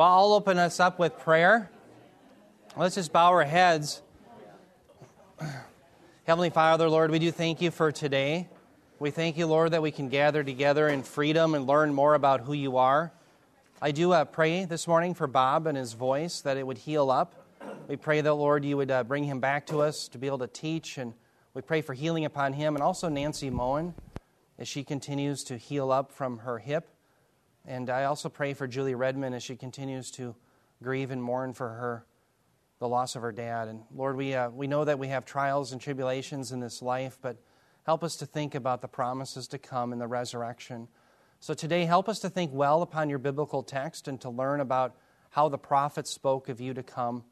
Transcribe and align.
Well, 0.00 0.08
I'll 0.08 0.32
open 0.32 0.56
us 0.56 0.80
up 0.80 0.98
with 0.98 1.18
prayer. 1.18 1.70
Let's 2.74 2.94
just 2.94 3.12
bow 3.12 3.26
our 3.32 3.44
heads. 3.44 4.00
Heavenly 6.24 6.48
Father, 6.48 6.88
Lord, 6.88 7.10
we 7.10 7.18
do 7.18 7.30
thank 7.30 7.60
you 7.60 7.70
for 7.70 7.92
today. 7.92 8.48
We 8.98 9.10
thank 9.10 9.36
you, 9.36 9.46
Lord, 9.46 9.72
that 9.72 9.82
we 9.82 9.90
can 9.90 10.08
gather 10.08 10.42
together 10.42 10.88
in 10.88 11.02
freedom 11.02 11.54
and 11.54 11.66
learn 11.66 11.92
more 11.92 12.14
about 12.14 12.40
who 12.40 12.54
you 12.54 12.78
are. 12.78 13.12
I 13.82 13.90
do 13.90 14.12
uh, 14.12 14.24
pray 14.24 14.64
this 14.64 14.88
morning 14.88 15.12
for 15.12 15.26
Bob 15.26 15.66
and 15.66 15.76
his 15.76 15.92
voice 15.92 16.40
that 16.40 16.56
it 16.56 16.66
would 16.66 16.78
heal 16.78 17.10
up. 17.10 17.34
We 17.86 17.96
pray 17.96 18.22
that, 18.22 18.32
Lord, 18.32 18.64
you 18.64 18.78
would 18.78 18.90
uh, 18.90 19.04
bring 19.04 19.24
him 19.24 19.38
back 19.38 19.66
to 19.66 19.82
us 19.82 20.08
to 20.08 20.16
be 20.16 20.28
able 20.28 20.38
to 20.38 20.46
teach, 20.46 20.96
and 20.96 21.12
we 21.52 21.60
pray 21.60 21.82
for 21.82 21.92
healing 21.92 22.24
upon 22.24 22.54
him 22.54 22.74
and 22.74 22.82
also 22.82 23.10
Nancy 23.10 23.50
Moen 23.50 23.92
as 24.58 24.66
she 24.66 24.82
continues 24.82 25.44
to 25.44 25.58
heal 25.58 25.92
up 25.92 26.10
from 26.10 26.38
her 26.38 26.56
hip. 26.56 26.88
And 27.66 27.90
I 27.90 28.04
also 28.04 28.28
pray 28.28 28.54
for 28.54 28.66
Julie 28.66 28.94
Redmond 28.94 29.34
as 29.34 29.42
she 29.42 29.56
continues 29.56 30.10
to 30.12 30.34
grieve 30.82 31.10
and 31.10 31.22
mourn 31.22 31.52
for 31.52 31.68
her 31.68 32.06
the 32.78 32.88
loss 32.88 33.14
of 33.14 33.22
her 33.22 33.32
dad. 33.32 33.68
And 33.68 33.82
Lord, 33.94 34.16
we, 34.16 34.34
uh, 34.34 34.48
we 34.48 34.66
know 34.66 34.84
that 34.84 34.98
we 34.98 35.08
have 35.08 35.24
trials 35.24 35.72
and 35.72 35.80
tribulations 35.80 36.50
in 36.50 36.60
this 36.60 36.80
life, 36.80 37.18
but 37.20 37.36
help 37.84 38.02
us 38.02 38.16
to 38.16 38.26
think 38.26 38.54
about 38.54 38.80
the 38.80 38.88
promises 38.88 39.46
to 39.48 39.58
come 39.58 39.92
in 39.92 39.98
the 39.98 40.06
resurrection. 40.06 40.88
So 41.40 41.54
today, 41.54 41.84
help 41.84 42.08
us 42.08 42.18
to 42.20 42.30
think 42.30 42.52
well 42.52 42.82
upon 42.82 43.08
your 43.10 43.18
biblical 43.18 43.62
text 43.62 44.08
and 44.08 44.20
to 44.22 44.30
learn 44.30 44.60
about 44.60 44.96
how 45.30 45.48
the 45.48 45.58
prophets 45.58 46.10
spoke 46.10 46.48
of 46.48 46.60
you 46.60 46.74
to 46.74 46.82
come. 46.82 47.22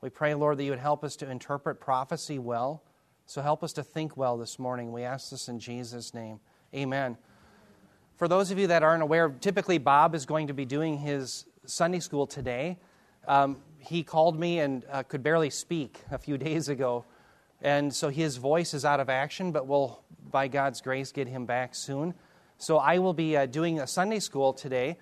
We 0.00 0.08
pray, 0.08 0.34
Lord, 0.34 0.58
that 0.58 0.64
you 0.64 0.70
would 0.70 0.78
help 0.78 1.04
us 1.04 1.16
to 1.16 1.30
interpret 1.30 1.80
prophecy 1.80 2.38
well. 2.38 2.82
So 3.26 3.42
help 3.42 3.62
us 3.62 3.72
to 3.74 3.82
think 3.82 4.16
well 4.16 4.36
this 4.36 4.58
morning. 4.58 4.92
We 4.92 5.02
ask 5.02 5.30
this 5.30 5.48
in 5.48 5.58
Jesus' 5.58 6.14
name. 6.14 6.40
Amen. 6.74 7.16
For 8.22 8.28
those 8.28 8.52
of 8.52 8.58
you 8.60 8.68
that 8.68 8.84
aren't 8.84 9.02
aware, 9.02 9.30
typically 9.30 9.78
Bob 9.78 10.14
is 10.14 10.26
going 10.26 10.46
to 10.46 10.54
be 10.54 10.64
doing 10.64 10.96
his 10.96 11.44
Sunday 11.66 11.98
school 11.98 12.24
today. 12.24 12.78
Um, 13.26 13.56
he 13.80 14.04
called 14.04 14.38
me 14.38 14.60
and 14.60 14.84
uh, 14.92 15.02
could 15.02 15.24
barely 15.24 15.50
speak 15.50 15.98
a 16.08 16.18
few 16.18 16.38
days 16.48 16.68
ago. 16.68 17.04
And 17.62 17.92
so 17.92 18.10
his 18.10 18.36
voice 18.36 18.74
is 18.74 18.84
out 18.84 19.00
of 19.00 19.10
action, 19.10 19.50
but 19.50 19.66
we'll, 19.66 20.04
by 20.30 20.46
God's 20.46 20.80
grace, 20.80 21.10
get 21.10 21.26
him 21.26 21.46
back 21.46 21.74
soon. 21.74 22.14
So 22.58 22.78
I 22.78 23.00
will 23.00 23.12
be 23.12 23.36
uh, 23.36 23.46
doing 23.46 23.80
a 23.80 23.88
Sunday 23.88 24.20
school 24.20 24.52
today. 24.52 24.98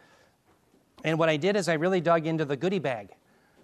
And 1.04 1.18
what 1.18 1.28
I 1.28 1.36
did 1.36 1.56
is 1.56 1.68
I 1.68 1.74
really 1.74 2.00
dug 2.00 2.26
into 2.26 2.46
the 2.46 2.56
goodie 2.56 2.78
bag. 2.78 3.10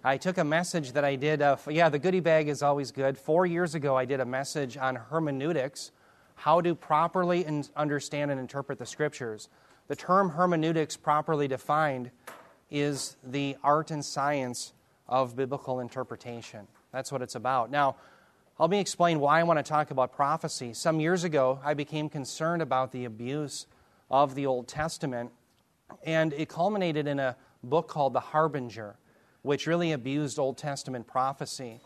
I 0.03 0.17
took 0.17 0.37
a 0.37 0.43
message 0.43 0.91
that 0.91 1.03
I 1.03 1.15
did. 1.15 1.41
Uh, 1.41 1.57
yeah, 1.67 1.89
the 1.89 1.97
goodie 1.97 2.19
bag 2.19 2.47
is 2.47 2.61
always 2.61 2.91
good. 2.91 3.17
Four 3.17 3.47
years 3.47 3.73
ago, 3.73 3.97
I 3.97 4.05
did 4.05 4.19
a 4.19 4.25
message 4.25 4.77
on 4.77 4.97
hermeneutics, 4.97 5.93
how 6.37 6.61
to 6.61 6.75
properly 6.75 7.45
understand 7.75 8.31
and 8.31 8.39
interpret 8.39 8.77
the 8.77 8.85
scriptures. 8.85 9.49
The 9.87 9.95
term 9.95 10.29
hermeneutics, 10.29 10.95
properly 10.95 11.47
defined, 11.47 12.11
is 12.69 13.17
the 13.23 13.57
art 13.63 13.89
and 13.89 14.05
science 14.05 14.73
of 15.07 15.35
biblical 15.35 15.79
interpretation. 15.79 16.67
That's 16.91 17.11
what 17.11 17.21
it's 17.21 17.35
about. 17.35 17.71
Now, 17.71 17.95
let 18.59 18.69
me 18.69 18.79
explain 18.79 19.19
why 19.19 19.39
I 19.39 19.43
want 19.43 19.57
to 19.57 19.63
talk 19.63 19.89
about 19.91 20.13
prophecy. 20.13 20.73
Some 20.73 20.99
years 20.99 21.23
ago, 21.23 21.59
I 21.63 21.73
became 21.73 22.07
concerned 22.07 22.61
about 22.61 22.91
the 22.91 23.05
abuse 23.05 23.65
of 24.11 24.35
the 24.35 24.45
Old 24.45 24.67
Testament, 24.67 25.31
and 26.03 26.33
it 26.33 26.49
culminated 26.49 27.07
in 27.07 27.19
a 27.19 27.35
book 27.63 27.87
called 27.87 28.13
The 28.13 28.19
Harbinger, 28.19 28.95
which 29.41 29.65
really 29.65 29.91
abused 29.91 30.37
Old 30.37 30.57
Testament 30.57 31.07
prophecy. 31.07 31.79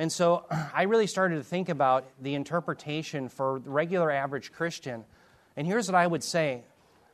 And 0.00 0.10
so 0.10 0.46
I 0.74 0.84
really 0.84 1.06
started 1.06 1.36
to 1.36 1.44
think 1.44 1.68
about 1.68 2.06
the 2.22 2.34
interpretation 2.34 3.28
for 3.28 3.60
the 3.62 3.68
regular 3.70 4.10
average 4.10 4.50
Christian. 4.50 5.04
And 5.56 5.66
here's 5.66 5.86
what 5.86 5.94
I 5.94 6.06
would 6.06 6.24
say 6.24 6.64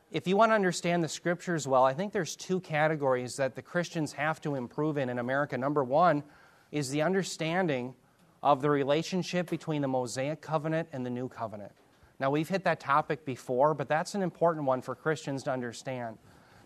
if 0.09 0.25
you 0.25 0.37
want 0.37 0.51
to 0.51 0.55
understand 0.55 1.03
the 1.03 1.09
scriptures 1.09 1.67
well, 1.67 1.83
I 1.83 1.93
think 1.93 2.13
there's 2.13 2.37
two 2.37 2.61
categories 2.61 3.35
that 3.35 3.55
the 3.55 3.61
Christians 3.61 4.13
have 4.13 4.39
to 4.41 4.55
improve 4.55 4.97
in 4.97 5.09
in 5.09 5.19
America. 5.19 5.57
Number 5.57 5.83
one 5.83 6.23
is 6.71 6.89
the 6.89 7.01
understanding 7.01 7.93
of 8.41 8.61
the 8.61 8.69
relationship 8.69 9.49
between 9.49 9.81
the 9.81 9.87
Mosaic 9.89 10.39
covenant 10.39 10.87
and 10.93 11.05
the 11.05 11.09
new 11.09 11.27
covenant. 11.27 11.73
Now, 12.21 12.31
we've 12.31 12.47
hit 12.47 12.63
that 12.63 12.79
topic 12.79 13.25
before, 13.25 13.73
but 13.73 13.89
that's 13.89 14.15
an 14.15 14.21
important 14.21 14.65
one 14.65 14.81
for 14.81 14.95
Christians 14.95 15.43
to 15.43 15.51
understand. 15.51 16.17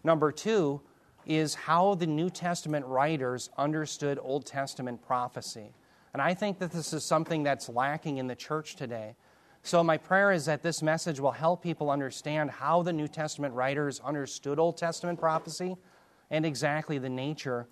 Number 0.04 0.32
two 0.32 0.82
is 1.26 1.56
how 1.56 1.96
the 1.96 2.06
New 2.06 2.30
Testament 2.30 2.86
writers 2.86 3.50
understood 3.58 4.20
Old 4.22 4.46
Testament 4.46 5.02
prophecy. 5.02 5.74
And 6.14 6.22
I 6.22 6.34
think 6.34 6.60
that 6.60 6.72
this 6.72 6.94
is 6.94 7.04
something 7.04 7.44
that's 7.44 7.70
lacking 7.70 8.18
in 8.18 8.28
the 8.28 8.36
church 8.36 8.76
today. 8.76 9.16
So, 9.64 9.84
my 9.84 9.98
prayer 9.98 10.32
is 10.32 10.46
that 10.46 10.64
this 10.64 10.82
message 10.82 11.20
will 11.20 11.32
help 11.32 11.62
people 11.62 11.92
understand 11.92 12.50
how 12.50 12.82
the 12.82 12.92
New 12.92 13.08
Testament 13.08 13.54
writers 13.54 14.02
understood 14.04 14.58
Old 14.58 14.76
Testament 14.76 15.20
prophecy 15.20 15.78
and 16.32 16.46
exactly 16.46 16.98
the 16.98 17.10
nature 17.10 17.68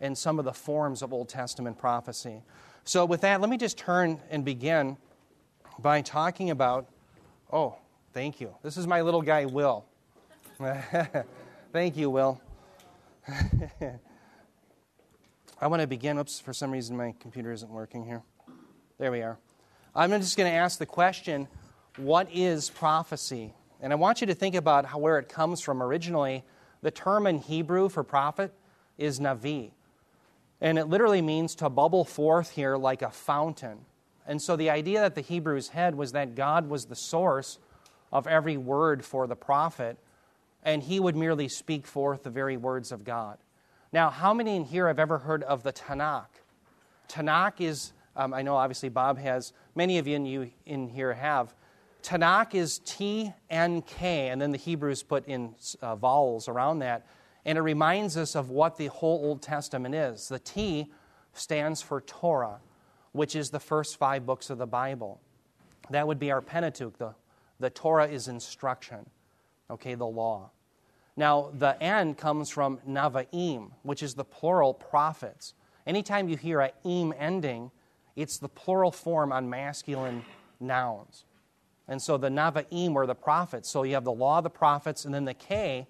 and 0.00 0.16
some 0.16 0.38
of 0.38 0.44
the 0.44 0.52
forms 0.52 1.02
of 1.02 1.12
Old 1.12 1.28
Testament 1.28 1.78
prophecy. 1.78 2.42
So, 2.84 3.04
with 3.04 3.22
that, 3.22 3.40
let 3.40 3.50
me 3.50 3.56
just 3.56 3.76
turn 3.76 4.20
and 4.30 4.44
begin 4.44 4.96
by 5.80 6.00
talking 6.00 6.50
about. 6.50 6.86
Oh, 7.52 7.76
thank 8.12 8.40
you. 8.40 8.54
This 8.62 8.76
is 8.76 8.86
my 8.86 9.02
little 9.02 9.22
guy, 9.22 9.44
Will. 9.44 9.84
thank 11.72 11.96
you, 11.96 12.08
Will. 12.08 12.40
I 15.62 15.68
want 15.68 15.80
to 15.80 15.86
begin. 15.86 16.18
Oops, 16.18 16.40
for 16.40 16.52
some 16.52 16.72
reason 16.72 16.96
my 16.96 17.14
computer 17.20 17.52
isn't 17.52 17.70
working 17.70 18.04
here. 18.04 18.24
There 18.98 19.12
we 19.12 19.22
are. 19.22 19.38
I'm 19.94 20.10
just 20.10 20.36
going 20.36 20.50
to 20.50 20.56
ask 20.56 20.76
the 20.76 20.86
question 20.86 21.46
what 21.98 22.26
is 22.32 22.68
prophecy? 22.68 23.54
And 23.80 23.92
I 23.92 23.96
want 23.96 24.20
you 24.20 24.26
to 24.26 24.34
think 24.34 24.56
about 24.56 24.86
how, 24.86 24.98
where 24.98 25.20
it 25.20 25.28
comes 25.28 25.60
from 25.60 25.80
originally. 25.80 26.42
The 26.80 26.90
term 26.90 27.28
in 27.28 27.38
Hebrew 27.38 27.88
for 27.88 28.02
prophet 28.02 28.52
is 28.98 29.20
navi. 29.20 29.70
And 30.60 30.80
it 30.80 30.86
literally 30.86 31.22
means 31.22 31.54
to 31.56 31.70
bubble 31.70 32.04
forth 32.04 32.50
here 32.50 32.76
like 32.76 33.02
a 33.02 33.10
fountain. 33.10 33.84
And 34.26 34.42
so 34.42 34.56
the 34.56 34.68
idea 34.68 34.98
that 35.02 35.14
the 35.14 35.20
Hebrews 35.20 35.68
had 35.68 35.94
was 35.94 36.10
that 36.10 36.34
God 36.34 36.68
was 36.68 36.86
the 36.86 36.96
source 36.96 37.60
of 38.10 38.26
every 38.26 38.56
word 38.56 39.04
for 39.04 39.28
the 39.28 39.36
prophet, 39.36 39.96
and 40.64 40.82
he 40.82 40.98
would 40.98 41.14
merely 41.14 41.46
speak 41.46 41.86
forth 41.86 42.24
the 42.24 42.30
very 42.30 42.56
words 42.56 42.90
of 42.90 43.04
God. 43.04 43.38
Now, 43.92 44.10
how 44.10 44.32
many 44.32 44.56
in 44.56 44.64
here 44.64 44.88
have 44.88 44.98
ever 44.98 45.18
heard 45.18 45.42
of 45.42 45.62
the 45.62 45.72
Tanakh? 45.72 46.26
Tanakh 47.08 47.60
is 47.60 47.92
um, 48.14 48.34
I 48.34 48.42
know 48.42 48.56
obviously 48.56 48.88
Bob 48.88 49.18
has, 49.18 49.52
many 49.74 49.98
of 49.98 50.06
you 50.06 50.16
in, 50.16 50.26
you 50.26 50.50
in 50.66 50.88
here 50.88 51.12
have. 51.14 51.54
Tanakh 52.02 52.54
is 52.54 52.80
T 52.80 53.32
N 53.48 53.82
K, 53.82 54.28
and 54.28 54.40
then 54.40 54.50
the 54.50 54.58
Hebrews 54.58 55.02
put 55.02 55.26
in 55.26 55.54
uh, 55.80 55.96
vowels 55.96 56.48
around 56.48 56.80
that. 56.80 57.06
And 57.44 57.58
it 57.58 57.62
reminds 57.62 58.16
us 58.16 58.36
of 58.36 58.50
what 58.50 58.76
the 58.76 58.86
whole 58.88 59.24
Old 59.24 59.42
Testament 59.42 59.94
is. 59.94 60.28
The 60.28 60.38
T 60.38 60.90
stands 61.32 61.80
for 61.80 62.00
Torah, 62.00 62.60
which 63.12 63.34
is 63.34 63.50
the 63.50 63.60
first 63.60 63.96
five 63.96 64.26
books 64.26 64.50
of 64.50 64.58
the 64.58 64.66
Bible. 64.66 65.20
That 65.90 66.06
would 66.06 66.18
be 66.18 66.30
our 66.30 66.40
Pentateuch. 66.40 66.98
The, 66.98 67.14
the 67.58 67.70
Torah 67.70 68.08
is 68.08 68.28
instruction, 68.28 69.08
okay, 69.70 69.94
the 69.94 70.06
law. 70.06 70.50
Now, 71.16 71.50
the 71.52 71.80
N 71.82 72.14
comes 72.14 72.48
from 72.48 72.78
Navaim, 72.88 73.72
which 73.82 74.02
is 74.02 74.14
the 74.14 74.24
plural 74.24 74.72
prophets. 74.72 75.54
Anytime 75.86 76.28
you 76.28 76.36
hear 76.36 76.60
a 76.60 76.72
im 76.84 77.12
ending, 77.18 77.70
it's 78.16 78.38
the 78.38 78.48
plural 78.48 78.90
form 78.90 79.32
on 79.32 79.50
masculine 79.50 80.24
nouns. 80.60 81.24
And 81.88 82.00
so 82.00 82.16
the 82.16 82.28
Navaim 82.28 82.94
were 82.94 83.06
the 83.06 83.14
prophets. 83.14 83.68
So 83.70 83.82
you 83.82 83.94
have 83.94 84.04
the 84.04 84.12
law 84.12 84.38
of 84.38 84.44
the 84.44 84.50
prophets, 84.50 85.04
and 85.04 85.12
then 85.12 85.24
the 85.24 85.34
K 85.34 85.86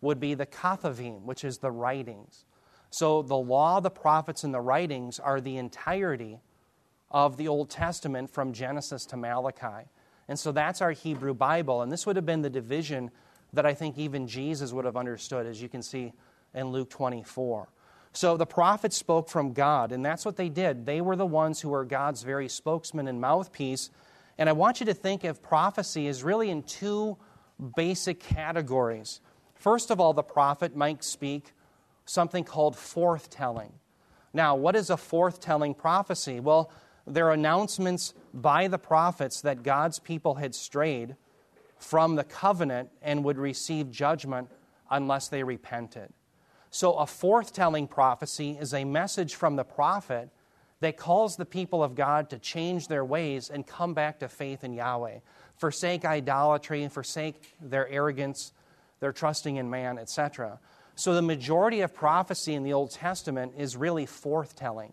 would 0.00 0.20
be 0.20 0.34
the 0.34 0.46
Kathavim, 0.46 1.22
which 1.22 1.44
is 1.44 1.58
the 1.58 1.70
writings. 1.70 2.44
So 2.90 3.22
the 3.22 3.36
law, 3.36 3.80
the 3.80 3.90
prophets, 3.90 4.44
and 4.44 4.54
the 4.54 4.60
writings 4.60 5.18
are 5.18 5.40
the 5.40 5.56
entirety 5.56 6.40
of 7.10 7.36
the 7.36 7.48
Old 7.48 7.70
Testament 7.70 8.30
from 8.30 8.52
Genesis 8.52 9.04
to 9.06 9.16
Malachi. 9.16 9.88
And 10.28 10.38
so 10.38 10.52
that's 10.52 10.80
our 10.80 10.92
Hebrew 10.92 11.34
Bible. 11.34 11.82
And 11.82 11.90
this 11.90 12.06
would 12.06 12.16
have 12.16 12.26
been 12.26 12.42
the 12.42 12.50
division 12.50 13.10
that 13.54 13.66
I 13.66 13.74
think 13.74 13.98
even 13.98 14.26
Jesus 14.26 14.72
would 14.72 14.84
have 14.84 14.96
understood, 14.96 15.46
as 15.46 15.60
you 15.60 15.68
can 15.68 15.82
see 15.82 16.12
in 16.54 16.68
Luke 16.68 16.90
24. 16.90 17.68
So 18.12 18.36
the 18.36 18.46
prophets 18.46 18.96
spoke 18.96 19.28
from 19.28 19.52
God, 19.52 19.90
and 19.90 20.04
that's 20.04 20.24
what 20.24 20.36
they 20.36 20.48
did. 20.48 20.86
They 20.86 21.00
were 21.00 21.16
the 21.16 21.26
ones 21.26 21.60
who 21.60 21.70
were 21.70 21.84
God's 21.84 22.22
very 22.22 22.48
spokesman 22.48 23.08
and 23.08 23.20
mouthpiece. 23.20 23.90
And 24.38 24.48
I 24.48 24.52
want 24.52 24.80
you 24.80 24.86
to 24.86 24.94
think 24.94 25.24
of 25.24 25.42
prophecy 25.42 26.06
as 26.06 26.22
really 26.22 26.50
in 26.50 26.62
two 26.62 27.16
basic 27.76 28.20
categories. 28.20 29.20
First 29.54 29.90
of 29.90 30.00
all, 30.00 30.12
the 30.12 30.22
prophet 30.22 30.76
might 30.76 31.02
speak 31.02 31.52
something 32.04 32.44
called 32.44 32.76
forthtelling. 32.76 33.72
Now, 34.32 34.54
what 34.56 34.76
is 34.76 34.90
a 34.90 34.96
forthtelling 34.96 35.76
prophecy? 35.76 36.38
Well, 36.40 36.70
they're 37.06 37.30
announcements 37.30 38.14
by 38.32 38.68
the 38.68 38.78
prophets 38.78 39.40
that 39.42 39.62
God's 39.62 39.98
people 39.98 40.36
had 40.36 40.54
strayed 40.54 41.16
from 41.84 42.16
the 42.16 42.24
covenant 42.24 42.88
and 43.02 43.22
would 43.22 43.36
receive 43.36 43.90
judgment 43.90 44.48
unless 44.90 45.28
they 45.28 45.42
repented. 45.42 46.08
So, 46.70 46.94
a 46.94 47.04
forthtelling 47.04 47.88
prophecy 47.90 48.52
is 48.58 48.72
a 48.72 48.84
message 48.84 49.34
from 49.34 49.56
the 49.56 49.64
prophet 49.64 50.30
that 50.80 50.96
calls 50.96 51.36
the 51.36 51.44
people 51.44 51.84
of 51.84 51.94
God 51.94 52.30
to 52.30 52.38
change 52.38 52.88
their 52.88 53.04
ways 53.04 53.50
and 53.50 53.66
come 53.66 53.92
back 53.92 54.18
to 54.20 54.28
faith 54.28 54.64
in 54.64 54.72
Yahweh, 54.72 55.18
forsake 55.56 56.06
idolatry, 56.06 56.82
and 56.82 56.92
forsake 56.92 57.54
their 57.60 57.86
arrogance, 57.88 58.54
their 59.00 59.12
trusting 59.12 59.56
in 59.56 59.68
man, 59.68 59.98
etc. 59.98 60.58
So 60.94 61.14
the 61.14 61.22
majority 61.22 61.82
of 61.82 61.94
prophecy 61.94 62.54
in 62.54 62.62
the 62.62 62.72
Old 62.72 62.92
Testament 62.92 63.52
is 63.58 63.76
really 63.76 64.06
forthtelling. 64.06 64.92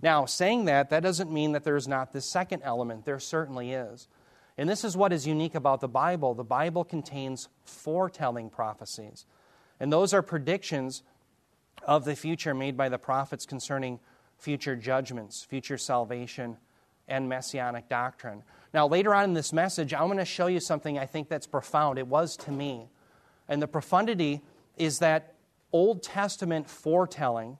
Now, 0.00 0.24
saying 0.24 0.66
that, 0.66 0.90
that 0.90 1.02
doesn't 1.02 1.32
mean 1.32 1.52
that 1.52 1.64
there's 1.64 1.88
not 1.88 2.12
this 2.12 2.30
second 2.30 2.62
element. 2.62 3.04
There 3.04 3.18
certainly 3.18 3.72
is. 3.72 4.06
And 4.58 4.68
this 4.68 4.82
is 4.82 4.96
what 4.96 5.12
is 5.12 5.26
unique 5.26 5.54
about 5.54 5.80
the 5.80 5.88
Bible. 5.88 6.34
The 6.34 6.42
Bible 6.42 6.84
contains 6.84 7.48
foretelling 7.64 8.50
prophecies. 8.50 9.24
And 9.78 9.92
those 9.92 10.12
are 10.12 10.20
predictions 10.20 11.04
of 11.84 12.04
the 12.04 12.16
future 12.16 12.54
made 12.54 12.76
by 12.76 12.88
the 12.88 12.98
prophets 12.98 13.46
concerning 13.46 14.00
future 14.36 14.74
judgments, 14.74 15.44
future 15.44 15.78
salvation, 15.78 16.56
and 17.06 17.28
messianic 17.28 17.88
doctrine. 17.88 18.42
Now, 18.74 18.86
later 18.88 19.14
on 19.14 19.24
in 19.24 19.34
this 19.34 19.52
message, 19.52 19.94
I'm 19.94 20.06
going 20.06 20.18
to 20.18 20.24
show 20.24 20.48
you 20.48 20.60
something 20.60 20.98
I 20.98 21.06
think 21.06 21.28
that's 21.28 21.46
profound. 21.46 21.98
It 21.98 22.08
was 22.08 22.36
to 22.38 22.50
me. 22.50 22.88
And 23.48 23.62
the 23.62 23.68
profundity 23.68 24.42
is 24.76 24.98
that 24.98 25.34
Old 25.72 26.02
Testament 26.02 26.68
foretelling 26.68 27.58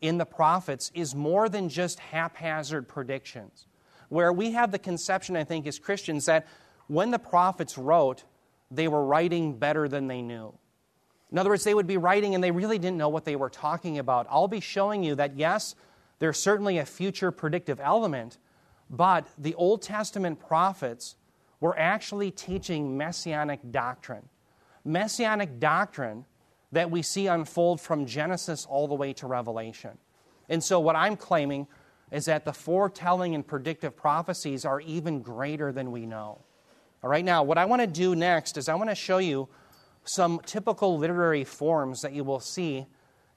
in 0.00 0.18
the 0.18 0.26
prophets 0.26 0.90
is 0.94 1.14
more 1.14 1.48
than 1.48 1.68
just 1.68 2.00
haphazard 2.00 2.88
predictions. 2.88 3.66
Where 4.12 4.30
we 4.30 4.50
have 4.50 4.72
the 4.72 4.78
conception, 4.78 5.36
I 5.36 5.44
think, 5.44 5.66
as 5.66 5.78
Christians, 5.78 6.26
that 6.26 6.46
when 6.86 7.10
the 7.10 7.18
prophets 7.18 7.78
wrote, 7.78 8.24
they 8.70 8.86
were 8.86 9.02
writing 9.02 9.56
better 9.58 9.88
than 9.88 10.06
they 10.06 10.20
knew. 10.20 10.52
In 11.30 11.38
other 11.38 11.48
words, 11.48 11.64
they 11.64 11.72
would 11.72 11.86
be 11.86 11.96
writing 11.96 12.34
and 12.34 12.44
they 12.44 12.50
really 12.50 12.78
didn't 12.78 12.98
know 12.98 13.08
what 13.08 13.24
they 13.24 13.36
were 13.36 13.48
talking 13.48 13.98
about. 13.98 14.26
I'll 14.28 14.48
be 14.48 14.60
showing 14.60 15.02
you 15.02 15.14
that, 15.14 15.38
yes, 15.38 15.74
there's 16.18 16.38
certainly 16.38 16.76
a 16.76 16.84
future 16.84 17.30
predictive 17.30 17.80
element, 17.80 18.36
but 18.90 19.28
the 19.38 19.54
Old 19.54 19.80
Testament 19.80 20.38
prophets 20.38 21.16
were 21.60 21.78
actually 21.78 22.30
teaching 22.30 22.98
messianic 22.98 23.60
doctrine. 23.70 24.28
Messianic 24.84 25.58
doctrine 25.58 26.26
that 26.70 26.90
we 26.90 27.00
see 27.00 27.28
unfold 27.28 27.80
from 27.80 28.04
Genesis 28.04 28.66
all 28.66 28.86
the 28.86 28.94
way 28.94 29.14
to 29.14 29.26
Revelation. 29.26 29.96
And 30.50 30.62
so, 30.62 30.80
what 30.80 30.96
I'm 30.96 31.16
claiming 31.16 31.66
is 32.12 32.26
that 32.26 32.44
the 32.44 32.52
foretelling 32.52 33.34
and 33.34 33.44
predictive 33.44 33.96
prophecies 33.96 34.64
are 34.64 34.80
even 34.82 35.22
greater 35.22 35.72
than 35.72 35.90
we 35.90 36.06
know. 36.06 36.38
All 37.02 37.10
right, 37.10 37.24
now, 37.24 37.42
what 37.42 37.58
I 37.58 37.64
want 37.64 37.80
to 37.80 37.86
do 37.88 38.14
next 38.14 38.56
is 38.56 38.68
I 38.68 38.74
want 38.74 38.90
to 38.90 38.94
show 38.94 39.18
you 39.18 39.48
some 40.04 40.40
typical 40.44 40.98
literary 40.98 41.42
forms 41.42 42.02
that 42.02 42.12
you 42.12 42.22
will 42.22 42.38
see 42.38 42.86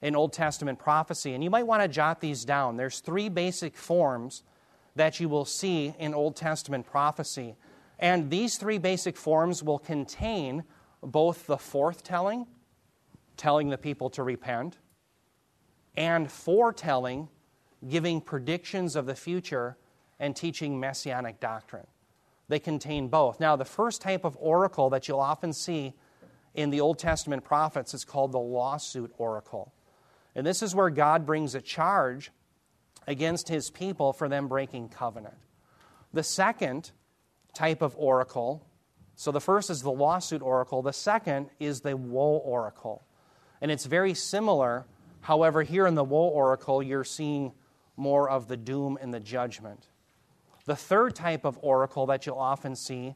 in 0.02 0.14
Old 0.14 0.32
Testament 0.32 0.78
prophecy. 0.78 1.32
And 1.32 1.42
you 1.42 1.50
might 1.50 1.66
want 1.66 1.82
to 1.82 1.88
jot 1.88 2.20
these 2.20 2.44
down. 2.44 2.76
There's 2.76 3.00
three 3.00 3.28
basic 3.28 3.76
forms 3.76 4.42
that 4.94 5.20
you 5.20 5.28
will 5.28 5.44
see 5.44 5.94
in 5.98 6.14
Old 6.14 6.36
Testament 6.36 6.86
prophecy. 6.86 7.56
And 7.98 8.30
these 8.30 8.58
three 8.58 8.78
basic 8.78 9.16
forms 9.16 9.62
will 9.62 9.78
contain 9.78 10.64
both 11.02 11.46
the 11.46 11.56
forthtelling, 11.56 12.46
telling 13.36 13.70
the 13.70 13.78
people 13.78 14.10
to 14.10 14.22
repent, 14.22 14.78
and 15.96 16.30
foretelling, 16.30 17.28
giving 17.88 18.20
predictions 18.20 18.96
of 18.96 19.06
the 19.06 19.14
future 19.14 19.76
and 20.18 20.34
teaching 20.34 20.80
messianic 20.80 21.40
doctrine. 21.40 21.86
They 22.48 22.58
contain 22.58 23.08
both. 23.08 23.40
Now, 23.40 23.56
the 23.56 23.64
first 23.64 24.00
type 24.00 24.24
of 24.24 24.36
oracle 24.40 24.90
that 24.90 25.08
you'll 25.08 25.20
often 25.20 25.52
see 25.52 25.94
in 26.54 26.70
the 26.70 26.80
Old 26.80 26.98
Testament 26.98 27.44
prophets 27.44 27.92
is 27.92 28.04
called 28.04 28.32
the 28.32 28.38
lawsuit 28.38 29.12
oracle. 29.18 29.72
And 30.34 30.46
this 30.46 30.62
is 30.62 30.74
where 30.74 30.90
God 30.90 31.26
brings 31.26 31.54
a 31.54 31.60
charge 31.60 32.30
against 33.06 33.48
his 33.48 33.70
people 33.70 34.12
for 34.12 34.28
them 34.28 34.48
breaking 34.48 34.88
covenant. 34.88 35.36
The 36.12 36.22
second 36.22 36.90
type 37.54 37.82
of 37.82 37.94
oracle, 37.96 38.66
so 39.16 39.32
the 39.32 39.40
first 39.40 39.70
is 39.70 39.82
the 39.82 39.90
lawsuit 39.90 40.42
oracle, 40.42 40.82
the 40.82 40.92
second 40.92 41.50
is 41.58 41.80
the 41.80 41.96
woe 41.96 42.36
oracle. 42.38 43.04
And 43.60 43.70
it's 43.70 43.86
very 43.86 44.14
similar. 44.14 44.86
However, 45.20 45.62
here 45.62 45.86
in 45.86 45.94
the 45.94 46.04
woe 46.04 46.28
oracle, 46.28 46.82
you're 46.82 47.04
seeing 47.04 47.52
more 47.96 48.28
of 48.28 48.48
the 48.48 48.56
doom 48.56 48.98
and 49.00 49.12
the 49.12 49.20
judgment. 49.20 49.88
The 50.64 50.76
third 50.76 51.14
type 51.14 51.44
of 51.44 51.58
oracle 51.62 52.06
that 52.06 52.26
you'll 52.26 52.38
often 52.38 52.76
see 52.76 53.14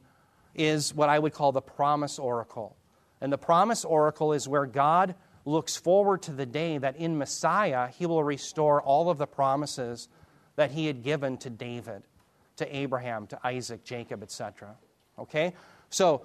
is 0.55 0.95
what 0.95 1.09
I 1.09 1.19
would 1.19 1.33
call 1.33 1.53
the 1.53 1.61
promise 1.61 2.19
oracle. 2.19 2.77
And 3.21 3.33
the 3.33 3.39
promise 3.39 3.85
oracle 3.85 4.33
is 4.33 4.49
where 4.49 4.67
God 4.67 5.15
looks 5.45 5.77
forward 5.77 6.23
to 6.23 6.33
the 6.33 6.47
day 6.47 6.79
that 6.79 6.97
in 6.97 7.19
Messiah 7.19 7.89
he 7.89 8.07
will 8.07 8.25
restore 8.25 8.81
all 8.81 9.11
of 9.11 9.19
the 9.19 9.27
promises 9.27 10.09
that 10.57 10.71
he 10.71 10.87
had 10.87 11.03
given 11.03 11.37
to 11.39 11.51
David, 11.51 12.03
to 12.57 12.77
Abraham, 12.77 13.27
to 13.29 13.47
Isaac, 13.47 13.85
Jacob, 13.85 14.23
etc. 14.23 14.77
Okay? 15.19 15.55
So, 15.89 16.25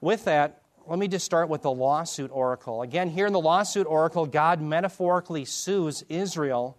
with 0.00 0.24
that, 0.24 0.62
let 0.86 0.98
me 0.98 1.08
just 1.08 1.24
start 1.24 1.48
with 1.48 1.62
the 1.62 1.70
lawsuit 1.70 2.30
oracle. 2.32 2.82
Again, 2.82 3.08
here 3.08 3.26
in 3.26 3.32
the 3.32 3.40
lawsuit 3.40 3.86
oracle, 3.86 4.26
God 4.26 4.60
metaphorically 4.60 5.44
sues 5.44 6.04
Israel 6.08 6.76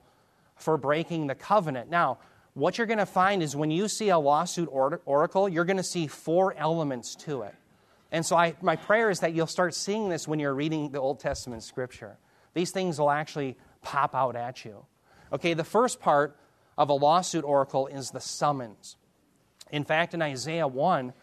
for 0.55 0.77
breaking 0.77 1.27
the 1.27 1.35
covenant. 1.35 1.89
Now, 1.89 2.19
what 2.53 2.77
you're 2.77 2.87
going 2.87 2.99
to 2.99 3.05
find 3.05 3.43
is 3.43 3.55
when 3.55 3.69
you 3.69 3.87
see 3.87 4.09
a 4.09 4.17
lawsuit 4.17 4.69
oracle, 4.71 5.49
you're 5.49 5.65
going 5.65 5.77
to 5.77 5.83
see 5.83 6.07
four 6.07 6.53
elements 6.57 7.15
to 7.15 7.41
it. 7.41 7.55
And 8.11 8.25
so 8.25 8.37
I, 8.37 8.55
my 8.61 8.77
prayer 8.77 9.09
is 9.09 9.19
that 9.19 9.33
you'll 9.33 9.45
start 9.45 9.73
seeing 9.73 10.09
this 10.09 10.27
when 10.27 10.39
you're 10.39 10.53
reading 10.53 10.91
the 10.91 10.99
Old 10.99 11.19
Testament 11.19 11.63
scripture. 11.63 12.17
These 12.53 12.71
things 12.71 12.97
will 12.97 13.11
actually 13.11 13.57
pop 13.81 14.15
out 14.15 14.37
at 14.37 14.63
you. 14.63 14.85
Okay, 15.33 15.53
the 15.53 15.65
first 15.65 15.99
part 15.99 16.37
of 16.77 16.89
a 16.89 16.93
lawsuit 16.93 17.43
oracle 17.43 17.87
is 17.87 18.11
the 18.11 18.21
summons. 18.21 18.95
In 19.71 19.83
fact, 19.83 20.13
in 20.13 20.21
Isaiah 20.21 20.67
1, 20.67 21.13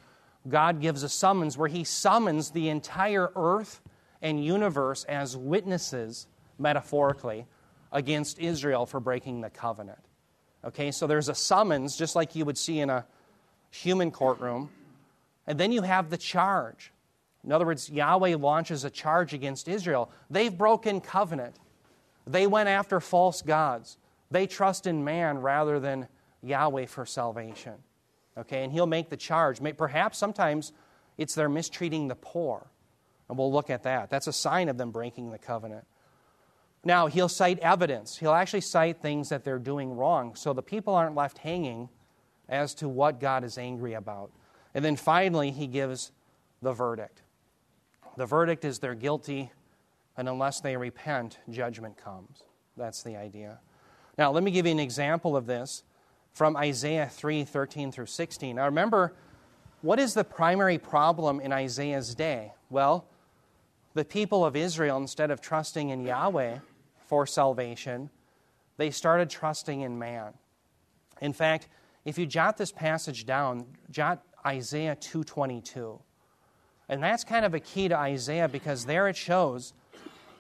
God 0.49 0.81
gives 0.81 1.02
a 1.02 1.08
summons 1.08 1.56
where 1.56 1.69
he 1.69 1.84
summons 1.84 2.50
the 2.50 2.69
entire 2.69 3.31
earth 3.37 3.81
and 4.20 4.44
universe 4.44 5.05
as 5.05 5.37
witnesses, 5.37 6.26
metaphorically, 6.58 7.46
against 7.92 8.38
Israel 8.38 8.86
for 8.86 9.00
breaking 9.00 9.42
the 9.42 9.50
covenant. 9.50 9.98
Okay, 10.64 10.90
so 10.90 11.06
there's 11.06 11.28
a 11.28 11.34
summons, 11.34 11.96
just 11.96 12.16
like 12.16 12.34
you 12.34 12.44
would 12.44 12.58
see 12.58 12.80
in 12.80 12.88
a 12.90 13.04
human 13.70 14.10
courtroom, 14.10 14.70
and 15.46 15.58
then 15.58 15.72
you 15.72 15.82
have 15.82 16.10
the 16.10 16.16
charge. 16.16 16.92
In 17.44 17.50
other 17.50 17.66
words, 17.66 17.90
Yahweh 17.90 18.36
launches 18.36 18.84
a 18.84 18.90
charge 18.90 19.34
against 19.34 19.66
Israel. 19.66 20.10
They've 20.30 20.56
broken 20.56 21.00
covenant. 21.00 21.56
They 22.26 22.46
went 22.46 22.68
after 22.68 23.00
false 23.00 23.42
gods. 23.42 23.98
They 24.30 24.46
trust 24.46 24.86
in 24.86 25.04
man 25.04 25.38
rather 25.38 25.80
than 25.80 26.06
Yahweh 26.42 26.86
for 26.86 27.04
salvation. 27.04 27.74
Okay, 28.38 28.62
and 28.62 28.72
he'll 28.72 28.86
make 28.86 29.10
the 29.10 29.16
charge. 29.16 29.60
Perhaps 29.76 30.18
sometimes 30.18 30.72
it's 31.18 31.34
they're 31.34 31.48
mistreating 31.48 32.08
the 32.08 32.14
poor. 32.14 32.66
And 33.28 33.36
we'll 33.36 33.52
look 33.52 33.70
at 33.70 33.82
that. 33.82 34.10
That's 34.10 34.26
a 34.26 34.32
sign 34.32 34.68
of 34.68 34.78
them 34.78 34.90
breaking 34.90 35.30
the 35.30 35.38
covenant. 35.38 35.84
Now, 36.84 37.06
he'll 37.06 37.29
cite 37.29 37.58
evidence. 37.61 38.17
He'll 38.17 38.32
actually 38.32 38.62
cite 38.62 39.01
things 39.01 39.29
that 39.29 39.44
they're 39.44 39.58
doing 39.58 39.96
wrong 39.96 40.34
so 40.34 40.53
the 40.53 40.62
people 40.62 40.94
aren't 40.94 41.15
left 41.15 41.39
hanging 41.39 41.89
as 42.48 42.74
to 42.74 42.89
what 42.89 43.20
God 43.20 43.44
is 43.44 43.56
angry 43.56 43.94
about. 43.94 44.31
And 44.74 44.84
then 44.84 44.96
finally, 44.96 45.51
he 45.51 45.67
gives 45.67 46.10
the 46.60 46.72
verdict. 46.72 47.22
The 48.17 48.27
verdict 48.27 48.65
is 48.65 48.79
they're 48.79 48.94
guilty, 48.94 49.53
and 50.17 50.29
unless 50.29 50.60
they 50.60 50.77
repent, 50.77 51.39
judgment 51.51 51.96
comes. 51.96 52.43
That's 52.77 53.03
the 53.03 53.17
idea. 53.17 53.60
Now, 54.19 54.32
let 54.32 54.43
me 54.43 54.51
give 54.51 54.67
you 54.67 54.72
an 54.72 54.81
example 54.81 55.36
of 55.36 55.46
this 55.46 55.84
from 56.32 56.56
Isaiah 56.56 57.08
3 57.08 57.44
13 57.44 57.93
through 57.93 58.06
16. 58.06 58.56
Now, 58.56 58.65
remember, 58.65 59.15
what 59.82 59.98
is 59.98 60.15
the 60.15 60.24
primary 60.24 60.79
problem 60.79 61.41
in 61.41 61.53
Isaiah's 61.53 62.15
day? 62.15 62.53
Well, 62.70 63.06
the 63.94 64.05
people 64.05 64.44
of 64.44 64.56
Israel, 64.56 64.96
instead 64.96 65.31
of 65.31 65.41
trusting 65.41 65.91
in 65.91 66.03
Yahweh 66.03 66.58
for 67.12 67.26
salvation, 67.26 68.08
they 68.78 68.90
started 68.90 69.28
trusting 69.28 69.82
in 69.82 69.98
man. 69.98 70.32
In 71.20 71.34
fact, 71.34 71.69
if 72.06 72.16
you 72.16 72.24
jot 72.24 72.56
this 72.56 72.72
passage 72.72 73.26
down, 73.26 73.66
jot 73.90 74.22
Isaiah 74.46 74.96
2:22. 74.96 76.00
And 76.88 77.02
that's 77.02 77.22
kind 77.22 77.44
of 77.44 77.52
a 77.52 77.60
key 77.60 77.88
to 77.88 77.98
Isaiah 77.98 78.48
because 78.48 78.86
there 78.86 79.08
it 79.08 79.16
shows 79.16 79.74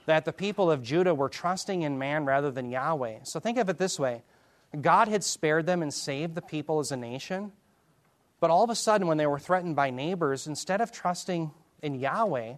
that 0.06 0.24
the 0.24 0.32
people 0.32 0.70
of 0.70 0.82
Judah 0.82 1.14
were 1.14 1.28
trusting 1.28 1.82
in 1.82 1.98
man 1.98 2.24
rather 2.24 2.50
than 2.50 2.70
Yahweh. 2.70 3.18
So 3.24 3.38
think 3.38 3.58
of 3.58 3.68
it 3.68 3.76
this 3.76 4.00
way. 4.00 4.22
God 4.80 5.08
had 5.08 5.22
spared 5.22 5.66
them 5.66 5.82
and 5.82 5.92
saved 5.92 6.34
the 6.34 6.40
people 6.40 6.78
as 6.78 6.90
a 6.90 6.96
nation, 6.96 7.52
but 8.40 8.48
all 8.48 8.64
of 8.64 8.70
a 8.70 8.74
sudden 8.74 9.06
when 9.08 9.18
they 9.18 9.26
were 9.26 9.38
threatened 9.38 9.76
by 9.76 9.90
neighbors, 9.90 10.46
instead 10.46 10.80
of 10.80 10.90
trusting 10.90 11.50
in 11.82 11.96
Yahweh, 11.96 12.54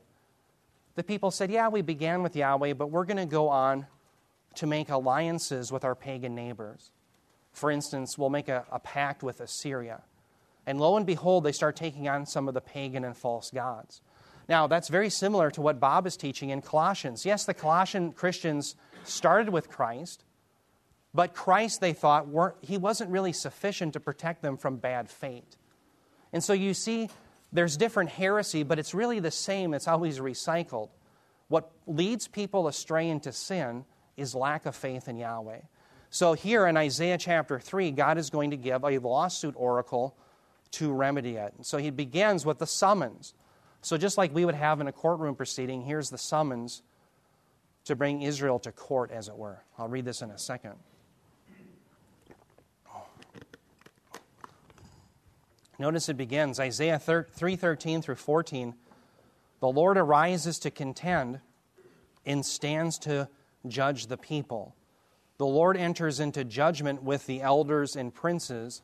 the 0.95 1.03
people 1.03 1.33
said, 1.33 1.51
"Yeah, 1.51 1.67
we 1.67 1.83
began 1.83 2.23
with 2.23 2.37
Yahweh, 2.37 2.75
but 2.75 2.93
we're 2.93 3.07
going 3.07 3.17
to 3.17 3.27
go 3.27 3.49
on 3.49 3.89
to 4.57 4.67
make 4.67 4.89
alliances 4.89 5.71
with 5.73 5.85
our 5.85 5.95
pagan 5.95 6.35
neighbors." 6.35 6.91
For 7.53 7.71
instance, 7.71 8.19
we'll 8.19 8.31
make 8.31 8.49
a, 8.49 8.65
a 8.71 8.81
pact 8.81 9.23
with 9.23 9.41
Assyria. 9.41 10.03
And 10.67 10.81
lo 10.81 10.97
and 10.97 11.07
behold, 11.07 11.45
they 11.45 11.53
start 11.53 11.77
taking 11.77 12.09
on 12.09 12.27
some 12.27 12.49
of 12.49 12.55
the 12.55 12.61
pagan 12.61 13.05
and 13.05 13.17
false 13.17 13.51
gods. 13.51 14.01
Now, 14.49 14.67
that's 14.67 14.89
very 14.89 15.09
similar 15.09 15.51
to 15.53 15.61
what 15.61 15.81
Bob 15.81 16.07
is 16.07 16.17
teaching 16.17 16.51
in 16.51 16.63
Colossians. 16.63 17.25
Yes, 17.25 17.45
the 17.45 17.55
Colossian 17.55 18.13
Christians 18.13 18.75
started 19.05 19.51
with 19.51 19.71
Christ, 19.71 20.25
but 21.15 21.33
Christ, 21.33 21.81
they 21.81 21.93
thought, 21.93 22.29
weren't, 22.29 22.57
he 22.61 22.77
wasn't 22.77 23.11
really 23.11 23.33
sufficient 23.33 23.93
to 23.93 24.01
protect 24.01 24.43
them 24.43 24.57
from 24.57 24.77
bad 24.77 25.09
fate. 25.09 25.57
And 26.33 26.43
so 26.43 26.53
you 26.53 26.75
see, 26.75 27.09
there's 27.53 27.77
different 27.77 28.11
heresy, 28.11 28.65
but 28.65 28.79
it's 28.79 28.95
really 28.95 29.21
the 29.21 29.31
same, 29.31 29.75
it's 29.75 29.87
always 29.87 30.19
recycled. 30.19 30.89
What 31.49 31.71
leads 31.87 32.27
people 32.27 32.67
astray 32.67 33.09
into 33.09 33.33
sin 33.33 33.85
is 34.17 34.35
lack 34.35 34.67
of 34.67 34.77
faith 34.77 35.09
in 35.09 35.17
Yahweh. 35.17 35.61
So, 36.11 36.35
here 36.35 36.67
in 36.67 36.77
Isaiah 36.77 37.19
chapter 37.19 37.59
3, 37.59 37.91
God 37.91 38.19
is 38.19 38.31
going 38.31 38.51
to 38.51 38.57
give 38.57 38.85
a 38.85 38.99
lawsuit 38.99 39.55
oracle 39.57 40.17
to 40.73 40.93
remedy 40.93 41.37
it. 41.37 41.55
So, 41.63 41.79
he 41.79 41.91
begins 41.91 42.47
with 42.47 42.59
the 42.59 42.67
summons. 42.67 43.35
So, 43.83 43.97
just 43.97 44.17
like 44.17 44.33
we 44.35 44.45
would 44.45 44.55
have 44.55 44.81
in 44.81 44.87
a 44.87 44.93
courtroom 44.93 45.35
proceeding, 45.35 45.83
here's 45.83 46.11
the 46.11 46.19
summons 46.19 46.83
to 47.85 47.97
bring 47.97 48.23
Israel 48.23 48.59
to 48.61 48.73
court, 48.73 49.11
as 49.11 49.29
it 49.29 49.37
were. 49.37 49.63
I'll 49.79 49.89
read 49.89 50.05
this 50.05 50.23
in 50.23 50.31
a 50.31 50.39
second. 50.39 50.75
Notice 55.79 56.09
it 56.09 56.17
begins 56.17 56.61
Isaiah 56.61 56.99
3:13 56.99 58.01
through 58.01 58.15
14. 58.15 58.75
The 59.61 59.69
Lord 59.69 59.99
arises 59.99 60.59
to 60.61 60.71
contend 60.71 61.41
and 62.25 62.47
stands 62.47 62.99
to 63.01 63.29
judge 63.67 64.07
the 64.07 64.17
people. 64.17 64.75
The 65.39 65.47
Lord 65.47 65.77
enters 65.77 66.21
into 66.21 66.45
judgment 66.45 67.03
with 67.03 67.27
the 67.27 67.43
elders 67.43 67.97
and 67.97 68.15
princes 68.15 68.83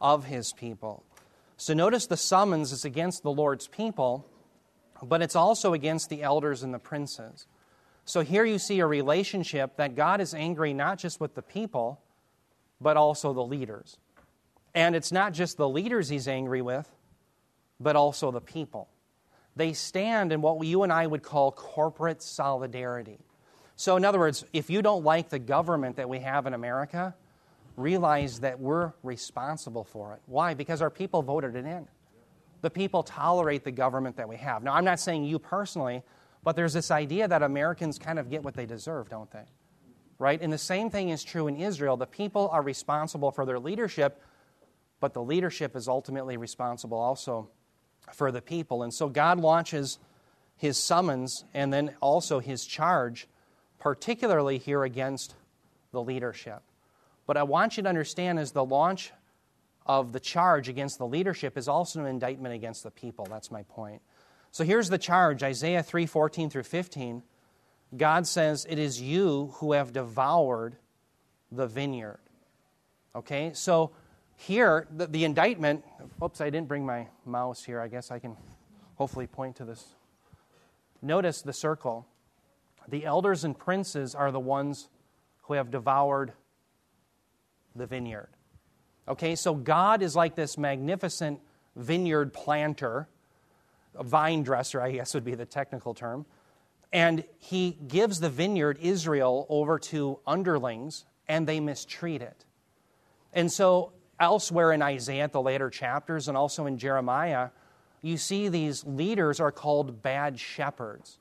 of 0.00 0.24
his 0.24 0.52
people. 0.52 1.04
So 1.56 1.74
notice 1.74 2.06
the 2.06 2.16
summons 2.16 2.72
is 2.72 2.84
against 2.84 3.22
the 3.22 3.30
Lord's 3.30 3.68
people, 3.68 4.26
but 5.02 5.22
it's 5.22 5.36
also 5.36 5.74
against 5.74 6.08
the 6.08 6.22
elders 6.22 6.62
and 6.62 6.74
the 6.74 6.78
princes. 6.78 7.46
So 8.04 8.22
here 8.22 8.44
you 8.44 8.58
see 8.58 8.80
a 8.80 8.86
relationship 8.86 9.76
that 9.76 9.94
God 9.94 10.20
is 10.20 10.34
angry 10.34 10.72
not 10.72 10.98
just 10.98 11.20
with 11.20 11.34
the 11.34 11.42
people, 11.42 12.00
but 12.80 12.96
also 12.96 13.32
the 13.32 13.44
leaders. 13.44 13.96
And 14.74 14.96
it's 14.96 15.12
not 15.12 15.34
just 15.34 15.56
the 15.56 15.68
leaders 15.68 16.08
he's 16.08 16.26
angry 16.26 16.62
with, 16.62 16.90
but 17.78 17.94
also 17.94 18.30
the 18.30 18.40
people. 18.40 18.88
They 19.54 19.72
stand 19.72 20.32
in 20.32 20.40
what 20.40 20.64
you 20.66 20.82
and 20.82 20.92
I 20.92 21.06
would 21.06 21.22
call 21.22 21.52
corporate 21.52 22.22
solidarity. 22.22 23.18
So, 23.82 23.96
in 23.96 24.04
other 24.04 24.20
words, 24.20 24.44
if 24.52 24.70
you 24.70 24.80
don't 24.80 25.02
like 25.02 25.28
the 25.28 25.40
government 25.40 25.96
that 25.96 26.08
we 26.08 26.20
have 26.20 26.46
in 26.46 26.54
America, 26.54 27.16
realize 27.76 28.38
that 28.38 28.60
we're 28.60 28.92
responsible 29.02 29.82
for 29.82 30.12
it. 30.14 30.20
Why? 30.26 30.54
Because 30.54 30.80
our 30.80 30.88
people 30.88 31.20
voted 31.20 31.56
it 31.56 31.64
in. 31.64 31.88
The 32.60 32.70
people 32.70 33.02
tolerate 33.02 33.64
the 33.64 33.72
government 33.72 34.18
that 34.18 34.28
we 34.28 34.36
have. 34.36 34.62
Now, 34.62 34.74
I'm 34.74 34.84
not 34.84 35.00
saying 35.00 35.24
you 35.24 35.40
personally, 35.40 36.04
but 36.44 36.54
there's 36.54 36.74
this 36.74 36.92
idea 36.92 37.26
that 37.26 37.42
Americans 37.42 37.98
kind 37.98 38.20
of 38.20 38.30
get 38.30 38.44
what 38.44 38.54
they 38.54 38.66
deserve, 38.66 39.08
don't 39.08 39.28
they? 39.32 39.46
Right? 40.20 40.40
And 40.40 40.52
the 40.52 40.58
same 40.58 40.88
thing 40.88 41.08
is 41.08 41.24
true 41.24 41.48
in 41.48 41.56
Israel. 41.56 41.96
The 41.96 42.06
people 42.06 42.50
are 42.52 42.62
responsible 42.62 43.32
for 43.32 43.44
their 43.44 43.58
leadership, 43.58 44.22
but 45.00 45.12
the 45.12 45.24
leadership 45.24 45.74
is 45.74 45.88
ultimately 45.88 46.36
responsible 46.36 46.98
also 46.98 47.50
for 48.12 48.30
the 48.30 48.42
people. 48.42 48.84
And 48.84 48.94
so 48.94 49.08
God 49.08 49.40
launches 49.40 49.98
his 50.56 50.78
summons 50.78 51.44
and 51.52 51.72
then 51.72 51.96
also 52.00 52.38
his 52.38 52.64
charge, 52.64 53.26
particularly 53.82 54.58
here 54.58 54.84
against 54.84 55.34
the 55.90 56.00
leadership. 56.00 56.62
But 57.26 57.36
I 57.36 57.42
want 57.42 57.76
you 57.76 57.82
to 57.82 57.88
understand 57.88 58.38
is 58.38 58.52
the 58.52 58.64
launch 58.64 59.12
of 59.84 60.12
the 60.12 60.20
charge 60.20 60.68
against 60.68 60.98
the 60.98 61.06
leadership 61.06 61.58
is 61.58 61.66
also 61.66 61.98
an 61.98 62.06
indictment 62.06 62.54
against 62.54 62.84
the 62.84 62.92
people. 62.92 63.26
That's 63.28 63.50
my 63.50 63.64
point. 63.64 64.00
So 64.52 64.62
here's 64.62 64.88
the 64.88 64.98
charge 64.98 65.42
Isaiah 65.42 65.82
3 65.82 66.06
14 66.06 66.48
through 66.48 66.62
15. 66.62 67.24
God 67.96 68.24
says, 68.28 68.64
It 68.70 68.78
is 68.78 69.00
you 69.00 69.52
who 69.54 69.72
have 69.72 69.92
devoured 69.92 70.76
the 71.50 71.66
vineyard. 71.66 72.20
Okay, 73.16 73.50
so 73.52 73.90
here, 74.36 74.86
the, 74.94 75.08
the 75.08 75.24
indictment, 75.24 75.84
oops, 76.22 76.40
I 76.40 76.50
didn't 76.50 76.68
bring 76.68 76.86
my 76.86 77.08
mouse 77.26 77.64
here. 77.64 77.80
I 77.80 77.88
guess 77.88 78.12
I 78.12 78.20
can 78.20 78.36
hopefully 78.94 79.26
point 79.26 79.56
to 79.56 79.64
this. 79.64 79.84
Notice 81.02 81.42
the 81.42 81.52
circle. 81.52 82.06
The 82.88 83.04
elders 83.04 83.44
and 83.44 83.58
princes 83.58 84.14
are 84.14 84.30
the 84.30 84.40
ones 84.40 84.88
who 85.42 85.54
have 85.54 85.70
devoured 85.70 86.32
the 87.74 87.86
vineyard. 87.86 88.28
Okay, 89.08 89.34
so 89.34 89.54
God 89.54 90.02
is 90.02 90.14
like 90.14 90.34
this 90.34 90.56
magnificent 90.56 91.40
vineyard 91.74 92.32
planter, 92.32 93.08
a 93.94 94.04
vine 94.04 94.42
dresser, 94.42 94.80
I 94.80 94.92
guess 94.92 95.14
would 95.14 95.24
be 95.24 95.34
the 95.34 95.46
technical 95.46 95.94
term. 95.94 96.26
And 96.92 97.24
he 97.38 97.78
gives 97.88 98.20
the 98.20 98.28
vineyard, 98.28 98.78
Israel, 98.80 99.46
over 99.48 99.78
to 99.78 100.18
underlings, 100.26 101.04
and 101.26 101.46
they 101.46 101.58
mistreat 101.58 102.20
it. 102.20 102.44
And 103.32 103.50
so 103.50 103.92
elsewhere 104.20 104.72
in 104.72 104.82
Isaiah, 104.82 105.28
the 105.28 105.40
later 105.40 105.70
chapters, 105.70 106.28
and 106.28 106.36
also 106.36 106.66
in 106.66 106.78
Jeremiah, 106.78 107.48
you 108.02 108.18
see 108.18 108.48
these 108.48 108.84
leaders 108.84 109.40
are 109.40 109.52
called 109.52 110.02
bad 110.02 110.38
shepherds. 110.38 111.18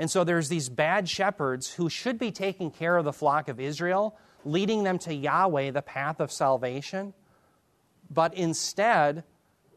And 0.00 0.10
so 0.10 0.24
there's 0.24 0.48
these 0.48 0.70
bad 0.70 1.10
shepherds 1.10 1.70
who 1.74 1.90
should 1.90 2.18
be 2.18 2.32
taking 2.32 2.70
care 2.70 2.96
of 2.96 3.04
the 3.04 3.12
flock 3.12 3.48
of 3.48 3.60
Israel, 3.60 4.16
leading 4.46 4.82
them 4.82 4.98
to 5.00 5.12
Yahweh, 5.14 5.72
the 5.72 5.82
path 5.82 6.20
of 6.20 6.32
salvation. 6.32 7.12
But 8.08 8.32
instead, 8.32 9.24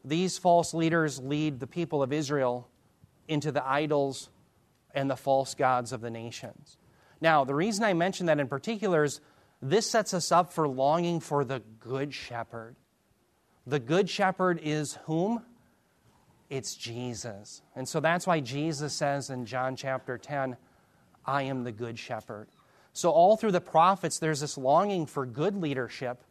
these 0.02 0.38
false 0.38 0.72
leaders 0.72 1.20
lead 1.20 1.60
the 1.60 1.66
people 1.66 2.02
of 2.02 2.10
Israel 2.10 2.70
into 3.28 3.52
the 3.52 3.62
idols 3.68 4.30
and 4.94 5.10
the 5.10 5.16
false 5.16 5.54
gods 5.54 5.92
of 5.92 6.00
the 6.00 6.10
nations. 6.10 6.78
Now, 7.20 7.44
the 7.44 7.54
reason 7.54 7.84
I 7.84 7.92
mention 7.92 8.24
that 8.24 8.40
in 8.40 8.48
particular 8.48 9.04
is 9.04 9.20
this 9.60 9.90
sets 9.90 10.14
us 10.14 10.32
up 10.32 10.54
for 10.54 10.66
longing 10.66 11.20
for 11.20 11.44
the 11.44 11.60
Good 11.80 12.14
Shepherd. 12.14 12.76
The 13.66 13.78
Good 13.78 14.08
Shepherd 14.08 14.58
is 14.62 14.94
whom? 15.04 15.42
It's 16.50 16.74
Jesus. 16.74 17.62
And 17.74 17.88
so 17.88 18.00
that's 18.00 18.26
why 18.26 18.40
Jesus 18.40 18.92
says 18.92 19.30
in 19.30 19.46
John 19.46 19.76
chapter 19.76 20.18
10, 20.18 20.56
I 21.26 21.42
am 21.42 21.64
the 21.64 21.72
Good 21.72 21.98
Shepherd. 21.98 22.48
So, 22.92 23.10
all 23.10 23.36
through 23.36 23.52
the 23.52 23.60
prophets, 23.60 24.18
there's 24.18 24.40
this 24.40 24.56
longing 24.56 25.06
for 25.06 25.26
good 25.26 25.56
leadership, 25.56 26.22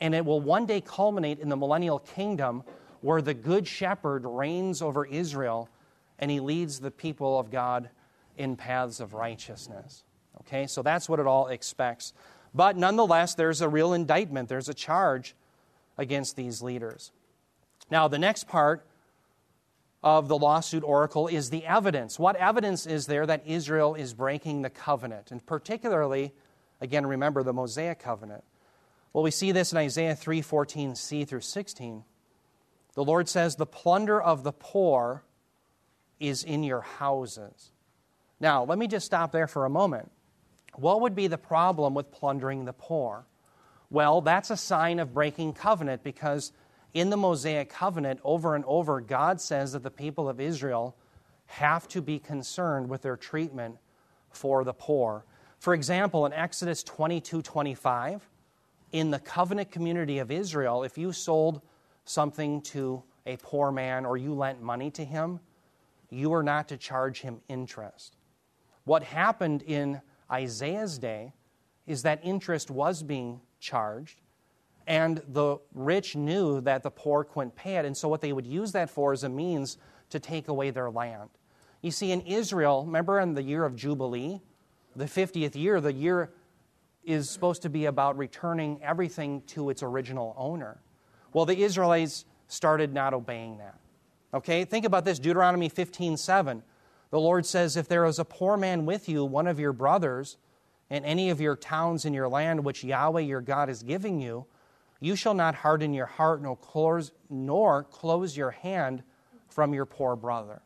and 0.00 0.14
it 0.14 0.24
will 0.24 0.40
one 0.40 0.66
day 0.66 0.80
culminate 0.80 1.40
in 1.40 1.48
the 1.48 1.56
millennial 1.56 1.98
kingdom 1.98 2.62
where 3.00 3.20
the 3.20 3.34
Good 3.34 3.66
Shepherd 3.66 4.24
reigns 4.24 4.82
over 4.82 5.04
Israel 5.04 5.68
and 6.18 6.30
he 6.30 6.40
leads 6.40 6.80
the 6.80 6.90
people 6.90 7.38
of 7.38 7.50
God 7.50 7.90
in 8.36 8.56
paths 8.56 9.00
of 9.00 9.14
righteousness. 9.14 10.02
Okay, 10.42 10.66
so 10.66 10.82
that's 10.82 11.08
what 11.08 11.18
it 11.18 11.26
all 11.26 11.48
expects. 11.48 12.12
But 12.54 12.76
nonetheless, 12.76 13.34
there's 13.34 13.60
a 13.60 13.68
real 13.68 13.92
indictment, 13.92 14.48
there's 14.48 14.68
a 14.68 14.74
charge 14.74 15.34
against 15.98 16.36
these 16.36 16.62
leaders. 16.62 17.12
Now, 17.90 18.08
the 18.08 18.18
next 18.18 18.48
part 18.48 18.84
of 20.06 20.28
the 20.28 20.38
lawsuit 20.38 20.84
oracle 20.84 21.26
is 21.26 21.50
the 21.50 21.66
evidence. 21.66 22.16
What 22.16 22.36
evidence 22.36 22.86
is 22.86 23.06
there 23.06 23.26
that 23.26 23.42
Israel 23.44 23.96
is 23.96 24.14
breaking 24.14 24.62
the 24.62 24.70
covenant? 24.70 25.32
And 25.32 25.44
particularly, 25.44 26.32
again, 26.80 27.04
remember 27.04 27.42
the 27.42 27.52
Mosaic 27.52 27.98
covenant. 27.98 28.44
Well, 29.12 29.24
we 29.24 29.32
see 29.32 29.50
this 29.50 29.72
in 29.72 29.78
Isaiah 29.78 30.14
3 30.14 30.42
14c 30.42 31.26
through 31.26 31.40
16. 31.40 32.04
The 32.94 33.04
Lord 33.04 33.28
says, 33.28 33.56
The 33.56 33.66
plunder 33.66 34.22
of 34.22 34.44
the 34.44 34.52
poor 34.52 35.24
is 36.20 36.44
in 36.44 36.62
your 36.62 36.82
houses. 36.82 37.72
Now, 38.38 38.62
let 38.62 38.78
me 38.78 38.86
just 38.86 39.06
stop 39.06 39.32
there 39.32 39.48
for 39.48 39.64
a 39.64 39.70
moment. 39.70 40.12
What 40.76 41.00
would 41.00 41.16
be 41.16 41.26
the 41.26 41.36
problem 41.36 41.94
with 41.94 42.12
plundering 42.12 42.64
the 42.64 42.72
poor? 42.72 43.26
Well, 43.90 44.20
that's 44.20 44.50
a 44.50 44.56
sign 44.56 45.00
of 45.00 45.12
breaking 45.12 45.54
covenant 45.54 46.04
because 46.04 46.52
in 46.96 47.10
the 47.10 47.16
Mosaic 47.16 47.68
covenant, 47.68 48.20
over 48.24 48.54
and 48.54 48.64
over, 48.64 49.02
God 49.02 49.38
says 49.38 49.72
that 49.72 49.82
the 49.82 49.90
people 49.90 50.30
of 50.30 50.40
Israel 50.40 50.96
have 51.44 51.86
to 51.88 52.00
be 52.00 52.18
concerned 52.18 52.88
with 52.88 53.02
their 53.02 53.18
treatment 53.18 53.76
for 54.30 54.64
the 54.64 54.72
poor. 54.72 55.26
For 55.58 55.74
example, 55.74 56.24
in 56.24 56.32
Exodus 56.32 56.82
22 56.82 57.42
25, 57.42 58.26
in 58.92 59.10
the 59.10 59.18
covenant 59.18 59.70
community 59.70 60.20
of 60.20 60.30
Israel, 60.30 60.84
if 60.84 60.96
you 60.96 61.12
sold 61.12 61.60
something 62.06 62.62
to 62.62 63.02
a 63.26 63.36
poor 63.36 63.70
man 63.70 64.06
or 64.06 64.16
you 64.16 64.32
lent 64.32 64.62
money 64.62 64.90
to 64.92 65.04
him, 65.04 65.38
you 66.08 66.30
were 66.30 66.42
not 66.42 66.66
to 66.68 66.78
charge 66.78 67.20
him 67.20 67.42
interest. 67.46 68.16
What 68.84 69.02
happened 69.02 69.60
in 69.60 70.00
Isaiah's 70.32 70.96
day 70.96 71.34
is 71.86 72.04
that 72.04 72.20
interest 72.22 72.70
was 72.70 73.02
being 73.02 73.42
charged, 73.60 74.22
and 74.86 75.22
the 75.28 75.58
rich 75.74 76.14
knew 76.14 76.60
that 76.60 76.82
the 76.82 76.90
poor 76.90 77.24
couldn't 77.24 77.56
pay 77.56 77.76
it, 77.76 77.84
and 77.84 77.96
so 77.96 78.08
what 78.08 78.20
they 78.20 78.32
would 78.32 78.46
use 78.46 78.72
that 78.72 78.88
for 78.88 79.12
is 79.12 79.24
a 79.24 79.28
means 79.28 79.78
to 80.10 80.20
take 80.20 80.48
away 80.48 80.70
their 80.70 80.90
land. 80.90 81.30
You 81.82 81.90
see, 81.90 82.12
in 82.12 82.20
Israel, 82.22 82.84
remember 82.84 83.20
in 83.20 83.34
the 83.34 83.42
year 83.42 83.64
of 83.64 83.76
Jubilee, 83.76 84.40
the 84.94 85.04
50th 85.04 85.54
year, 85.54 85.80
the 85.80 85.92
year 85.92 86.30
is 87.04 87.28
supposed 87.28 87.62
to 87.62 87.68
be 87.68 87.84
about 87.84 88.16
returning 88.16 88.80
everything 88.82 89.42
to 89.48 89.70
its 89.70 89.82
original 89.82 90.34
owner. 90.36 90.80
Well, 91.32 91.46
the 91.46 91.62
Israelites 91.62 92.24
started 92.48 92.92
not 92.92 93.14
obeying 93.14 93.58
that. 93.58 93.78
Okay, 94.34 94.64
think 94.64 94.84
about 94.84 95.04
this 95.04 95.18
Deuteronomy 95.18 95.68
15 95.68 96.16
7. 96.16 96.62
The 97.10 97.20
Lord 97.20 97.46
says, 97.46 97.76
If 97.76 97.88
there 97.88 98.04
is 98.04 98.18
a 98.18 98.24
poor 98.24 98.56
man 98.56 98.86
with 98.86 99.08
you, 99.08 99.24
one 99.24 99.46
of 99.46 99.60
your 99.60 99.72
brothers, 99.72 100.36
in 100.90 101.04
any 101.04 101.30
of 101.30 101.40
your 101.40 101.56
towns 101.56 102.04
in 102.04 102.14
your 102.14 102.28
land 102.28 102.64
which 102.64 102.84
Yahweh 102.84 103.20
your 103.20 103.40
God 103.40 103.68
is 103.68 103.82
giving 103.82 104.20
you, 104.20 104.46
you 105.00 105.16
shall 105.16 105.34
not 105.34 105.54
harden 105.54 105.92
your 105.92 106.06
heart 106.06 106.42
nor 106.42 106.56
close, 106.56 107.12
nor 107.28 107.84
close 107.84 108.36
your 108.36 108.50
hand 108.50 109.02
from 109.48 109.74
your 109.74 109.86
poor 109.86 110.16
brother. 110.16 110.62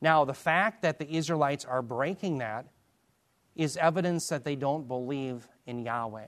Now, 0.00 0.24
the 0.24 0.34
fact 0.34 0.82
that 0.82 0.98
the 0.98 1.10
Israelites 1.10 1.64
are 1.64 1.82
breaking 1.82 2.38
that 2.38 2.66
is 3.56 3.76
evidence 3.76 4.28
that 4.28 4.44
they 4.44 4.56
don't 4.56 4.86
believe 4.86 5.48
in 5.66 5.80
Yahweh. 5.80 6.26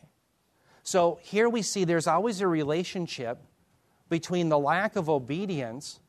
So 0.83 1.21
here 1.23 1.49
we 1.49 1.63
see 1.63 1.85
there's 1.85 2.09
always 2.09 2.41
a 2.41 2.49
relationship 2.49 3.39
between 4.09 4.49
the 4.49 4.59
lack 4.59 4.97
of 4.97 5.09
obedience 5.09 6.01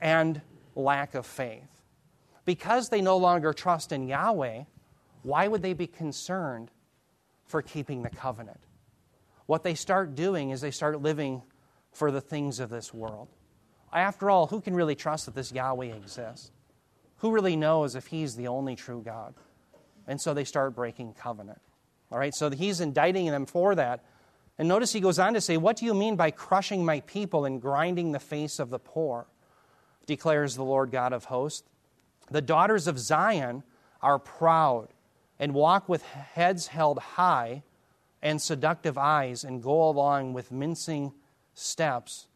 and 0.00 0.40
lack 0.76 1.14
of 1.14 1.26
faith. 1.26 1.82
Because 2.44 2.88
they 2.88 3.00
no 3.00 3.16
longer 3.16 3.52
trust 3.52 3.90
in 3.90 4.06
Yahweh, 4.06 4.62
why 5.22 5.48
would 5.48 5.62
they 5.62 5.72
be 5.72 5.88
concerned 5.88 6.70
for 7.46 7.60
keeping 7.60 8.02
the 8.02 8.10
covenant? 8.10 8.60
What 9.46 9.62
they 9.62 9.74
start 9.74 10.14
doing 10.14 10.50
is 10.50 10.60
they 10.60 10.70
start 10.70 11.00
living 11.00 11.42
for 11.92 12.10
the 12.10 12.20
things 12.20 12.60
of 12.60 12.68
this 12.68 12.92
world. 12.92 13.28
After 13.92 14.28
all, 14.28 14.48
who 14.48 14.60
can 14.60 14.74
really 14.74 14.94
trust 14.94 15.26
that 15.26 15.34
this 15.34 15.52
Yahweh 15.52 15.86
exists? 15.86 16.50
Who 17.18 17.30
really 17.30 17.56
knows 17.56 17.94
if 17.94 18.08
he's 18.08 18.36
the 18.36 18.48
only 18.48 18.76
true 18.76 19.02
God? 19.04 19.34
And 20.06 20.20
so 20.20 20.34
they 20.34 20.44
start 20.44 20.74
breaking 20.74 21.14
covenant. 21.14 21.60
All 22.10 22.18
right, 22.18 22.34
so 22.34 22.50
he's 22.50 22.80
indicting 22.80 23.26
them 23.26 23.46
for 23.46 23.74
that. 23.74 24.04
And 24.58 24.68
notice 24.68 24.92
he 24.92 25.00
goes 25.00 25.18
on 25.18 25.34
to 25.34 25.40
say, 25.40 25.56
What 25.56 25.76
do 25.76 25.86
you 25.86 25.94
mean 25.94 26.16
by 26.16 26.30
crushing 26.30 26.84
my 26.84 27.00
people 27.00 27.44
and 27.44 27.60
grinding 27.60 28.12
the 28.12 28.20
face 28.20 28.58
of 28.58 28.70
the 28.70 28.78
poor? 28.78 29.26
declares 30.06 30.54
the 30.54 30.64
Lord 30.64 30.92
God 30.92 31.12
of 31.12 31.24
hosts. 31.24 31.68
The 32.30 32.40
daughters 32.40 32.86
of 32.86 32.98
Zion 32.98 33.64
are 34.00 34.18
proud 34.18 34.88
and 35.38 35.52
walk 35.52 35.88
with 35.88 36.02
heads 36.02 36.68
held 36.68 36.98
high 36.98 37.62
and 38.26 38.42
seductive 38.42 38.98
eyes 38.98 39.44
and 39.44 39.62
go 39.62 39.88
along 39.88 40.32
with 40.32 40.50
mincing 40.50 41.12
steps 41.54 42.26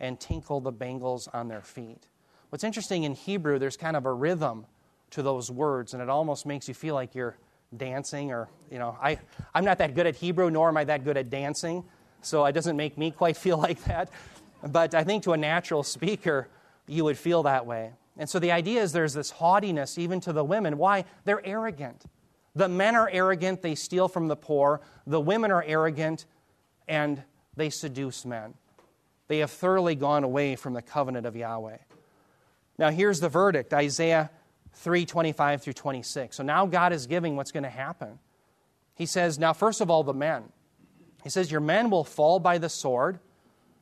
and 0.00 0.18
tinkle 0.18 0.58
the 0.58 0.72
bangles 0.72 1.28
on 1.34 1.48
their 1.48 1.60
feet. 1.60 2.08
What's 2.48 2.64
interesting 2.64 3.02
in 3.02 3.12
Hebrew, 3.12 3.58
there's 3.58 3.76
kind 3.76 3.94
of 3.94 4.06
a 4.06 4.12
rhythm 4.12 4.64
to 5.10 5.22
those 5.22 5.50
words, 5.50 5.92
and 5.92 6.02
it 6.02 6.08
almost 6.08 6.46
makes 6.46 6.66
you 6.66 6.72
feel 6.72 6.94
like 6.94 7.14
you're 7.14 7.36
dancing 7.76 8.32
or, 8.32 8.48
you 8.70 8.78
know, 8.78 8.96
I, 9.02 9.18
I'm 9.54 9.66
not 9.66 9.76
that 9.78 9.94
good 9.94 10.06
at 10.06 10.16
Hebrew, 10.16 10.48
nor 10.50 10.70
am 10.70 10.78
I 10.78 10.84
that 10.84 11.04
good 11.04 11.18
at 11.18 11.28
dancing, 11.28 11.84
so 12.22 12.46
it 12.46 12.52
doesn't 12.52 12.78
make 12.78 12.96
me 12.96 13.10
quite 13.10 13.36
feel 13.46 13.58
like 13.58 13.84
that. 13.84 14.08
But 14.66 14.94
I 14.94 15.04
think 15.04 15.24
to 15.24 15.34
a 15.34 15.36
natural 15.36 15.82
speaker, 15.82 16.48
you 16.86 17.04
would 17.04 17.18
feel 17.18 17.42
that 17.42 17.66
way. 17.66 17.92
And 18.16 18.30
so 18.30 18.38
the 18.38 18.52
idea 18.52 18.82
is 18.82 18.92
there's 18.92 19.12
this 19.12 19.30
haughtiness 19.30 19.98
even 19.98 20.20
to 20.20 20.32
the 20.32 20.42
women. 20.42 20.78
Why? 20.78 21.04
They're 21.24 21.44
arrogant. 21.44 22.06
The 22.54 22.68
men 22.68 22.94
are 22.94 23.08
arrogant, 23.10 23.62
they 23.62 23.74
steal 23.74 24.08
from 24.08 24.28
the 24.28 24.36
poor. 24.36 24.80
The 25.06 25.20
women 25.20 25.50
are 25.50 25.64
arrogant, 25.64 26.26
and 26.86 27.22
they 27.56 27.70
seduce 27.70 28.24
men. 28.24 28.54
They 29.28 29.38
have 29.38 29.50
thoroughly 29.50 29.94
gone 29.94 30.22
away 30.22 30.54
from 30.56 30.74
the 30.74 30.82
covenant 30.82 31.26
of 31.26 31.34
Yahweh. 31.34 31.78
Now 32.78 32.90
here's 32.90 33.20
the 33.20 33.28
verdict 33.28 33.72
Isaiah 33.72 34.30
3 34.74 35.06
25 35.06 35.62
through 35.62 35.72
26. 35.72 36.36
So 36.36 36.42
now 36.42 36.66
God 36.66 36.92
is 36.92 37.06
giving 37.06 37.36
what's 37.36 37.52
going 37.52 37.62
to 37.62 37.70
happen. 37.70 38.18
He 38.94 39.06
says, 39.06 39.38
Now, 39.38 39.52
first 39.52 39.80
of 39.80 39.90
all, 39.90 40.04
the 40.04 40.14
men. 40.14 40.44
He 41.22 41.30
says, 41.30 41.50
Your 41.50 41.60
men 41.60 41.90
will 41.90 42.04
fall 42.04 42.38
by 42.38 42.58
the 42.58 42.68
sword, 42.68 43.18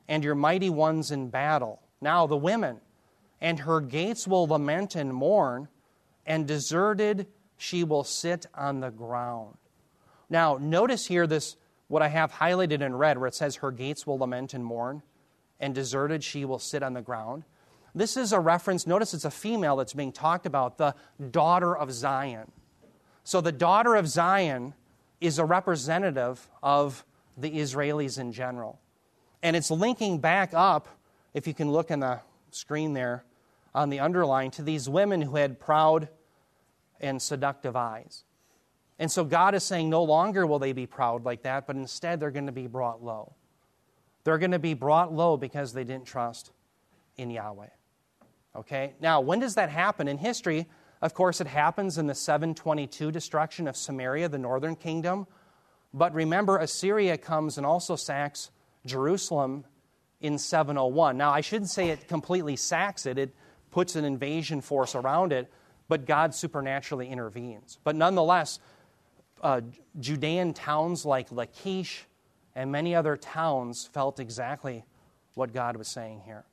and 0.07 0.23
your 0.23 0.35
mighty 0.35 0.69
ones 0.69 1.11
in 1.11 1.29
battle. 1.29 1.81
Now, 2.01 2.25
the 2.27 2.37
women, 2.37 2.79
and 3.41 3.59
her 3.59 3.79
gates 3.81 4.27
will 4.27 4.47
lament 4.47 4.95
and 4.95 5.13
mourn, 5.13 5.67
and 6.25 6.47
deserted 6.47 7.27
she 7.63 7.85
will 7.85 8.03
sit 8.03 8.45
on 8.53 8.81
the 8.81 8.89
ground. 8.89 9.55
Now, 10.29 10.57
notice 10.59 11.07
here 11.07 11.25
this, 11.25 11.55
what 11.87 12.01
I 12.01 12.09
have 12.09 12.33
highlighted 12.33 12.81
in 12.81 12.93
red, 12.93 13.17
where 13.17 13.27
it 13.27 13.35
says, 13.35 13.55
Her 13.55 13.71
gates 13.71 14.05
will 14.05 14.17
lament 14.17 14.53
and 14.53 14.65
mourn, 14.65 15.01
and 15.61 15.73
deserted 15.73 16.25
she 16.25 16.43
will 16.43 16.59
sit 16.59 16.83
on 16.83 16.93
the 16.93 17.01
ground. 17.01 17.45
This 17.95 18.17
is 18.17 18.33
a 18.33 18.39
reference, 18.39 18.85
notice 18.85 19.13
it's 19.13 19.23
a 19.23 19.31
female 19.31 19.77
that's 19.77 19.93
being 19.93 20.11
talked 20.11 20.45
about, 20.45 20.77
the 20.77 20.93
daughter 21.31 21.73
of 21.73 21.93
Zion. 21.93 22.51
So 23.23 23.39
the 23.39 23.53
daughter 23.53 23.95
of 23.95 24.09
Zion 24.09 24.73
is 25.21 25.39
a 25.39 25.45
representative 25.45 26.45
of 26.61 27.05
the 27.37 27.49
Israelis 27.49 28.19
in 28.19 28.33
general. 28.33 28.81
And 29.41 29.55
it's 29.55 29.71
linking 29.71 30.17
back 30.17 30.53
up, 30.53 30.89
if 31.33 31.47
you 31.47 31.53
can 31.53 31.71
look 31.71 31.91
in 31.91 32.01
the 32.01 32.19
screen 32.51 32.91
there 32.91 33.23
on 33.73 33.89
the 33.89 34.01
underline, 34.01 34.51
to 34.51 34.63
these 34.63 34.89
women 34.89 35.21
who 35.21 35.37
had 35.37 35.61
proud 35.61 36.09
and 37.03 37.21
seductive 37.21 37.75
eyes. 37.75 38.23
And 38.97 39.11
so 39.11 39.23
God 39.23 39.53
is 39.53 39.63
saying 39.63 39.89
no 39.89 40.03
longer 40.03 40.47
will 40.47 40.59
they 40.59 40.71
be 40.71 40.87
proud 40.87 41.25
like 41.25 41.43
that, 41.43 41.67
but 41.67 41.75
instead 41.75 42.19
they're 42.19 42.31
going 42.31 42.45
to 42.45 42.51
be 42.51 42.67
brought 42.67 43.03
low. 43.03 43.33
They're 44.23 44.37
going 44.37 44.51
to 44.51 44.59
be 44.59 44.73
brought 44.73 45.13
low 45.13 45.35
because 45.35 45.73
they 45.73 45.83
didn't 45.83 46.05
trust 46.05 46.51
in 47.17 47.29
Yahweh. 47.29 47.67
Okay? 48.55 48.93
Now, 49.01 49.19
when 49.19 49.39
does 49.39 49.55
that 49.55 49.69
happen? 49.69 50.07
In 50.07 50.17
history, 50.17 50.67
of 51.01 51.13
course, 51.13 51.41
it 51.41 51.47
happens 51.47 51.97
in 51.97 52.07
the 52.07 52.15
722 52.15 53.11
destruction 53.11 53.67
of 53.67 53.75
Samaria, 53.75 54.29
the 54.29 54.37
northern 54.37 54.75
kingdom. 54.75 55.27
But 55.93 56.13
remember, 56.13 56.59
Assyria 56.59 57.17
comes 57.17 57.57
and 57.57 57.65
also 57.65 57.97
sacks 57.97 58.51
Jerusalem 58.85 59.65
in 60.21 60.37
701. 60.37 61.17
Now, 61.17 61.31
I 61.31 61.41
shouldn't 61.41 61.69
say 61.69 61.89
it 61.89 62.07
completely 62.07 62.55
sacks 62.55 63.05
it, 63.05 63.17
it 63.17 63.35
puts 63.71 63.97
an 63.97 64.05
invasion 64.05 64.61
force 64.61 64.95
around 64.95 65.33
it, 65.33 65.51
but 65.87 66.05
God 66.05 66.33
supernaturally 66.33 67.07
intervenes. 67.07 67.77
But 67.83 67.95
nonetheless, 67.95 68.59
uh, 69.41 69.61
Judean 69.99 70.53
towns 70.53 71.05
like 71.05 71.31
Lachish 71.31 72.05
and 72.55 72.71
many 72.71 72.95
other 72.95 73.17
towns 73.17 73.85
felt 73.85 74.19
exactly 74.19 74.85
what 75.35 75.53
God 75.53 75.75
was 75.75 75.87
saying 75.87 76.21
here. 76.25 76.45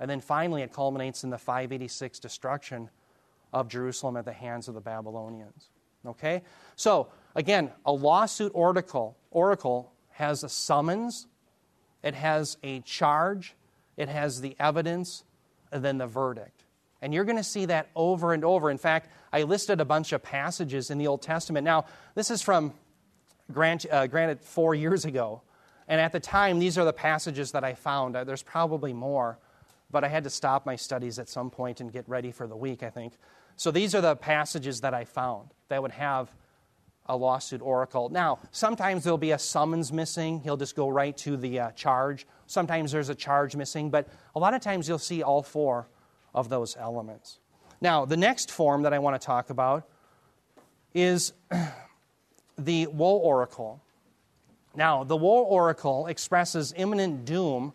And 0.00 0.10
then 0.10 0.20
finally, 0.20 0.62
it 0.62 0.72
culminates 0.72 1.24
in 1.24 1.30
the 1.30 1.38
586 1.38 2.18
destruction 2.18 2.90
of 3.52 3.68
Jerusalem 3.68 4.16
at 4.16 4.24
the 4.24 4.32
hands 4.32 4.68
of 4.68 4.74
the 4.74 4.80
Babylonians. 4.80 5.70
Okay? 6.04 6.42
So, 6.76 7.08
again, 7.34 7.70
a 7.86 7.92
lawsuit 7.92 8.52
oracle, 8.54 9.16
oracle 9.30 9.92
has 10.10 10.44
a 10.44 10.48
summons, 10.48 11.26
it 12.02 12.14
has 12.14 12.58
a 12.62 12.80
charge, 12.80 13.54
it 13.96 14.08
has 14.08 14.40
the 14.40 14.56
evidence, 14.58 15.24
and 15.72 15.84
then 15.84 15.98
the 15.98 16.06
verdict. 16.06 16.53
And 17.04 17.14
you're 17.14 17.24
going 17.24 17.36
to 17.36 17.44
see 17.44 17.66
that 17.66 17.90
over 17.94 18.32
and 18.32 18.44
over. 18.44 18.70
In 18.70 18.78
fact, 18.78 19.10
I 19.32 19.42
listed 19.42 19.80
a 19.80 19.84
bunch 19.84 20.12
of 20.12 20.22
passages 20.22 20.90
in 20.90 20.98
the 20.98 21.06
Old 21.06 21.22
Testament. 21.22 21.64
Now, 21.64 21.84
this 22.14 22.30
is 22.30 22.42
from, 22.42 22.72
grant, 23.52 23.86
uh, 23.90 24.06
granted, 24.06 24.40
four 24.40 24.74
years 24.74 25.04
ago. 25.04 25.42
And 25.86 26.00
at 26.00 26.12
the 26.12 26.20
time, 26.20 26.58
these 26.58 26.78
are 26.78 26.84
the 26.84 26.92
passages 26.92 27.52
that 27.52 27.62
I 27.62 27.74
found. 27.74 28.16
Uh, 28.16 28.24
there's 28.24 28.42
probably 28.42 28.92
more 28.92 29.38
but 29.94 30.02
I 30.02 30.08
had 30.08 30.24
to 30.24 30.30
stop 30.30 30.66
my 30.66 30.74
studies 30.74 31.20
at 31.20 31.28
some 31.28 31.50
point 31.50 31.80
and 31.80 31.90
get 31.90 32.08
ready 32.08 32.32
for 32.32 32.48
the 32.48 32.56
week, 32.56 32.82
I 32.82 32.90
think. 32.90 33.14
So 33.56 33.70
these 33.70 33.94
are 33.94 34.00
the 34.00 34.16
passages 34.16 34.80
that 34.80 34.92
I 34.92 35.04
found 35.04 35.50
that 35.68 35.80
would 35.80 35.92
have 35.92 36.34
a 37.06 37.16
lawsuit 37.16 37.62
oracle. 37.62 38.08
Now, 38.08 38.40
sometimes 38.50 39.04
there'll 39.04 39.18
be 39.18 39.30
a 39.30 39.38
summons 39.38 39.92
missing. 39.92 40.40
He'll 40.40 40.56
just 40.56 40.74
go 40.74 40.88
right 40.88 41.16
to 41.18 41.36
the 41.36 41.60
uh, 41.60 41.70
charge. 41.72 42.26
Sometimes 42.46 42.90
there's 42.90 43.08
a 43.08 43.14
charge 43.14 43.54
missing, 43.54 43.88
but 43.90 44.08
a 44.34 44.40
lot 44.40 44.52
of 44.52 44.60
times 44.62 44.88
you'll 44.88 44.98
see 44.98 45.22
all 45.22 45.44
four 45.44 45.86
of 46.34 46.48
those 46.48 46.76
elements. 46.76 47.38
Now, 47.80 48.04
the 48.04 48.16
next 48.16 48.50
form 48.50 48.82
that 48.82 48.92
I 48.92 48.98
want 48.98 49.20
to 49.20 49.24
talk 49.24 49.50
about 49.50 49.88
is 50.94 51.32
the 52.58 52.86
woe 52.88 53.16
oracle. 53.16 53.82
Now, 54.74 55.04
the 55.04 55.16
woe 55.16 55.42
oracle 55.42 56.06
expresses 56.06 56.72
imminent 56.76 57.24
doom 57.24 57.72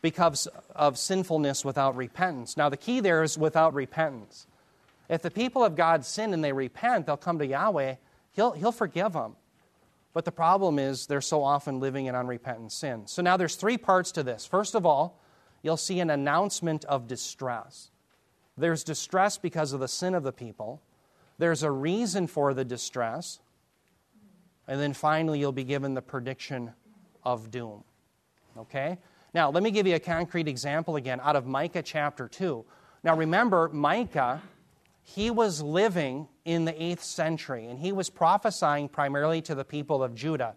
because 0.00 0.48
of 0.74 0.98
sinfulness 0.98 1.64
without 1.64 1.96
repentance. 1.96 2.56
Now, 2.56 2.68
the 2.68 2.76
key 2.76 3.00
there 3.00 3.22
is 3.22 3.38
without 3.38 3.74
repentance. 3.74 4.46
If 5.08 5.22
the 5.22 5.30
people 5.30 5.64
of 5.64 5.76
God 5.76 6.04
sin 6.04 6.34
and 6.34 6.42
they 6.42 6.52
repent, 6.52 7.06
they'll 7.06 7.16
come 7.16 7.38
to 7.38 7.46
Yahweh, 7.46 7.96
He'll, 8.32 8.52
he'll 8.52 8.72
forgive 8.72 9.12
them. 9.12 9.36
But 10.14 10.24
the 10.24 10.32
problem 10.32 10.78
is 10.78 11.06
they're 11.06 11.20
so 11.20 11.42
often 11.42 11.80
living 11.80 12.06
in 12.06 12.14
unrepentant 12.14 12.72
sin. 12.72 13.06
So 13.06 13.22
now 13.22 13.36
there's 13.36 13.56
three 13.56 13.78
parts 13.78 14.12
to 14.12 14.22
this. 14.22 14.44
First 14.44 14.74
of 14.74 14.84
all, 14.84 15.20
you'll 15.62 15.76
see 15.76 16.00
an 16.00 16.10
announcement 16.10 16.84
of 16.86 17.06
distress. 17.06 17.90
There's 18.56 18.84
distress 18.84 19.38
because 19.38 19.72
of 19.72 19.80
the 19.80 19.88
sin 19.88 20.14
of 20.14 20.22
the 20.22 20.32
people. 20.32 20.82
There's 21.38 21.62
a 21.62 21.70
reason 21.70 22.26
for 22.26 22.54
the 22.54 22.64
distress. 22.64 23.40
And 24.68 24.80
then 24.80 24.92
finally, 24.92 25.40
you'll 25.40 25.52
be 25.52 25.64
given 25.64 25.94
the 25.94 26.02
prediction 26.02 26.72
of 27.24 27.50
doom. 27.50 27.84
Okay? 28.56 28.98
Now, 29.34 29.50
let 29.50 29.62
me 29.62 29.70
give 29.70 29.86
you 29.86 29.94
a 29.94 30.00
concrete 30.00 30.46
example 30.46 30.96
again 30.96 31.20
out 31.22 31.36
of 31.36 31.46
Micah 31.46 31.82
chapter 31.82 32.28
2. 32.28 32.64
Now, 33.02 33.16
remember, 33.16 33.68
Micah, 33.70 34.42
he 35.02 35.30
was 35.30 35.62
living 35.62 36.28
in 36.44 36.64
the 36.64 36.72
8th 36.72 37.00
century, 37.00 37.66
and 37.66 37.78
he 37.78 37.92
was 37.92 38.10
prophesying 38.10 38.88
primarily 38.88 39.40
to 39.42 39.54
the 39.54 39.64
people 39.64 40.02
of 40.02 40.14
Judah. 40.14 40.54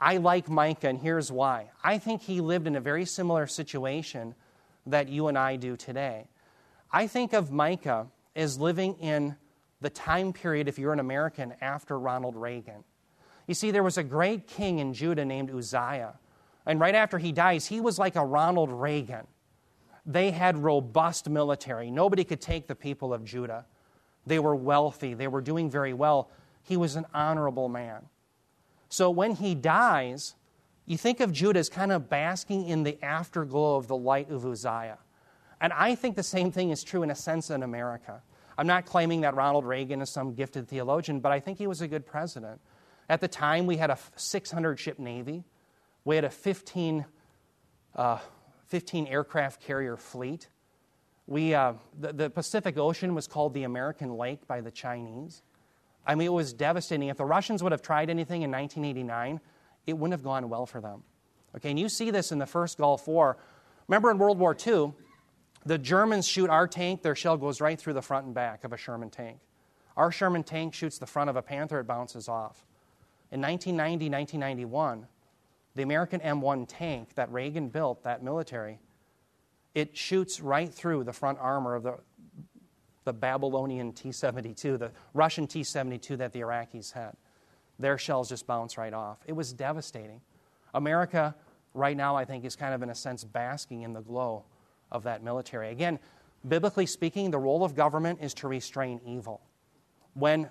I 0.00 0.18
like 0.18 0.48
Micah, 0.48 0.88
and 0.88 0.98
here's 0.98 1.32
why. 1.32 1.70
I 1.82 1.98
think 1.98 2.22
he 2.22 2.40
lived 2.40 2.66
in 2.66 2.76
a 2.76 2.80
very 2.80 3.04
similar 3.04 3.46
situation 3.46 4.34
that 4.86 5.08
you 5.08 5.28
and 5.28 5.38
I 5.38 5.56
do 5.56 5.76
today. 5.76 6.26
I 6.94 7.08
think 7.08 7.32
of 7.32 7.50
Micah 7.50 8.06
as 8.36 8.56
living 8.60 8.94
in 9.00 9.34
the 9.80 9.90
time 9.90 10.32
period, 10.32 10.68
if 10.68 10.78
you're 10.78 10.92
an 10.92 11.00
American, 11.00 11.52
after 11.60 11.98
Ronald 11.98 12.36
Reagan. 12.36 12.84
You 13.48 13.54
see, 13.54 13.72
there 13.72 13.82
was 13.82 13.98
a 13.98 14.04
great 14.04 14.46
king 14.46 14.78
in 14.78 14.94
Judah 14.94 15.24
named 15.24 15.50
Uzziah. 15.50 16.14
And 16.64 16.78
right 16.78 16.94
after 16.94 17.18
he 17.18 17.32
dies, 17.32 17.66
he 17.66 17.80
was 17.80 17.98
like 17.98 18.14
a 18.14 18.24
Ronald 18.24 18.70
Reagan. 18.70 19.26
They 20.06 20.30
had 20.30 20.56
robust 20.56 21.28
military. 21.28 21.90
Nobody 21.90 22.22
could 22.22 22.40
take 22.40 22.68
the 22.68 22.76
people 22.76 23.12
of 23.12 23.24
Judah. 23.24 23.66
They 24.24 24.38
were 24.38 24.54
wealthy, 24.54 25.14
they 25.14 25.26
were 25.26 25.40
doing 25.40 25.68
very 25.68 25.94
well. 25.94 26.30
He 26.62 26.76
was 26.76 26.94
an 26.94 27.06
honorable 27.12 27.68
man. 27.68 28.06
So 28.88 29.10
when 29.10 29.34
he 29.34 29.56
dies, 29.56 30.36
you 30.86 30.96
think 30.96 31.18
of 31.18 31.32
Judah 31.32 31.58
as 31.58 31.68
kind 31.68 31.90
of 31.90 32.08
basking 32.08 32.68
in 32.68 32.84
the 32.84 33.04
afterglow 33.04 33.74
of 33.74 33.88
the 33.88 33.96
light 33.96 34.30
of 34.30 34.46
Uzziah. 34.46 34.98
And 35.64 35.72
I 35.72 35.94
think 35.94 36.14
the 36.14 36.22
same 36.22 36.52
thing 36.52 36.68
is 36.68 36.84
true 36.84 37.02
in 37.04 37.10
a 37.10 37.14
sense 37.14 37.48
in 37.48 37.62
America. 37.62 38.20
I'm 38.58 38.66
not 38.66 38.84
claiming 38.84 39.22
that 39.22 39.34
Ronald 39.34 39.64
Reagan 39.64 40.02
is 40.02 40.10
some 40.10 40.34
gifted 40.34 40.68
theologian, 40.68 41.20
but 41.20 41.32
I 41.32 41.40
think 41.40 41.56
he 41.56 41.66
was 41.66 41.80
a 41.80 41.88
good 41.88 42.04
president. 42.04 42.60
At 43.08 43.22
the 43.22 43.28
time, 43.28 43.64
we 43.64 43.78
had 43.78 43.88
a 43.88 43.96
600 44.14 44.78
ship 44.78 44.98
Navy, 44.98 45.42
we 46.04 46.16
had 46.16 46.26
a 46.26 46.28
15, 46.28 47.06
uh, 47.96 48.18
15 48.66 49.06
aircraft 49.06 49.62
carrier 49.62 49.96
fleet. 49.96 50.48
We, 51.26 51.54
uh, 51.54 51.72
the, 51.98 52.12
the 52.12 52.28
Pacific 52.28 52.76
Ocean 52.76 53.14
was 53.14 53.26
called 53.26 53.54
the 53.54 53.62
American 53.62 54.18
Lake 54.18 54.46
by 54.46 54.60
the 54.60 54.70
Chinese. 54.70 55.40
I 56.06 56.14
mean, 56.14 56.26
it 56.26 56.34
was 56.34 56.52
devastating. 56.52 57.08
If 57.08 57.16
the 57.16 57.24
Russians 57.24 57.62
would 57.62 57.72
have 57.72 57.80
tried 57.80 58.10
anything 58.10 58.42
in 58.42 58.50
1989, 58.50 59.40
it 59.86 59.94
wouldn't 59.94 60.12
have 60.12 60.22
gone 60.22 60.50
well 60.50 60.66
for 60.66 60.82
them. 60.82 61.04
Okay, 61.56 61.70
and 61.70 61.80
you 61.80 61.88
see 61.88 62.10
this 62.10 62.32
in 62.32 62.38
the 62.38 62.44
first 62.44 62.76
Gulf 62.76 63.08
War. 63.08 63.38
Remember 63.88 64.10
in 64.10 64.18
World 64.18 64.38
War 64.38 64.54
II, 64.54 64.92
the 65.66 65.78
Germans 65.78 66.26
shoot 66.26 66.50
our 66.50 66.68
tank, 66.68 67.02
their 67.02 67.14
shell 67.14 67.36
goes 67.36 67.60
right 67.60 67.78
through 67.78 67.94
the 67.94 68.02
front 68.02 68.26
and 68.26 68.34
back 68.34 68.64
of 68.64 68.72
a 68.72 68.76
Sherman 68.76 69.10
tank. 69.10 69.38
Our 69.96 70.10
Sherman 70.12 70.42
tank 70.42 70.74
shoots 70.74 70.98
the 70.98 71.06
front 71.06 71.30
of 71.30 71.36
a 71.36 71.42
Panther, 71.42 71.80
it 71.80 71.86
bounces 71.86 72.28
off. 72.28 72.66
In 73.30 73.40
1990, 73.40 74.10
1991, 74.10 75.06
the 75.74 75.82
American 75.82 76.20
M1 76.20 76.66
tank 76.68 77.14
that 77.14 77.32
Reagan 77.32 77.68
built, 77.68 78.02
that 78.04 78.22
military, 78.22 78.78
it 79.74 79.96
shoots 79.96 80.40
right 80.40 80.72
through 80.72 81.04
the 81.04 81.12
front 81.12 81.38
armor 81.40 81.74
of 81.74 81.82
the, 81.82 81.98
the 83.04 83.12
Babylonian 83.12 83.92
T 83.92 84.12
72, 84.12 84.76
the 84.76 84.90
Russian 85.14 85.46
T 85.46 85.64
72 85.64 86.16
that 86.16 86.32
the 86.32 86.40
Iraqis 86.40 86.92
had. 86.92 87.16
Their 87.78 87.98
shells 87.98 88.28
just 88.28 88.46
bounce 88.46 88.78
right 88.78 88.92
off. 88.92 89.18
It 89.26 89.32
was 89.32 89.52
devastating. 89.52 90.20
America, 90.74 91.34
right 91.72 91.96
now, 91.96 92.14
I 92.14 92.24
think, 92.24 92.44
is 92.44 92.54
kind 92.54 92.72
of, 92.72 92.82
in 92.82 92.90
a 92.90 92.94
sense, 92.94 93.24
basking 93.24 93.82
in 93.82 93.92
the 93.92 94.00
glow 94.00 94.44
of 94.94 95.02
that 95.02 95.22
military. 95.22 95.68
Again, 95.70 95.98
biblically 96.48 96.86
speaking, 96.86 97.30
the 97.30 97.38
role 97.38 97.64
of 97.64 97.74
government 97.74 98.20
is 98.22 98.32
to 98.34 98.48
restrain 98.48 99.00
evil. 99.04 99.42
When 100.14 100.48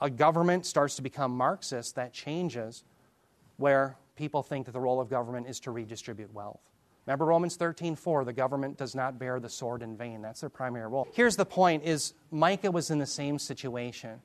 a 0.00 0.10
government 0.10 0.66
starts 0.66 0.96
to 0.96 1.02
become 1.02 1.34
Marxist, 1.34 1.94
that 1.94 2.12
changes 2.12 2.84
where 3.56 3.96
people 4.16 4.42
think 4.42 4.66
that 4.66 4.72
the 4.72 4.80
role 4.80 5.00
of 5.00 5.08
government 5.08 5.46
is 5.46 5.60
to 5.60 5.70
redistribute 5.70 6.34
wealth. 6.34 6.60
Remember 7.06 7.26
Romans 7.26 7.56
13:4, 7.56 8.24
the 8.24 8.32
government 8.32 8.76
does 8.76 8.94
not 8.94 9.18
bear 9.18 9.38
the 9.38 9.48
sword 9.48 9.82
in 9.82 9.96
vain. 9.96 10.22
That's 10.22 10.40
their 10.40 10.50
primary 10.50 10.88
role. 10.88 11.06
Here's 11.12 11.36
the 11.36 11.46
point 11.46 11.84
is 11.84 12.14
Micah 12.30 12.70
was 12.70 12.90
in 12.90 12.98
the 12.98 13.06
same 13.06 13.38
situation. 13.38 14.20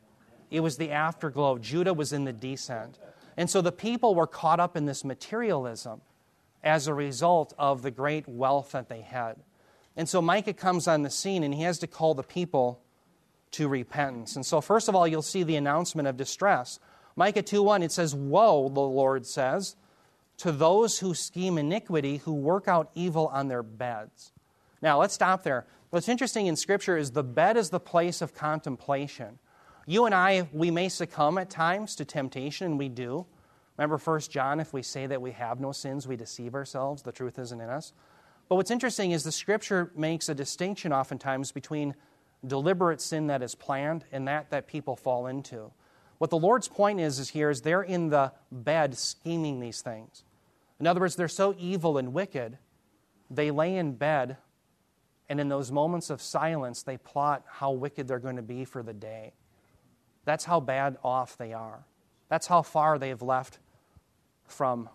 It 0.49 0.61
was 0.61 0.77
the 0.77 0.91
afterglow. 0.91 1.59
Judah 1.59 1.93
was 1.93 2.13
in 2.13 2.23
the 2.23 2.33
descent. 2.33 2.97
And 3.37 3.49
so 3.49 3.61
the 3.61 3.71
people 3.71 4.15
were 4.15 4.27
caught 4.27 4.59
up 4.59 4.75
in 4.75 4.85
this 4.85 5.03
materialism 5.03 6.01
as 6.63 6.87
a 6.87 6.93
result 6.93 7.53
of 7.57 7.81
the 7.81 7.91
great 7.91 8.27
wealth 8.27 8.71
that 8.71 8.89
they 8.89 9.01
had. 9.01 9.37
And 9.99 10.07
so 10.07 10.21
Micah 10.21 10.53
comes 10.53 10.87
on 10.87 11.03
the 11.03 11.09
scene 11.09 11.43
and 11.43 11.53
he 11.53 11.63
has 11.63 11.77
to 11.79 11.87
call 11.87 12.13
the 12.13 12.23
people 12.23 12.81
to 13.51 13.67
repentance. 13.67 14.37
And 14.37 14.45
so 14.45 14.61
first 14.61 14.87
of 14.87 14.95
all, 14.95 15.05
you'll 15.05 15.21
see 15.21 15.43
the 15.43 15.57
announcement 15.57 16.07
of 16.07 16.15
distress. 16.15 16.79
Micah 17.17 17.43
2:1 17.43 17.83
it 17.83 17.91
says, 17.91 18.15
"Woe, 18.15 18.69
the 18.69 18.79
Lord 18.79 19.27
says, 19.27 19.75
to 20.37 20.53
those 20.53 20.99
who 20.99 21.13
scheme 21.13 21.57
iniquity, 21.57 22.17
who 22.17 22.33
work 22.33 22.69
out 22.69 22.89
evil 22.95 23.27
on 23.27 23.49
their 23.49 23.61
beds. 23.61 24.31
Now, 24.81 24.97
let's 24.97 25.13
stop 25.13 25.43
there. 25.43 25.67
What's 25.89 26.07
interesting 26.07 26.47
in 26.47 26.55
Scripture 26.55 26.95
is 26.95 27.11
the 27.11 27.23
bed 27.23 27.57
is 27.57 27.69
the 27.69 27.79
place 27.79 28.21
of 28.21 28.33
contemplation. 28.33 29.37
You 29.85 30.05
and 30.05 30.15
I, 30.15 30.47
we 30.53 30.71
may 30.71 30.87
succumb 30.87 31.37
at 31.37 31.49
times 31.49 31.93
to 31.95 32.05
temptation, 32.05 32.67
and 32.67 32.79
we 32.79 32.87
do. 32.87 33.25
Remember 33.77 33.97
1 33.97 34.21
John, 34.29 34.61
if 34.61 34.71
we 34.71 34.81
say 34.81 35.07
that 35.07 35.21
we 35.21 35.31
have 35.31 35.59
no 35.59 35.73
sins, 35.73 36.07
we 36.07 36.15
deceive 36.15 36.55
ourselves, 36.55 37.03
the 37.03 37.11
truth 37.11 37.37
isn't 37.37 37.59
in 37.59 37.69
us. 37.69 37.91
But 38.49 38.55
what's 38.55 38.71
interesting 38.71 39.11
is 39.11 39.23
the 39.23 39.31
Scripture 39.31 39.91
makes 39.95 40.27
a 40.27 40.35
distinction 40.35 40.91
oftentimes 40.91 41.51
between 41.51 41.93
deliberate 42.45 42.99
sin 42.99 43.27
that 43.27 43.43
is 43.43 43.53
planned 43.53 44.05
and 44.11 44.27
that 44.27 44.49
that 44.49 44.67
people 44.67 44.95
fall 44.95 45.27
into. 45.27 45.71
What 46.17 46.31
the 46.31 46.37
Lord's 46.37 46.67
point 46.67 46.99
is, 46.99 47.19
is 47.19 47.29
here 47.29 47.49
is 47.49 47.61
they're 47.61 47.83
in 47.83 48.09
the 48.09 48.33
bed 48.51 48.97
scheming 48.97 49.59
these 49.59 49.81
things. 49.81 50.23
In 50.79 50.87
other 50.87 50.99
words, 50.99 51.15
they're 51.15 51.27
so 51.27 51.55
evil 51.59 51.97
and 51.97 52.13
wicked, 52.13 52.57
they 53.29 53.51
lay 53.51 53.75
in 53.75 53.93
bed, 53.93 54.37
and 55.29 55.39
in 55.39 55.47
those 55.47 55.71
moments 55.71 56.09
of 56.09 56.21
silence, 56.21 56.81
they 56.81 56.97
plot 56.97 57.43
how 57.47 57.71
wicked 57.71 58.07
they're 58.07 58.17
going 58.17 58.37
to 58.37 58.41
be 58.41 58.65
for 58.65 58.81
the 58.81 58.93
day. 58.93 59.33
That's 60.25 60.45
how 60.45 60.59
bad 60.59 60.97
off 61.03 61.37
they 61.37 61.53
are. 61.53 61.85
That's 62.29 62.47
how 62.47 62.63
far 62.63 62.97
they've 62.97 63.21
left 63.21 63.59
from 64.47 64.89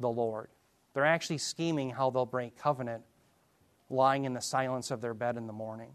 the 0.00 0.08
Lord. 0.08 0.48
They're 0.96 1.04
actually 1.04 1.36
scheming 1.36 1.90
how 1.90 2.08
they'll 2.08 2.24
break 2.24 2.56
covenant 2.56 3.02
lying 3.90 4.24
in 4.24 4.32
the 4.32 4.40
silence 4.40 4.90
of 4.90 5.02
their 5.02 5.12
bed 5.12 5.36
in 5.36 5.46
the 5.46 5.52
morning. 5.52 5.90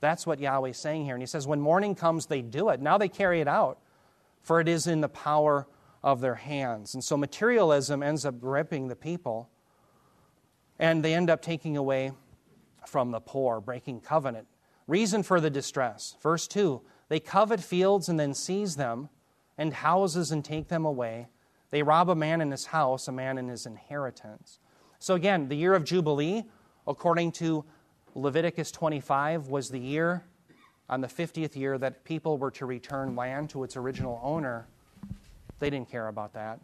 That's 0.00 0.26
what 0.26 0.38
Yahweh's 0.38 0.76
saying 0.76 1.06
here. 1.06 1.14
And 1.14 1.22
he 1.22 1.26
says, 1.26 1.46
when 1.46 1.62
morning 1.62 1.94
comes, 1.94 2.26
they 2.26 2.42
do 2.42 2.68
it. 2.68 2.78
Now 2.78 2.98
they 2.98 3.08
carry 3.08 3.40
it 3.40 3.48
out, 3.48 3.78
for 4.42 4.60
it 4.60 4.68
is 4.68 4.86
in 4.86 5.00
the 5.00 5.08
power 5.08 5.66
of 6.02 6.20
their 6.20 6.34
hands. 6.34 6.92
And 6.92 7.02
so 7.02 7.16
materialism 7.16 8.02
ends 8.02 8.26
up 8.26 8.38
gripping 8.38 8.88
the 8.88 8.96
people, 8.96 9.48
and 10.78 11.02
they 11.02 11.14
end 11.14 11.30
up 11.30 11.40
taking 11.40 11.78
away 11.78 12.12
from 12.86 13.12
the 13.12 13.20
poor, 13.20 13.62
breaking 13.62 14.02
covenant. 14.02 14.46
Reason 14.86 15.22
for 15.22 15.40
the 15.40 15.48
distress. 15.48 16.16
Verse 16.22 16.46
2 16.46 16.82
They 17.08 17.18
covet 17.18 17.60
fields 17.60 18.10
and 18.10 18.20
then 18.20 18.34
seize 18.34 18.76
them, 18.76 19.08
and 19.56 19.72
houses 19.72 20.32
and 20.32 20.44
take 20.44 20.68
them 20.68 20.84
away. 20.84 21.28
They 21.70 21.82
rob 21.82 22.08
a 22.08 22.14
man 22.14 22.40
in 22.40 22.50
his 22.50 22.66
house, 22.66 23.08
a 23.08 23.12
man 23.12 23.38
in 23.38 23.48
his 23.48 23.66
inheritance. 23.66 24.58
So, 24.98 25.14
again, 25.14 25.48
the 25.48 25.56
year 25.56 25.74
of 25.74 25.84
Jubilee, 25.84 26.44
according 26.86 27.32
to 27.32 27.64
Leviticus 28.14 28.70
25, 28.70 29.48
was 29.48 29.68
the 29.68 29.78
year 29.78 30.24
on 30.88 31.00
the 31.00 31.08
50th 31.08 31.54
year 31.54 31.76
that 31.78 32.04
people 32.04 32.38
were 32.38 32.50
to 32.52 32.66
return 32.66 33.14
land 33.14 33.50
to 33.50 33.62
its 33.62 33.76
original 33.76 34.20
owner 34.22 34.66
they 35.58 35.70
didn't 35.70 35.90
care 35.90 36.08
about 36.08 36.34
that. 36.34 36.60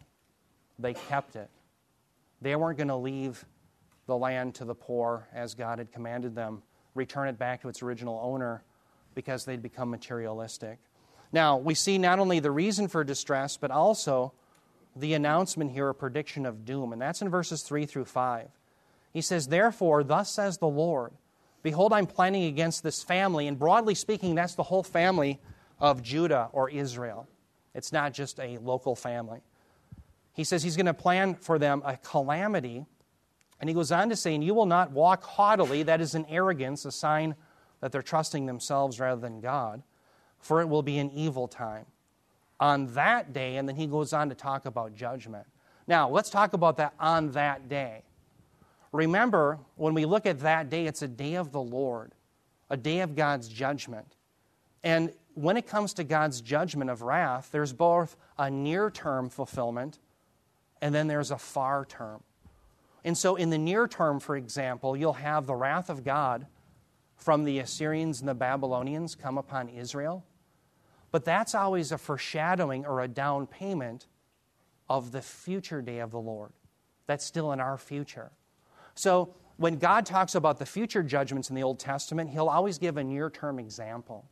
They 0.79 0.93
kept 0.93 1.35
it. 1.35 1.49
They 2.41 2.55
weren't 2.55 2.77
going 2.77 2.89
to 2.89 2.95
leave 2.95 3.45
the 4.07 4.17
land 4.17 4.55
to 4.55 4.65
the 4.65 4.75
poor 4.75 5.27
as 5.33 5.55
God 5.55 5.79
had 5.79 5.91
commanded 5.91 6.35
them, 6.35 6.61
return 6.93 7.27
it 7.27 7.37
back 7.37 7.61
to 7.61 7.69
its 7.69 7.81
original 7.81 8.19
owner 8.23 8.63
because 9.15 9.45
they'd 9.45 9.61
become 9.61 9.89
materialistic. 9.89 10.79
Now, 11.31 11.57
we 11.57 11.73
see 11.73 11.97
not 11.97 12.19
only 12.19 12.39
the 12.39 12.51
reason 12.51 12.87
for 12.87 13.03
distress, 13.03 13.57
but 13.57 13.71
also 13.71 14.33
the 14.95 15.13
announcement 15.13 15.71
here, 15.71 15.89
a 15.89 15.95
prediction 15.95 16.45
of 16.45 16.65
doom. 16.65 16.93
And 16.93 17.01
that's 17.01 17.21
in 17.21 17.29
verses 17.29 17.61
3 17.63 17.85
through 17.85 18.05
5. 18.05 18.47
He 19.11 19.21
says, 19.21 19.47
Therefore, 19.47 20.03
thus 20.03 20.31
says 20.31 20.57
the 20.57 20.67
Lord, 20.67 21.11
Behold, 21.63 21.93
I'm 21.93 22.05
planning 22.05 22.43
against 22.43 22.83
this 22.83 23.01
family. 23.01 23.47
And 23.47 23.57
broadly 23.57 23.95
speaking, 23.95 24.35
that's 24.35 24.53
the 24.53 24.63
whole 24.63 24.83
family 24.83 25.39
of 25.79 26.03
Judah 26.03 26.49
or 26.51 26.69
Israel. 26.69 27.27
It's 27.73 27.91
not 27.91 28.13
just 28.13 28.39
a 28.39 28.57
local 28.59 28.95
family. 28.95 29.41
He 30.33 30.43
says 30.43 30.61
he's 30.63 30.75
going 30.75 30.85
to 30.85 30.93
plan 30.93 31.33
for 31.33 31.57
them 31.57 31.81
a 31.85 31.97
calamity. 31.97 32.85
And 33.59 33.69
he 33.69 33.73
goes 33.73 33.91
on 33.91 34.09
to 34.09 34.15
say, 34.15 34.35
And 34.35 34.43
you 34.43 34.53
will 34.53 34.65
not 34.65 34.91
walk 34.91 35.23
haughtily, 35.23 35.83
that 35.83 36.01
is 36.01 36.13
an 36.13 36.25
arrogance, 36.29 36.85
a 36.85 36.91
sign 36.91 37.35
that 37.81 37.91
they're 37.91 38.01
trusting 38.01 38.45
themselves 38.45 38.99
rather 38.99 39.19
than 39.19 39.41
God, 39.41 39.81
for 40.39 40.61
it 40.61 40.69
will 40.69 40.83
be 40.83 40.97
an 40.97 41.11
evil 41.11 41.47
time. 41.47 41.85
On 42.59 42.93
that 42.93 43.33
day, 43.33 43.57
and 43.57 43.67
then 43.67 43.75
he 43.75 43.87
goes 43.87 44.13
on 44.13 44.29
to 44.29 44.35
talk 44.35 44.65
about 44.65 44.95
judgment. 44.95 45.45
Now, 45.87 46.09
let's 46.09 46.29
talk 46.29 46.53
about 46.53 46.77
that 46.77 46.93
on 46.99 47.31
that 47.31 47.67
day. 47.69 48.03
Remember, 48.91 49.59
when 49.75 49.93
we 49.93 50.05
look 50.05 50.25
at 50.25 50.39
that 50.39 50.69
day, 50.69 50.85
it's 50.87 51.01
a 51.01 51.07
day 51.07 51.35
of 51.35 51.51
the 51.51 51.61
Lord, 51.61 52.13
a 52.69 52.77
day 52.77 53.01
of 53.01 53.15
God's 53.15 53.49
judgment. 53.49 54.15
And 54.83 55.11
when 55.33 55.57
it 55.57 55.67
comes 55.67 55.93
to 55.95 56.03
God's 56.03 56.39
judgment 56.39 56.89
of 56.89 57.01
wrath, 57.01 57.49
there's 57.51 57.73
both 57.73 58.15
a 58.37 58.49
near 58.49 58.89
term 58.89 59.29
fulfillment 59.29 59.99
and 60.81 60.93
then 60.93 61.07
there's 61.07 61.31
a 61.31 61.37
far 61.37 61.85
term. 61.85 62.21
And 63.03 63.17
so, 63.17 63.35
in 63.35 63.49
the 63.49 63.57
near 63.57 63.87
term, 63.87 64.19
for 64.19 64.35
example, 64.35 64.95
you'll 64.95 65.13
have 65.13 65.45
the 65.45 65.55
wrath 65.55 65.89
of 65.89 66.03
God 66.03 66.47
from 67.15 67.43
the 67.43 67.59
Assyrians 67.59 68.19
and 68.19 68.29
the 68.29 68.35
Babylonians 68.35 69.15
come 69.15 69.37
upon 69.37 69.69
Israel. 69.69 70.23
But 71.15 71.23
that's 71.23 71.55
always 71.55 71.93
a 71.93 71.97
foreshadowing 71.97 72.85
or 72.85 72.99
a 72.99 73.07
down 73.07 73.47
payment 73.47 74.05
of 74.89 75.13
the 75.13 75.21
future 75.21 75.81
day 75.81 75.99
of 75.99 76.11
the 76.11 76.19
Lord. 76.19 76.51
That's 77.07 77.23
still 77.23 77.53
in 77.53 77.61
our 77.61 77.77
future. 77.77 78.33
So, 78.95 79.33
when 79.55 79.77
God 79.77 80.05
talks 80.05 80.35
about 80.35 80.59
the 80.59 80.65
future 80.65 81.01
judgments 81.03 81.49
in 81.49 81.55
the 81.55 81.63
Old 81.63 81.79
Testament, 81.79 82.31
He'll 82.31 82.49
always 82.49 82.77
give 82.77 82.97
a 82.97 83.03
near 83.05 83.29
term 83.29 83.59
example. 83.59 84.25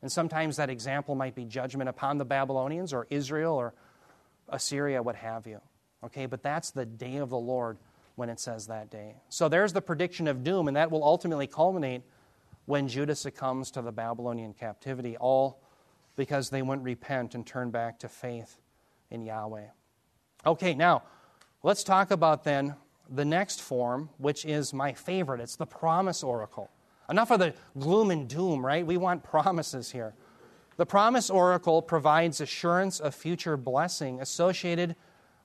And 0.00 0.10
sometimes 0.10 0.56
that 0.56 0.70
example 0.70 1.14
might 1.14 1.34
be 1.34 1.44
judgment 1.44 1.90
upon 1.90 2.16
the 2.16 2.24
Babylonians 2.24 2.94
or 2.94 3.06
Israel 3.10 3.52
or 3.52 3.74
Assyria, 4.48 5.02
what 5.02 5.16
have 5.16 5.46
you. 5.46 5.60
Okay, 6.04 6.24
but 6.24 6.42
that's 6.42 6.70
the 6.70 6.86
day 6.86 7.16
of 7.16 7.28
the 7.28 7.36
Lord 7.36 7.76
when 8.14 8.30
it 8.30 8.40
says 8.40 8.68
that 8.68 8.88
day. 8.88 9.16
So 9.28 9.50
there's 9.50 9.74
the 9.74 9.82
prediction 9.82 10.26
of 10.26 10.42
doom, 10.42 10.68
and 10.68 10.76
that 10.78 10.90
will 10.90 11.04
ultimately 11.04 11.48
culminate 11.48 12.00
when 12.64 12.88
Judah 12.88 13.14
succumbs 13.14 13.70
to 13.72 13.82
the 13.82 13.92
Babylonian 13.92 14.54
captivity, 14.54 15.18
all 15.18 15.60
because 16.16 16.50
they 16.50 16.62
wouldn't 16.62 16.84
repent 16.84 17.34
and 17.34 17.46
turn 17.46 17.70
back 17.70 17.98
to 18.00 18.08
faith 18.08 18.58
in 19.10 19.22
Yahweh. 19.22 19.66
Okay, 20.46 20.74
now 20.74 21.02
let's 21.62 21.84
talk 21.84 22.10
about 22.10 22.44
then 22.44 22.74
the 23.08 23.24
next 23.24 23.60
form, 23.60 24.08
which 24.18 24.44
is 24.44 24.72
my 24.72 24.92
favorite. 24.92 25.40
It's 25.40 25.56
the 25.56 25.66
promise 25.66 26.22
oracle. 26.22 26.70
Enough 27.08 27.32
of 27.32 27.40
the 27.40 27.54
gloom 27.78 28.10
and 28.10 28.28
doom, 28.28 28.64
right? 28.64 28.86
We 28.86 28.96
want 28.96 29.24
promises 29.24 29.90
here. 29.90 30.14
The 30.76 30.86
promise 30.86 31.28
oracle 31.28 31.82
provides 31.82 32.40
assurance 32.40 33.00
of 33.00 33.14
future 33.14 33.56
blessing 33.56 34.20
associated 34.20 34.96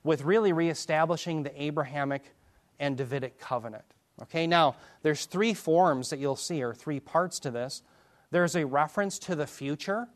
with 0.04 0.22
really 0.22 0.52
reestablishing 0.52 1.42
the 1.42 1.62
Abrahamic 1.62 2.32
and 2.78 2.96
Davidic 2.96 3.38
covenant. 3.38 3.84
Okay, 4.22 4.46
now 4.46 4.76
there's 5.02 5.26
three 5.26 5.52
forms 5.52 6.08
that 6.10 6.18
you'll 6.18 6.36
see, 6.36 6.62
or 6.62 6.72
three 6.72 7.00
parts 7.00 7.38
to 7.40 7.50
this. 7.50 7.82
There's 8.30 8.56
a 8.56 8.64
reference 8.64 9.18
to 9.20 9.34
the 9.34 9.46
future. 9.46 10.08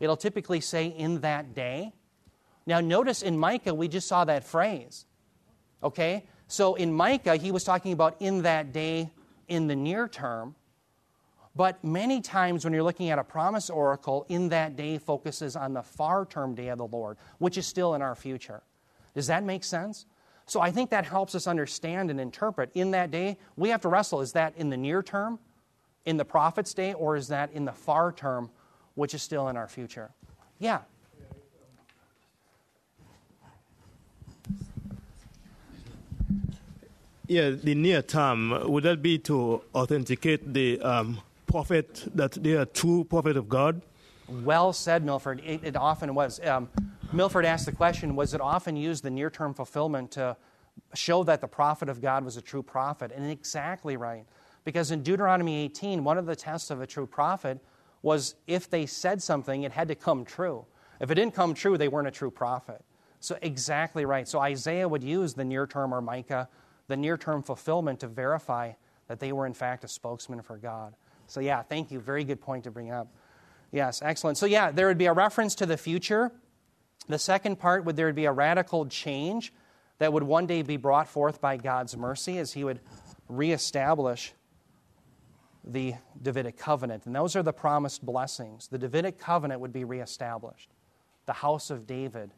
It'll 0.00 0.16
typically 0.16 0.60
say, 0.60 0.86
in 0.86 1.20
that 1.20 1.54
day. 1.54 1.92
Now, 2.66 2.80
notice 2.80 3.22
in 3.22 3.38
Micah, 3.38 3.74
we 3.74 3.88
just 3.88 4.08
saw 4.08 4.24
that 4.24 4.44
phrase. 4.44 5.06
Okay? 5.82 6.24
So 6.46 6.74
in 6.74 6.92
Micah, 6.92 7.36
he 7.36 7.50
was 7.50 7.64
talking 7.64 7.92
about 7.92 8.16
in 8.20 8.42
that 8.42 8.72
day 8.72 9.10
in 9.48 9.66
the 9.66 9.76
near 9.76 10.08
term. 10.08 10.54
But 11.56 11.84
many 11.84 12.20
times 12.20 12.64
when 12.64 12.72
you're 12.72 12.82
looking 12.82 13.10
at 13.10 13.18
a 13.18 13.24
promise 13.24 13.70
oracle, 13.70 14.26
in 14.28 14.48
that 14.48 14.76
day 14.76 14.98
focuses 14.98 15.54
on 15.54 15.72
the 15.72 15.82
far 15.82 16.26
term 16.26 16.54
day 16.54 16.68
of 16.68 16.78
the 16.78 16.86
Lord, 16.86 17.16
which 17.38 17.56
is 17.56 17.66
still 17.66 17.94
in 17.94 18.02
our 18.02 18.14
future. 18.14 18.62
Does 19.14 19.28
that 19.28 19.44
make 19.44 19.62
sense? 19.62 20.06
So 20.46 20.60
I 20.60 20.70
think 20.70 20.90
that 20.90 21.06
helps 21.06 21.34
us 21.34 21.46
understand 21.46 22.10
and 22.10 22.20
interpret. 22.20 22.70
In 22.74 22.90
that 22.90 23.10
day, 23.10 23.38
we 23.56 23.70
have 23.70 23.80
to 23.82 23.88
wrestle 23.88 24.20
is 24.20 24.32
that 24.32 24.54
in 24.56 24.68
the 24.68 24.76
near 24.76 25.02
term, 25.02 25.38
in 26.04 26.16
the 26.16 26.24
prophet's 26.24 26.74
day, 26.74 26.92
or 26.92 27.16
is 27.16 27.28
that 27.28 27.52
in 27.52 27.64
the 27.64 27.72
far 27.72 28.12
term, 28.12 28.50
which 28.94 29.14
is 29.14 29.22
still 29.22 29.48
in 29.48 29.56
our 29.56 29.68
future? 29.68 30.10
Yeah. 30.58 30.80
Yeah, 37.26 37.50
the 37.50 37.74
near 37.74 38.02
term, 38.02 38.70
would 38.70 38.84
that 38.84 39.00
be 39.00 39.18
to 39.20 39.62
authenticate 39.74 40.52
the 40.52 40.78
um, 40.80 41.20
prophet 41.46 42.06
that 42.14 42.32
they 42.32 42.52
are 42.52 42.66
true 42.66 43.04
prophet 43.04 43.36
of 43.36 43.48
God? 43.48 43.80
Well 44.28 44.72
said, 44.72 45.04
Milford. 45.04 45.40
It, 45.44 45.64
it 45.64 45.76
often 45.76 46.14
was. 46.14 46.38
Um, 46.44 46.68
Milford 47.12 47.44
asked 47.44 47.66
the 47.66 47.72
question 47.72 48.16
Was 48.16 48.34
it 48.34 48.40
often 48.40 48.76
used 48.76 49.04
the 49.04 49.10
near 49.10 49.30
term 49.30 49.54
fulfillment 49.54 50.10
to 50.12 50.36
show 50.94 51.24
that 51.24 51.40
the 51.40 51.48
prophet 51.48 51.88
of 51.88 52.02
God 52.02 52.24
was 52.24 52.36
a 52.36 52.42
true 52.42 52.62
prophet? 52.62 53.12
And 53.14 53.30
exactly 53.30 53.96
right. 53.96 54.26
Because 54.64 54.90
in 54.90 55.02
Deuteronomy 55.02 55.62
18, 55.64 56.04
one 56.04 56.18
of 56.18 56.26
the 56.26 56.36
tests 56.36 56.70
of 56.70 56.80
a 56.80 56.86
true 56.86 57.06
prophet 57.06 57.58
was 58.04 58.34
if 58.46 58.68
they 58.68 58.86
said 58.86 59.22
something, 59.22 59.62
it 59.62 59.72
had 59.72 59.88
to 59.88 59.94
come 59.94 60.24
true. 60.24 60.66
If 61.00 61.10
it 61.10 61.14
didn't 61.14 61.34
come 61.34 61.54
true, 61.54 61.76
they 61.76 61.88
weren't 61.88 62.06
a 62.06 62.12
true 62.12 62.30
prophet. 62.30 62.84
So, 63.18 63.38
exactly 63.40 64.04
right. 64.04 64.28
So, 64.28 64.38
Isaiah 64.38 64.86
would 64.88 65.02
use 65.02 65.34
the 65.34 65.44
near 65.44 65.66
term 65.66 65.94
or 65.94 66.00
Micah, 66.00 66.48
the 66.86 66.96
near 66.96 67.16
term 67.16 67.42
fulfillment 67.42 68.00
to 68.00 68.06
verify 68.06 68.72
that 69.08 69.20
they 69.20 69.32
were, 69.32 69.46
in 69.46 69.54
fact, 69.54 69.84
a 69.84 69.88
spokesman 69.88 70.42
for 70.42 70.58
God. 70.58 70.94
So, 71.26 71.40
yeah, 71.40 71.62
thank 71.62 71.90
you. 71.90 71.98
Very 71.98 72.24
good 72.24 72.40
point 72.40 72.64
to 72.64 72.70
bring 72.70 72.90
up. 72.90 73.08
Yes, 73.72 74.02
excellent. 74.02 74.36
So, 74.36 74.46
yeah, 74.46 74.70
there 74.70 74.86
would 74.86 74.98
be 74.98 75.06
a 75.06 75.12
reference 75.12 75.54
to 75.56 75.66
the 75.66 75.78
future 75.78 76.30
the 77.08 77.18
second 77.18 77.58
part 77.58 77.84
would 77.84 77.96
there 77.96 78.12
be 78.12 78.24
a 78.24 78.32
radical 78.32 78.86
change 78.86 79.52
that 79.98 80.12
would 80.12 80.22
one 80.22 80.46
day 80.46 80.62
be 80.62 80.76
brought 80.76 81.08
forth 81.08 81.40
by 81.40 81.56
God's 81.56 81.96
mercy 81.96 82.38
as 82.38 82.52
he 82.52 82.64
would 82.64 82.80
reestablish 83.28 84.32
the 85.64 85.94
Davidic 86.20 86.56
covenant. 86.58 87.06
And 87.06 87.14
those 87.14 87.36
are 87.36 87.42
the 87.42 87.52
promised 87.52 88.04
blessings. 88.04 88.68
The 88.68 88.78
Davidic 88.78 89.18
covenant 89.18 89.60
would 89.60 89.72
be 89.72 89.84
reestablished. 89.84 90.70
The 91.26 91.32
house 91.32 91.70
of 91.70 91.86
David 91.86 92.32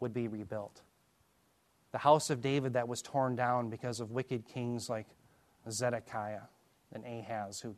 would 0.00 0.12
be 0.12 0.28
rebuilt. 0.28 0.82
The 1.92 1.98
house 1.98 2.30
of 2.30 2.40
David 2.40 2.74
that 2.74 2.88
was 2.88 3.02
torn 3.02 3.36
down 3.36 3.70
because 3.70 4.00
of 4.00 4.10
wicked 4.10 4.46
kings 4.46 4.90
like 4.90 5.06
Zedekiah 5.70 6.42
and 6.92 7.04
Ahaz 7.04 7.60
who 7.60 7.74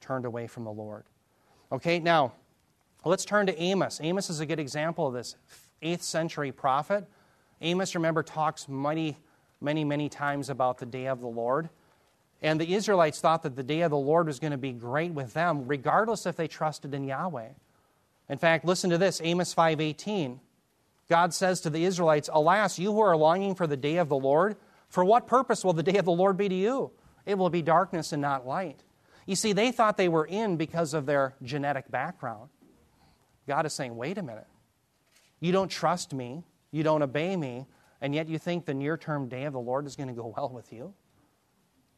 turned 0.00 0.24
away 0.24 0.46
from 0.46 0.64
the 0.64 0.72
Lord. 0.72 1.04
Okay, 1.72 1.98
now 1.98 2.32
Let's 3.06 3.24
turn 3.24 3.46
to 3.46 3.56
Amos. 3.62 4.00
Amos 4.02 4.30
is 4.30 4.40
a 4.40 4.46
good 4.46 4.58
example 4.58 5.06
of 5.06 5.14
this. 5.14 5.36
8th 5.80 6.02
century 6.02 6.50
prophet. 6.50 7.06
Amos, 7.60 7.94
remember, 7.94 8.24
talks 8.24 8.68
many, 8.68 9.16
many, 9.60 9.84
many 9.84 10.08
times 10.08 10.50
about 10.50 10.78
the 10.78 10.86
day 10.86 11.06
of 11.06 11.20
the 11.20 11.28
Lord. 11.28 11.68
And 12.42 12.60
the 12.60 12.74
Israelites 12.74 13.20
thought 13.20 13.42
that 13.42 13.56
the 13.56 13.62
day 13.62 13.80
of 13.80 13.90
the 13.90 13.96
Lord 13.96 14.26
was 14.26 14.38
going 14.38 14.50
to 14.50 14.58
be 14.58 14.72
great 14.72 15.12
with 15.12 15.32
them, 15.32 15.66
regardless 15.66 16.26
if 16.26 16.36
they 16.36 16.48
trusted 16.48 16.94
in 16.94 17.04
Yahweh. 17.04 17.48
In 18.28 18.38
fact, 18.38 18.64
listen 18.64 18.90
to 18.90 18.98
this 18.98 19.20
Amos 19.22 19.54
5:18. 19.54 20.40
God 21.08 21.32
says 21.32 21.60
to 21.60 21.70
the 21.70 21.84
Israelites, 21.84 22.28
Alas, 22.32 22.78
you 22.78 22.92
who 22.92 23.00
are 23.00 23.16
longing 23.16 23.54
for 23.54 23.66
the 23.66 23.76
day 23.76 23.96
of 23.96 24.08
the 24.08 24.16
Lord, 24.16 24.56
for 24.88 25.04
what 25.04 25.26
purpose 25.26 25.64
will 25.64 25.72
the 25.72 25.82
day 25.82 25.98
of 25.98 26.04
the 26.04 26.12
Lord 26.12 26.36
be 26.36 26.48
to 26.48 26.54
you? 26.54 26.90
It 27.24 27.38
will 27.38 27.50
be 27.50 27.62
darkness 27.62 28.12
and 28.12 28.20
not 28.20 28.46
light. 28.46 28.82
You 29.24 29.36
see, 29.36 29.52
they 29.52 29.72
thought 29.72 29.96
they 29.96 30.08
were 30.08 30.26
in 30.26 30.56
because 30.56 30.94
of 30.94 31.06
their 31.06 31.34
genetic 31.42 31.90
background. 31.90 32.48
God 33.46 33.66
is 33.66 33.72
saying, 33.72 33.96
wait 33.96 34.18
a 34.18 34.22
minute. 34.22 34.46
You 35.40 35.52
don't 35.52 35.68
trust 35.68 36.12
me, 36.12 36.44
you 36.70 36.82
don't 36.82 37.02
obey 37.02 37.36
me, 37.36 37.66
and 38.00 38.14
yet 38.14 38.28
you 38.28 38.38
think 38.38 38.64
the 38.64 38.74
near 38.74 38.96
term 38.96 39.28
day 39.28 39.44
of 39.44 39.52
the 39.52 39.60
Lord 39.60 39.86
is 39.86 39.96
going 39.96 40.08
to 40.08 40.14
go 40.14 40.32
well 40.36 40.48
with 40.48 40.72
you? 40.72 40.94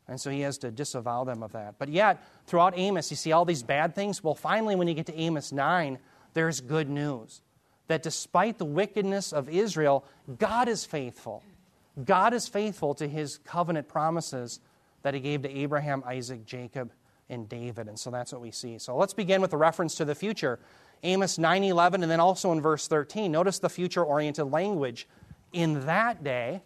And 0.08 0.18
so 0.18 0.30
he 0.30 0.40
has 0.40 0.56
to 0.58 0.70
disavow 0.70 1.24
them 1.24 1.42
of 1.42 1.52
that. 1.52 1.74
But 1.78 1.90
yet, 1.90 2.26
throughout 2.46 2.72
Amos, 2.76 3.10
you 3.10 3.16
see 3.16 3.32
all 3.32 3.44
these 3.44 3.62
bad 3.62 3.94
things. 3.94 4.24
Well, 4.24 4.34
finally, 4.34 4.74
when 4.74 4.88
you 4.88 4.94
get 4.94 5.06
to 5.06 5.14
Amos 5.14 5.52
9, 5.52 5.98
there's 6.32 6.60
good 6.60 6.88
news 6.88 7.42
that 7.88 8.02
despite 8.02 8.58
the 8.58 8.64
wickedness 8.64 9.32
of 9.32 9.48
Israel, 9.48 10.04
God 10.38 10.68
is 10.68 10.84
faithful. 10.84 11.42
God 12.04 12.32
is 12.32 12.48
faithful 12.48 12.94
to 12.94 13.06
his 13.06 13.38
covenant 13.38 13.88
promises 13.88 14.60
that 15.02 15.14
he 15.14 15.20
gave 15.20 15.42
to 15.42 15.50
Abraham, 15.50 16.02
Isaac, 16.06 16.46
Jacob, 16.46 16.92
and 17.28 17.48
David. 17.48 17.88
And 17.88 17.98
so 17.98 18.10
that's 18.10 18.32
what 18.32 18.40
we 18.40 18.50
see. 18.50 18.78
So 18.78 18.96
let's 18.96 19.14
begin 19.14 19.42
with 19.42 19.52
a 19.52 19.56
reference 19.56 19.94
to 19.96 20.04
the 20.04 20.14
future. 20.14 20.58
Amos 21.02 21.38
9:11 21.38 22.02
and 22.02 22.10
then 22.10 22.20
also 22.20 22.52
in 22.52 22.60
verse 22.60 22.88
13. 22.88 23.30
Notice 23.30 23.58
the 23.58 23.68
future-oriented 23.68 24.50
language. 24.50 25.06
In 25.52 25.86
that 25.86 26.22
day. 26.22 26.62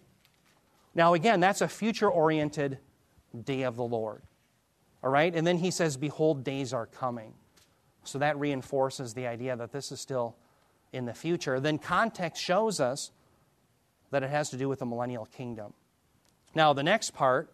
Now 0.95 1.15
again, 1.15 1.41
that's 1.41 1.61
a 1.61 1.69
future-oriented 1.69 2.79
day 3.45 3.63
of 3.63 3.77
the 3.77 3.85
Lord. 3.85 4.23
All 5.03 5.11
right? 5.11 5.35
And 5.35 5.47
then 5.47 5.59
he 5.59 5.71
says 5.71 5.97
behold 5.97 6.45
days 6.45 6.73
are 6.73 6.87
coming. 6.87 7.35
So 8.05 8.19
that 8.19 8.39
reinforces 8.39 9.15
the 9.15 9.27
idea 9.27 9.57
that 9.57 9.73
this 9.73 9.93
is 9.93 10.01
still 10.01 10.37
in 10.93 11.07
the 11.07 11.15
future. 11.15 11.61
Then 11.61 11.79
context 11.79 12.43
shows 12.43 12.81
us 12.81 13.13
that 14.11 14.23
it 14.23 14.31
has 14.31 14.51
to 14.51 14.57
do 14.57 14.69
with 14.69 14.81
the 14.81 14.87
millennial 14.87 15.27
kingdom. 15.27 15.73
Now, 16.55 16.73
the 16.73 16.83
next 16.83 17.13
part 17.13 17.51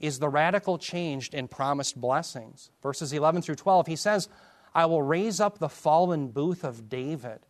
is 0.00 0.18
the 0.18 0.28
radical 0.28 0.78
change 0.78 1.28
in 1.30 1.48
promised 1.48 2.00
blessings. 2.00 2.70
Verses 2.82 3.12
11 3.12 3.42
through 3.42 3.56
12, 3.56 3.86
he 3.86 3.96
says, 3.96 4.28
I 4.74 4.86
will 4.86 5.02
raise 5.02 5.40
up 5.40 5.58
the 5.58 5.68
fallen 5.68 6.28
booth 6.28 6.64
of 6.64 6.88
David 6.88 7.40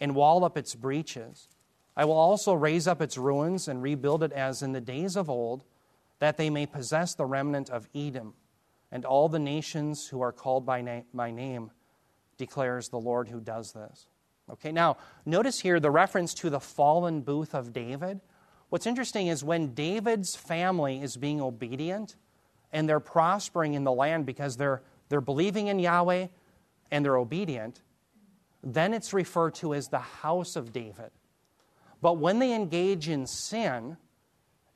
and 0.00 0.14
wall 0.14 0.44
up 0.44 0.56
its 0.56 0.74
breaches. 0.74 1.48
I 1.96 2.04
will 2.06 2.16
also 2.16 2.54
raise 2.54 2.86
up 2.86 3.02
its 3.02 3.18
ruins 3.18 3.68
and 3.68 3.82
rebuild 3.82 4.22
it 4.22 4.32
as 4.32 4.62
in 4.62 4.72
the 4.72 4.80
days 4.80 5.16
of 5.16 5.28
old, 5.28 5.64
that 6.22 6.36
they 6.36 6.50
may 6.50 6.64
possess 6.64 7.16
the 7.16 7.26
remnant 7.26 7.68
of 7.68 7.88
Edom 7.96 8.32
and 8.92 9.04
all 9.04 9.28
the 9.28 9.40
nations 9.40 10.06
who 10.06 10.20
are 10.20 10.30
called 10.30 10.64
by 10.64 10.80
na- 10.80 11.00
my 11.12 11.32
name, 11.32 11.72
declares 12.36 12.90
the 12.90 13.00
Lord 13.00 13.26
who 13.26 13.40
does 13.40 13.72
this. 13.72 14.06
Okay, 14.48 14.70
now 14.70 14.98
notice 15.26 15.58
here 15.58 15.80
the 15.80 15.90
reference 15.90 16.32
to 16.34 16.48
the 16.48 16.60
fallen 16.60 17.22
booth 17.22 17.56
of 17.56 17.72
David. 17.72 18.20
What's 18.68 18.86
interesting 18.86 19.26
is 19.26 19.42
when 19.42 19.74
David's 19.74 20.36
family 20.36 21.02
is 21.02 21.16
being 21.16 21.40
obedient 21.40 22.14
and 22.72 22.88
they're 22.88 23.00
prospering 23.00 23.74
in 23.74 23.82
the 23.82 23.90
land 23.90 24.24
because 24.24 24.56
they're, 24.56 24.80
they're 25.08 25.20
believing 25.20 25.66
in 25.66 25.80
Yahweh, 25.80 26.28
and 26.92 27.04
they're 27.04 27.16
obedient, 27.16 27.82
then 28.62 28.94
it's 28.94 29.12
referred 29.12 29.56
to 29.56 29.74
as 29.74 29.88
the 29.88 29.98
house 29.98 30.54
of 30.54 30.72
David. 30.72 31.10
But 32.00 32.18
when 32.18 32.38
they 32.38 32.54
engage 32.54 33.08
in 33.08 33.26
sin, 33.26 33.96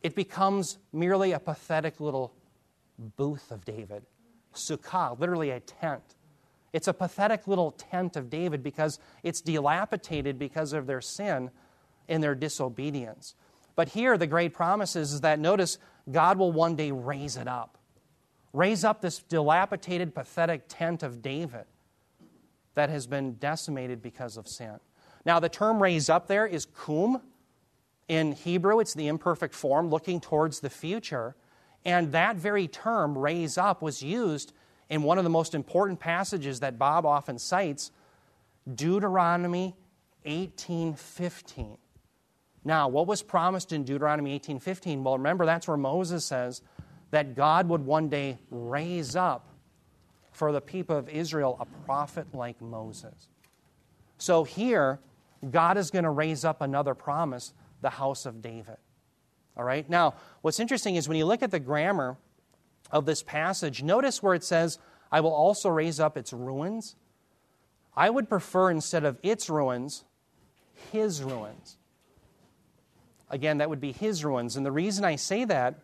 it 0.03 0.15
becomes 0.15 0.79
merely 0.93 1.33
a 1.33 1.39
pathetic 1.39 2.01
little 2.01 2.35
booth 3.17 3.51
of 3.51 3.65
David. 3.65 4.05
Sukkah, 4.55 5.19
literally 5.19 5.51
a 5.51 5.61
tent. 5.61 6.17
It's 6.73 6.89
a 6.89 6.93
pathetic 6.93 7.47
little 7.47 7.73
tent 7.73 8.17
of 8.17 8.29
David 8.29 8.63
because 8.63 8.99
it's 9.23 9.41
dilapidated 9.41 10.39
because 10.39 10.73
of 10.73 10.87
their 10.87 11.01
sin 11.01 11.51
and 12.09 12.23
their 12.23 12.35
disobedience. 12.35 13.35
But 13.75 13.91
here, 13.91 14.17
the 14.17 14.27
great 14.27 14.55
promise 14.55 14.97
is, 14.97 15.13
is 15.13 15.21
that 15.21 15.39
notice 15.39 15.79
God 16.11 16.39
will 16.39 16.53
one 16.53 16.77
day 16.77 16.91
raise 16.93 17.37
it 17.37 17.49
up. 17.49 17.79
Raise 18.53 18.85
up 18.85 19.01
this 19.01 19.19
dilapidated, 19.19 20.15
pathetic 20.15 20.63
tent 20.69 21.03
of 21.03 21.21
David 21.21 21.65
that 22.75 22.91
has 22.91 23.07
been 23.07 23.35
decimated 23.35 24.03
because 24.03 24.37
of 24.37 24.49
sin. 24.49 24.79
Now, 25.25 25.41
the 25.41 25.49
term 25.49 25.83
raise 25.83 26.09
up 26.09 26.27
there 26.27 26.47
is 26.47 26.67
kum, 26.67 27.21
In 28.09 28.33
Hebrew, 28.33 28.81
it's 28.81 28.95
the 28.95 29.09
imperfect 29.09 29.55
form 29.55 29.89
looking 29.89 30.21
towards 30.21 30.61
the 30.61 30.71
future. 30.71 31.35
And 31.85 32.13
that 32.13 32.37
very 32.37 32.69
term, 32.69 33.17
raise 33.17 33.59
up, 33.59 33.83
was 33.83 34.03
used 34.03 34.53
in 34.89 35.03
one 35.03 35.19
of 35.19 35.25
the 35.25 35.31
most 35.31 35.55
important 35.55 35.99
passages 35.99 36.61
that 36.61 36.79
Bob 36.79 37.05
often 37.05 37.39
cites, 37.39 37.91
Deuteronomy 38.73 39.77
18:15. 40.25 41.79
Now, 42.65 42.89
what 42.89 43.07
was 43.07 43.23
promised 43.23 43.73
in 43.73 43.85
Deuteronomy 43.85 44.35
18:15? 44.35 45.05
Well, 45.05 45.17
remember 45.17 45.47
that's 45.47 45.69
where 45.69 45.77
Moses 45.77 46.25
says 46.25 46.63
that 47.11 47.35
God 47.35 47.69
would 47.69 47.87
one 47.87 48.09
day 48.09 48.39
raise 48.51 49.15
up 49.15 49.49
for 50.33 50.53
the 50.53 50.61
people 50.61 50.97
of 50.97 51.09
Israel 51.09 51.57
a 51.61 51.65
prophet 51.87 52.27
like 52.35 52.61
Moses. 52.61 53.29
So 54.19 54.45
here, 54.45 54.99
God 55.51 55.77
is 55.77 55.91
going 55.91 56.05
to 56.05 56.11
raise 56.11 56.45
up 56.45 56.61
another 56.61 56.95
promise, 56.95 57.53
the 57.81 57.91
house 57.91 58.27
of 58.27 58.43
David. 58.43 58.77
All 59.57 59.65
right? 59.65 59.89
Now, 59.89 60.15
what's 60.43 60.61
interesting 60.61 60.97
is 60.97 61.09
when 61.09 61.17
you 61.17 61.25
look 61.25 61.43
at 61.43 61.51
the 61.51 61.61
grammar 61.61 62.17
of 62.91 63.07
this 63.07 63.23
passage, 63.23 63.83
notice 63.83 64.23
where 64.23 64.35
it 64.35 64.45
says, 64.45 64.79
I 65.11 65.21
will 65.21 65.33
also 65.33 65.69
raise 65.69 66.01
up 66.01 66.17
its 66.17 66.33
ruins. 66.33 66.97
I 67.97 68.11
would 68.11 68.29
prefer 68.29 68.71
instead 68.71 69.05
of 69.05 69.19
its 69.23 69.49
ruins, 69.49 70.05
his 70.93 71.23
ruins. 71.23 71.79
Again, 73.31 73.59
that 73.59 73.71
would 73.71 73.81
be 73.81 73.93
his 73.93 74.25
ruins. 74.25 74.57
And 74.57 74.65
the 74.65 74.73
reason 74.73 75.05
I 75.05 75.17
say 75.17 75.45
that 75.45 75.81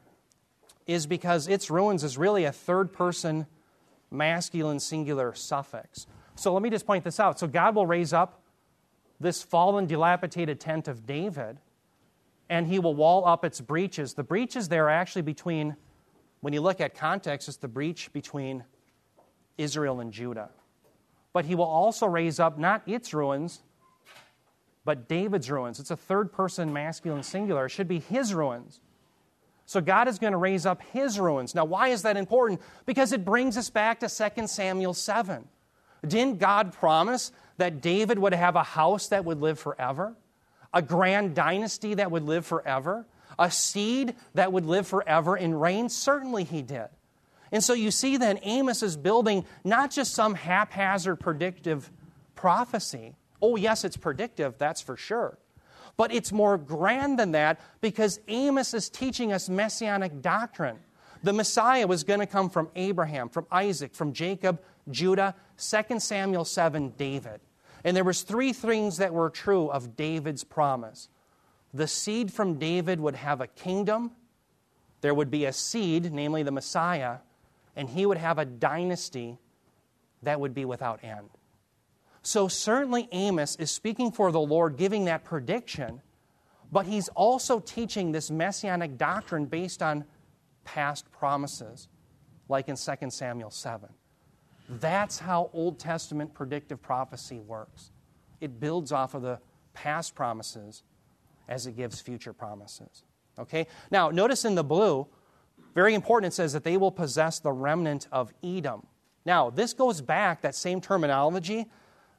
is 0.87 1.07
because 1.07 1.49
its 1.49 1.71
ruins 1.71 2.05
is 2.05 2.19
really 2.19 2.45
a 2.45 2.53
third 2.53 2.93
person 2.93 3.47
masculine 4.11 4.79
singular 4.79 5.35
suffix. 5.35 6.07
So 6.35 6.53
let 6.53 6.63
me 6.63 6.71
just 6.71 6.87
point 6.87 7.05
this 7.05 7.19
out. 7.19 7.39
So 7.39 7.47
God 7.47 7.75
will 7.75 7.87
raise 7.87 8.13
up 8.13 8.43
this 9.19 9.43
fallen, 9.43 9.87
dilapidated 9.87 10.61
tent 10.61 10.89
of 10.89 11.07
David, 11.07 11.59
and 12.53 12.67
he 12.67 12.79
will 12.79 12.95
wall 12.95 13.27
up 13.27 13.47
its 13.47 13.63
breaches. 13.63 14.13
The 14.13 14.23
breaches 14.23 14.69
there 14.69 14.85
are 14.85 14.91
actually 14.91 15.23
between, 15.23 15.75
when 16.43 16.53
you 16.53 16.61
look 16.61 16.83
at 16.83 16.95
context, 16.95 17.49
it's 17.49 17.57
the 17.57 17.67
breach 17.67 18.13
between 18.13 18.63
Israel 19.57 20.01
and 20.01 20.13
Judah. 20.13 20.51
But 21.33 21.47
he 21.47 21.55
will 21.55 21.65
also 21.65 22.05
raise 22.05 22.39
up 22.39 22.59
not 22.59 22.83
its 22.87 23.15
ruins, 23.15 23.63
but 24.85 25.09
David's 25.09 25.51
ruins. 25.51 25.81
It's 25.81 25.93
a 25.93 25.97
third 25.97 26.31
person 26.31 26.71
masculine 26.71 27.23
singular. 27.23 27.65
It 27.65 27.71
should 27.71 27.89
be 27.89 28.01
his 28.01 28.35
ruins. 28.35 28.81
So 29.65 29.81
God 29.81 30.07
is 30.07 30.19
going 30.19 30.33
to 30.33 30.39
raise 30.39 30.67
up 30.67 30.83
his 30.93 31.19
ruins. 31.19 31.55
Now, 31.55 31.65
why 31.65 31.89
is 31.89 32.03
that 32.03 32.19
important? 32.19 32.61
Because 32.85 33.15
it 33.15 33.25
brings 33.25 33.57
us 33.57 33.71
back 33.71 34.01
to 34.01 34.11
2 34.11 34.47
Samuel 34.47 34.93
7. 34.93 35.49
Didn't 36.07 36.39
God 36.39 36.75
promise 36.75 37.33
that 37.57 37.81
David 37.81 38.19
would 38.19 38.35
have 38.35 38.57
a 38.57 38.63
house 38.63 39.09
that 39.09 39.25
would 39.25 39.41
live 39.41 39.59
forever? 39.59 40.17
A 40.75 40.83
grand 40.83 41.35
dynasty 41.35 41.95
that 41.95 42.11
would 42.11 42.25
live 42.25 42.47
forever? 42.47 43.07
A 43.39 43.51
seed 43.51 44.15
that 44.35 44.53
would 44.53 44.67
live 44.67 44.87
forever 44.87 45.37
and 45.37 45.61
reign? 45.61 45.89
Certainly 45.89 46.45
he 46.45 46.63
did. 46.63 46.89
And 47.51 47.63
so 47.63 47.75
you 47.75 47.91
see 47.91 48.17
then 48.17 48.39
Amos 48.43 48.83
is 48.83 48.97
building 48.97 49.45
not 49.63 49.91
just 49.91 50.15
some 50.15 50.35
haphazard 50.35 51.21
predictive 51.21 51.91
prophecy. 52.35 53.15
Oh, 53.43 53.57
yes, 53.57 53.85
it's 53.85 53.97
predictive, 53.97 54.57
that's 54.57 54.81
for 54.81 54.97
sure. 54.97 55.39
But 55.97 56.13
it's 56.13 56.33
more 56.33 56.57
grand 56.57 57.19
than 57.19 57.33
that 57.33 57.61
because 57.81 58.19
Amos 58.29 58.73
is 58.73 58.89
teaching 58.89 59.33
us 59.33 59.49
messianic 59.49 60.23
doctrine. 60.23 60.79
The 61.23 61.33
Messiah 61.33 61.87
was 61.87 62.03
going 62.05 62.21
to 62.21 62.27
come 62.27 62.49
from 62.49 62.71
Abraham, 62.75 63.29
from 63.29 63.47
Isaac, 63.53 63.95
from 63.95 64.13
Jacob, 64.13 64.61
Judah, 64.91 65.35
2 65.59 66.01
Samuel 66.01 66.45
7, 66.45 66.95
David. 66.97 67.41
And 67.85 67.97
there 67.97 68.05
was 68.05 68.23
three 68.23 68.53
things 68.53 68.99
that 68.99 69.13
were 69.13 69.31
true 69.31 69.69
of 69.69 69.97
David's 69.97 70.45
promise. 70.45 71.09
The 71.75 71.89
seed 71.89 72.33
from 72.33 72.59
David 72.59 73.01
would 73.01 73.17
have 73.17 73.41
a 73.41 73.47
kingdom, 73.47 74.13
there 75.01 75.15
would 75.15 75.31
be 75.31 75.47
a 75.47 75.53
seed, 75.53 76.13
namely 76.13 76.43
the 76.43 76.53
Messiah, 76.53 77.19
and 77.75 77.89
he 77.89 78.07
would 78.07 78.19
have 78.19 78.39
a 78.39 78.45
dynasty 78.45 79.39
that 80.23 80.39
would 80.39 80.55
be 80.55 80.65
without 80.65 81.03
end. 81.03 81.29
So, 82.23 82.47
certainly, 82.47 83.09
Amos 83.11 83.57
is 83.57 83.73
speaking 83.73 84.13
for 84.13 84.31
the 84.31 84.41
Lord, 84.41 84.77
giving 84.77 85.07
that 85.07 85.25
prediction, 85.25 86.01
but 86.71 86.87
he's 86.87 87.09
also 87.09 87.59
teaching 87.59 88.13
this 88.13 88.31
messianic 88.31 88.97
doctrine 88.97 89.47
based 89.47 89.83
on 89.83 90.05
past 90.65 91.11
promises, 91.11 91.89
like 92.49 92.69
in 92.69 92.77
2 92.77 93.11
Samuel 93.11 93.51
7. 93.51 93.89
That's 94.69 95.19
how 95.19 95.51
Old 95.53 95.79
Testament 95.79 96.35
predictive 96.35 96.81
prophecy 96.81 97.41
works. 97.41 97.91
It 98.41 98.61
builds 98.61 98.93
off 98.93 99.15
of 99.15 99.23
the 99.23 99.39
past 99.75 100.15
promises 100.15 100.83
as 101.49 101.67
it 101.67 101.77
gives 101.77 102.01
future 102.01 102.33
promises. 102.33 103.05
Okay? 103.39 103.67
Now, 103.91 104.11
notice 104.11 104.45
in 104.45 104.55
the 104.55 104.65
blue, 104.65 105.07
very 105.75 105.95
important, 105.95 106.33
it 106.33 106.37
says 106.37 106.53
that 106.53 106.65
they 106.65 106.77
will 106.77 106.91
possess 106.91 107.39
the 107.39 107.53
remnant 107.53 108.09
of 108.13 108.33
Edom. 108.43 108.87
Now, 109.25 109.51
this 109.51 109.73
goes 109.73 110.01
back, 110.01 110.43
that 110.43 110.55
same 110.55 110.81
terminology, 110.81 111.71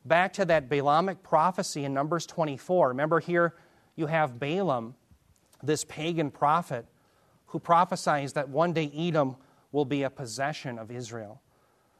back 0.06 0.34
to 0.34 0.46
that 0.46 0.70
Balaamic 0.70 1.22
prophecy 1.24 1.86
in 1.86 1.94
Numbers 1.94 2.26
24. 2.26 2.90
Remember 2.90 3.20
here, 3.20 3.56
you 3.96 4.08
have 4.08 4.40
Balaam, 4.40 4.96
this 5.62 5.86
pagan 5.86 6.32
prophet, 6.32 6.86
who 7.48 7.60
prophesies 7.60 8.34
that 8.34 8.50
one 8.50 8.74
day 8.74 8.92
Edom 8.96 9.36
will 9.72 9.86
be 9.86 10.04
a 10.04 10.10
possession 10.10 10.80
of 10.80 10.92
Israel. 10.92 11.42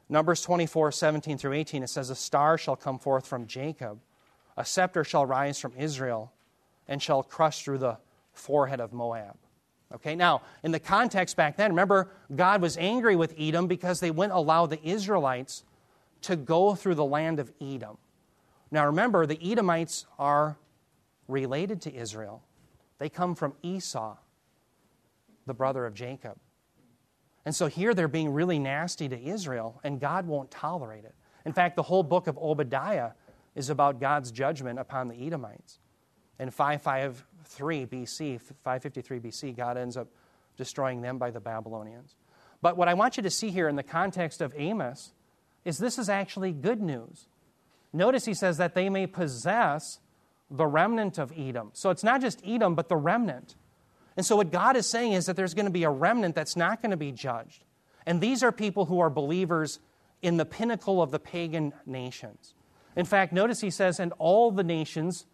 Numbers 0.08 0.42
24, 0.42 0.92
17 0.92 1.38
through 1.38 1.54
18, 1.54 1.82
it 1.82 1.88
says, 1.88 2.10
A 2.10 2.14
star 2.14 2.58
shall 2.58 2.76
come 2.76 2.98
forth 2.98 3.26
from 3.26 3.46
Jacob, 3.46 4.00
a 4.56 4.64
scepter 4.64 5.02
shall 5.02 5.24
rise 5.26 5.58
from 5.58 5.72
Israel, 5.76 6.32
and 6.86 7.02
shall 7.02 7.22
crush 7.22 7.64
through 7.64 7.78
the 7.78 7.96
forehead 8.32 8.80
of 8.80 8.92
Moab. 8.92 9.36
Okay, 9.94 10.14
now, 10.14 10.42
in 10.62 10.72
the 10.72 10.80
context 10.80 11.36
back 11.36 11.56
then, 11.56 11.70
remember, 11.70 12.10
God 12.34 12.60
was 12.60 12.76
angry 12.76 13.16
with 13.16 13.34
Edom 13.38 13.66
because 13.66 14.00
they 14.00 14.10
wouldn't 14.10 14.36
allow 14.36 14.66
the 14.66 14.82
Israelites 14.86 15.64
to 16.22 16.36
go 16.36 16.74
through 16.74 16.96
the 16.96 17.04
land 17.04 17.38
of 17.38 17.52
Edom. 17.60 17.96
Now, 18.70 18.86
remember, 18.86 19.24
the 19.24 19.38
Edomites 19.40 20.06
are 20.18 20.58
related 21.28 21.80
to 21.82 21.94
Israel, 21.94 22.42
they 22.98 23.08
come 23.08 23.34
from 23.34 23.54
Esau, 23.62 24.16
the 25.46 25.54
brother 25.54 25.86
of 25.86 25.94
Jacob. 25.94 26.38
And 27.44 27.54
so 27.54 27.66
here 27.66 27.94
they're 27.94 28.08
being 28.08 28.32
really 28.32 28.58
nasty 28.58 29.08
to 29.08 29.20
Israel, 29.20 29.80
and 29.84 30.00
God 30.00 30.26
won't 30.26 30.50
tolerate 30.50 31.04
it. 31.04 31.14
In 31.44 31.52
fact, 31.52 31.76
the 31.76 31.82
whole 31.82 32.02
book 32.02 32.26
of 32.26 32.38
Obadiah 32.38 33.10
is 33.54 33.70
about 33.70 34.00
God's 34.00 34.32
judgment 34.32 34.78
upon 34.78 35.08
the 35.08 35.26
Edomites. 35.26 35.78
In 36.38 36.50
553 36.50 37.86
BC, 37.86 38.40
553 38.40 39.20
BC, 39.20 39.56
God 39.56 39.76
ends 39.76 39.96
up 39.96 40.08
destroying 40.56 41.02
them 41.02 41.18
by 41.18 41.30
the 41.30 41.40
Babylonians. 41.40 42.16
But 42.62 42.76
what 42.76 42.88
I 42.88 42.94
want 42.94 43.16
you 43.16 43.22
to 43.22 43.30
see 43.30 43.50
here 43.50 43.68
in 43.68 43.76
the 43.76 43.82
context 43.82 44.40
of 44.40 44.52
Amos 44.56 45.12
is 45.64 45.78
this 45.78 45.98
is 45.98 46.08
actually 46.08 46.52
good 46.52 46.80
news. 46.80 47.26
Notice 47.92 48.24
he 48.24 48.34
says 48.34 48.56
that 48.56 48.74
they 48.74 48.88
may 48.88 49.06
possess 49.06 50.00
the 50.50 50.66
remnant 50.66 51.18
of 51.18 51.32
Edom. 51.36 51.70
So 51.74 51.90
it's 51.90 52.02
not 52.02 52.20
just 52.20 52.40
Edom, 52.44 52.74
but 52.74 52.88
the 52.88 52.96
remnant. 52.96 53.54
And 54.16 54.24
so 54.24 54.36
what 54.36 54.52
God 54.52 54.76
is 54.76 54.86
saying 54.86 55.12
is 55.12 55.26
that 55.26 55.36
there's 55.36 55.54
going 55.54 55.66
to 55.66 55.72
be 55.72 55.84
a 55.84 55.90
remnant 55.90 56.34
that's 56.34 56.56
not 56.56 56.80
going 56.80 56.92
to 56.92 56.96
be 56.96 57.12
judged. 57.12 57.64
And 58.06 58.20
these 58.20 58.42
are 58.42 58.52
people 58.52 58.84
who 58.86 59.00
are 59.00 59.10
believers 59.10 59.80
in 60.22 60.36
the 60.36 60.44
pinnacle 60.44 61.02
of 61.02 61.10
the 61.10 61.18
pagan 61.18 61.72
nations. 61.86 62.54
In 62.96 63.06
fact, 63.06 63.32
notice 63.32 63.60
he 63.60 63.70
says, 63.70 63.98
and 63.98 64.12
all 64.18 64.50
the 64.50 64.62
nations 64.62 65.26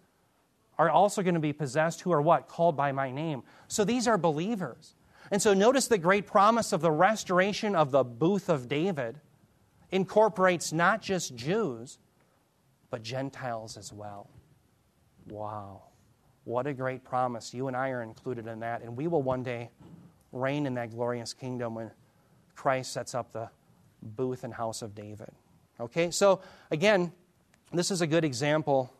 are 0.78 0.88
also 0.88 1.22
going 1.22 1.34
to 1.34 1.40
be 1.40 1.52
possessed 1.52 2.00
who 2.00 2.12
are 2.12 2.22
what? 2.22 2.48
Called 2.48 2.76
by 2.76 2.90
my 2.90 3.10
name. 3.10 3.42
So 3.68 3.84
these 3.84 4.08
are 4.08 4.16
believers. 4.16 4.94
And 5.30 5.42
so 5.42 5.52
notice 5.52 5.88
the 5.88 5.98
great 5.98 6.26
promise 6.26 6.72
of 6.72 6.80
the 6.80 6.90
restoration 6.90 7.76
of 7.76 7.90
the 7.90 8.02
booth 8.02 8.48
of 8.48 8.68
David 8.68 9.20
incorporates 9.90 10.72
not 10.72 11.02
just 11.02 11.36
Jews, 11.36 11.98
but 12.88 13.02
Gentiles 13.02 13.76
as 13.76 13.92
well. 13.92 14.30
Wow. 15.28 15.82
What 16.44 16.66
a 16.66 16.72
great 16.72 17.04
promise. 17.04 17.52
You 17.54 17.68
and 17.68 17.76
I 17.76 17.90
are 17.90 18.02
included 18.02 18.46
in 18.46 18.60
that, 18.60 18.82
and 18.82 18.96
we 18.96 19.06
will 19.06 19.22
one 19.22 19.42
day 19.42 19.70
reign 20.32 20.66
in 20.66 20.74
that 20.74 20.90
glorious 20.90 21.32
kingdom 21.32 21.74
when 21.74 21.90
Christ 22.54 22.92
sets 22.92 23.14
up 23.14 23.32
the 23.32 23.50
booth 24.02 24.44
and 24.44 24.54
house 24.54 24.82
of 24.82 24.94
David. 24.94 25.30
Okay, 25.78 26.10
so 26.10 26.40
again, 26.70 27.12
this 27.72 27.90
is 27.90 28.00
a 28.00 28.06
good 28.06 28.24
example 28.24 28.92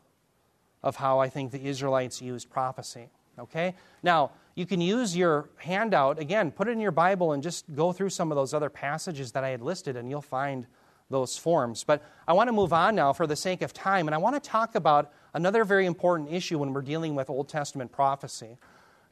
of 0.83 0.97
how 0.97 1.19
I 1.19 1.29
think 1.29 1.53
the 1.53 1.67
Israelites 1.67 2.23
used 2.23 2.51
prophecy. 2.51 3.09
Okay? 3.39 3.75
Now, 4.03 4.33
you 4.55 4.67
can 4.67 4.81
use 4.81 5.17
your 5.17 5.49
handout, 5.57 6.19
again, 6.19 6.51
put 6.51 6.69
it 6.69 6.73
in 6.73 6.81
your 6.81 6.91
Bible 6.91 7.33
and 7.33 7.43
just 7.43 7.65
go 7.75 7.93
through 7.93 8.11
some 8.11 8.31
of 8.31 8.37
those 8.37 8.53
other 8.53 8.69
passages 8.69 9.33
that 9.33 9.45
I 9.45 9.51
had 9.51 9.63
listed, 9.63 9.97
and 9.97 10.11
you'll 10.11 10.21
find 10.21 10.67
those 11.09 11.37
forms. 11.37 11.85
But 11.85 12.03
I 12.29 12.33
want 12.33 12.49
to 12.49 12.53
move 12.53 12.73
on 12.73 12.95
now 12.95 13.13
for 13.13 13.27
the 13.27 13.37
sake 13.37 13.63
of 13.63 13.73
time, 13.73 14.09
and 14.09 14.15
I 14.15 14.19
want 14.19 14.43
to 14.43 14.49
talk 14.49 14.75
about 14.75 15.13
another 15.35 15.65
very 15.65 15.87
important 15.87 16.33
issue 16.33 16.59
when 16.59 16.73
we're 16.73 16.83
dealing 16.83 17.15
with 17.15 17.31
Old 17.31 17.49
Testament 17.49 17.93
prophecy. 17.93 18.59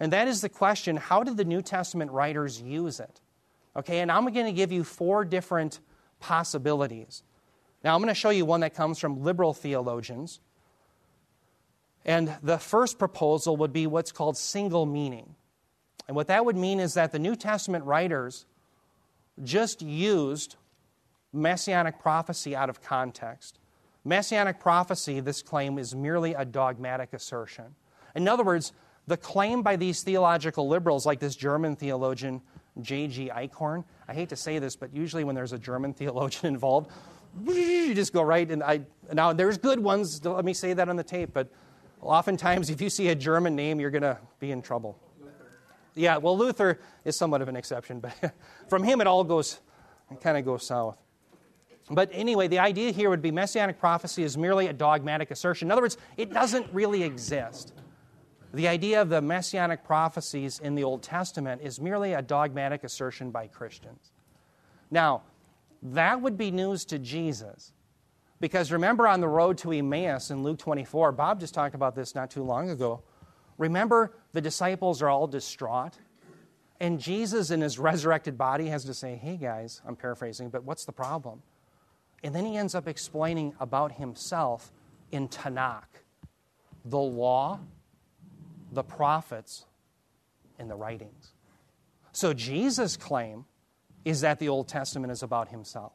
And 0.01 0.13
that 0.13 0.29
is 0.29 0.41
the 0.41 0.49
question 0.49 0.97
how 0.97 1.23
did 1.23 1.37
the 1.37 1.45
New 1.45 1.63
Testament 1.63 2.11
writers 2.11 2.61
use 2.61 3.01
it? 3.01 3.21
Okay, 3.77 4.01
and 4.01 4.11
I'm 4.11 4.27
going 4.33 4.47
to 4.47 4.53
give 4.53 4.73
you 4.73 4.85
four 4.85 5.25
different 5.25 5.81
possibilities. 6.21 7.23
Now, 7.85 7.95
I'm 7.95 8.01
going 8.01 8.09
to 8.09 8.15
show 8.15 8.31
you 8.31 8.45
one 8.45 8.61
that 8.61 8.75
comes 8.75 8.99
from 8.99 9.23
liberal 9.23 9.55
theologians. 9.55 10.41
And 12.05 12.35
the 12.43 12.59
first 12.59 12.99
proposal 12.99 13.57
would 13.59 13.73
be 13.73 13.87
what's 13.87 14.13
called 14.13 14.37
single 14.37 14.87
meaning. 14.87 15.35
And 16.07 16.17
what 16.17 16.29
that 16.29 16.45
would 16.45 16.57
mean 16.57 16.81
is 16.81 16.95
that 16.95 17.13
the 17.13 17.19
New 17.19 17.37
Testament 17.37 17.85
writers 17.85 18.47
just 19.45 19.83
used 19.83 20.57
messianic 21.33 22.01
prophecy 22.01 22.57
out 22.57 22.71
of 22.71 22.83
context. 22.83 23.59
Messianic 24.09 24.59
prophecy, 24.59 25.21
this 25.21 25.43
claim, 25.43 25.79
is 25.79 25.95
merely 25.95 26.33
a 26.35 26.45
dogmatic 26.45 27.13
assertion. 27.13 27.75
In 28.15 28.27
other 28.27 28.43
words, 28.43 28.73
the 29.07 29.17
claim 29.17 29.63
by 29.63 29.77
these 29.77 30.03
theological 30.03 30.67
liberals, 30.67 31.05
like 31.05 31.21
this 31.21 31.37
German 31.37 31.77
theologian 31.77 32.41
J.G. 32.81 33.31
Eichhorn, 33.35 33.85
I 34.09 34.15
hate 34.15 34.31
to 34.31 34.37
say 34.37 34.59
this, 34.59 34.77
but 34.77 34.95
usually 34.95 35.25
when 35.25 35.35
there's 35.35 35.53
a 35.53 35.59
German 35.59 35.93
theologian 35.95 36.47
involved, 36.47 36.91
you 37.47 37.95
just 37.95 38.13
go 38.13 38.23
right. 38.23 38.51
And 38.51 38.63
I, 38.63 38.81
now, 39.13 39.33
there's 39.33 39.59
good 39.59 39.79
ones, 39.79 40.25
let 40.25 40.45
me 40.45 40.55
say 40.55 40.73
that 40.73 40.89
on 40.89 40.97
the 40.97 41.05
tape, 41.05 41.31
but 41.33 41.51
oftentimes 42.01 42.71
if 42.71 42.81
you 42.81 42.89
see 42.89 43.09
a 43.09 43.15
German 43.15 43.55
name, 43.55 43.79
you're 43.79 43.91
going 43.91 44.03
to 44.03 44.19
be 44.41 44.53
in 44.53 44.63
trouble. 44.63 44.99
Yeah, 45.95 46.17
well, 46.17 46.39
Luther 46.39 46.79
is 47.05 47.17
somewhat 47.17 47.43
of 47.43 47.49
an 47.49 47.57
exception, 47.57 48.01
but 48.01 48.15
from 48.69 48.85
him 48.85 49.01
it 49.01 49.07
all 49.07 49.25
goes, 49.25 49.61
kind 50.23 50.39
of 50.39 50.45
goes 50.45 50.67
south. 50.67 50.97
But 51.91 52.11
anyway, 52.13 52.49
the 52.49 52.59
idea 52.59 52.91
here 52.91 53.09
would 53.11 53.23
be 53.23 53.31
messianic 53.31 53.79
prophecy 53.79 54.23
is 54.23 54.37
merely 54.37 54.67
a 54.67 54.73
dogmatic 54.73 55.31
assertion. 55.31 55.69
In 55.69 55.73
other 55.73 55.83
words, 55.83 55.97
it 56.17 56.33
doesn't 56.33 56.67
really 56.73 57.03
exist. 57.03 57.73
The 58.53 58.69
idea 58.69 59.03
of 59.03 59.09
the 59.09 59.21
messianic 59.21 59.85
prophecies 59.85 60.59
in 60.59 60.75
the 60.75 60.85
Old 60.85 61.03
Testament 61.03 61.61
is 61.63 61.81
merely 61.81 62.15
a 62.15 62.23
dogmatic 62.23 62.85
assertion 62.85 63.31
by 63.31 63.47
Christians. 63.47 64.13
Now, 64.91 65.23
that 65.83 66.21
would 66.21 66.37
be 66.39 66.51
news 66.51 66.85
to 66.87 66.99
Jesus. 66.99 67.73
Because 68.41 68.73
remember 68.73 69.07
on 69.07 69.21
the 69.21 69.29
road 69.29 69.59
to 69.59 69.73
Emmaus 69.73 70.31
in 70.31 70.43
Luke 70.43 70.59
24, 70.59 71.13
Bob 71.13 71.41
just 71.41 71.55
talked 71.55 71.75
about 71.75 71.95
this 71.95 72.15
not 72.15 72.31
too 72.31 72.43
long 72.43 72.71
ago. 72.71 73.03
Remember, 73.59 74.13
the 74.33 74.41
disciples 74.41 75.03
are 75.03 75.09
all 75.09 75.27
distraught. 75.27 75.95
And 76.81 77.01
Jesus, 77.01 77.51
in 77.51 77.61
his 77.61 77.79
resurrected 77.79 78.39
body, 78.39 78.69
has 78.69 78.85
to 78.85 78.95
say, 78.95 79.17
Hey 79.17 79.37
guys, 79.37 79.83
I'm 79.87 79.97
paraphrasing, 79.97 80.51
but 80.51 80.65
what's 80.65 80.85
the 80.85 80.93
problem? 80.93 81.43
And 82.23 82.35
then 82.35 82.45
he 82.45 82.57
ends 82.57 82.75
up 82.75 82.89
explaining 82.89 83.55
about 83.61 83.93
himself 83.93 84.73
in 85.13 85.29
Tanakh 85.29 85.85
the 86.85 86.99
law, 86.99 87.61
the 88.73 88.83
prophets, 88.83 89.67
and 90.59 90.71
the 90.71 90.75
writings. 90.75 91.33
So 92.13 92.33
Jesus' 92.33 92.97
claim 92.97 93.45
is 94.05 94.23
that 94.23 94.39
the 94.39 94.49
Old 94.49 94.69
Testament 94.69 95.13
is 95.13 95.23
about 95.23 95.49
himself. 95.49 95.93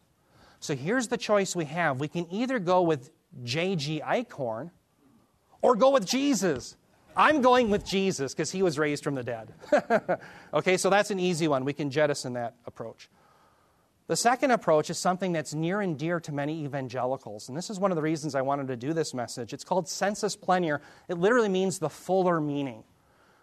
So 0.59 0.76
here's 0.76 1.07
the 1.07 1.17
choice 1.17 1.55
we 1.55 1.65
have. 1.65 1.99
We 1.99 2.07
can 2.07 2.32
either 2.32 2.59
go 2.59 2.84
with 2.84 3.11
J.G. 3.43 4.01
Eichhorn 4.05 4.71
or 5.61 5.76
go 5.76 5.89
with 5.89 6.05
Jesus. 6.05 6.78
I'm 7.15 7.41
going 7.41 7.69
with 7.69 7.86
Jesus 7.86 8.34
because 8.34 8.51
he 8.51 8.63
was 8.63 8.80
raised 8.80 9.03
from 9.03 9.15
the 9.15 9.24
dead. 9.24 9.53
okay, 10.53 10.78
so 10.78 10.89
that's 10.89 11.11
an 11.11 11.19
easy 11.19 11.47
one. 11.47 11.65
We 11.65 11.74
can 11.74 11.89
jettison 11.89 12.34
that 12.34 12.55
approach. 12.65 13.09
The 14.08 14.16
second 14.18 14.51
approach 14.51 14.89
is 14.89 14.97
something 14.97 15.32
that's 15.32 15.54
near 15.54 15.80
and 15.80 15.97
dear 15.97 16.20
to 16.22 16.32
many 16.34 16.66
evangelicals. 16.66 17.47
And 17.47 17.58
this 17.58 17.70
is 17.70 17.80
one 17.80 17.91
of 17.91 17.95
the 17.95 18.01
reasons 18.01 18.36
I 18.36 18.41
wanted 18.41 18.68
to 18.68 18.76
do 18.76 18.93
this 18.93 19.14
message. 19.14 19.54
It's 19.54 19.64
called 19.64 19.88
sensus 19.88 20.36
plenior. 20.36 20.82
It 21.08 21.18
literally 21.18 21.49
means 21.49 21.80
the 21.80 21.89
fuller 21.89 22.41
meaning. 22.41 22.84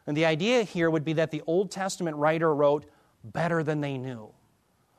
And 0.07 0.17
the 0.17 0.27
idea 0.27 0.63
here 0.65 0.91
would 0.91 1.05
be 1.05 1.15
that 1.15 1.31
the 1.31 1.43
Old 1.47 1.71
Testament 1.71 2.17
writer 2.17 2.55
wrote 2.55 2.87
better 3.25 3.63
than 3.63 3.81
they 3.81 3.97
knew. 3.97 4.31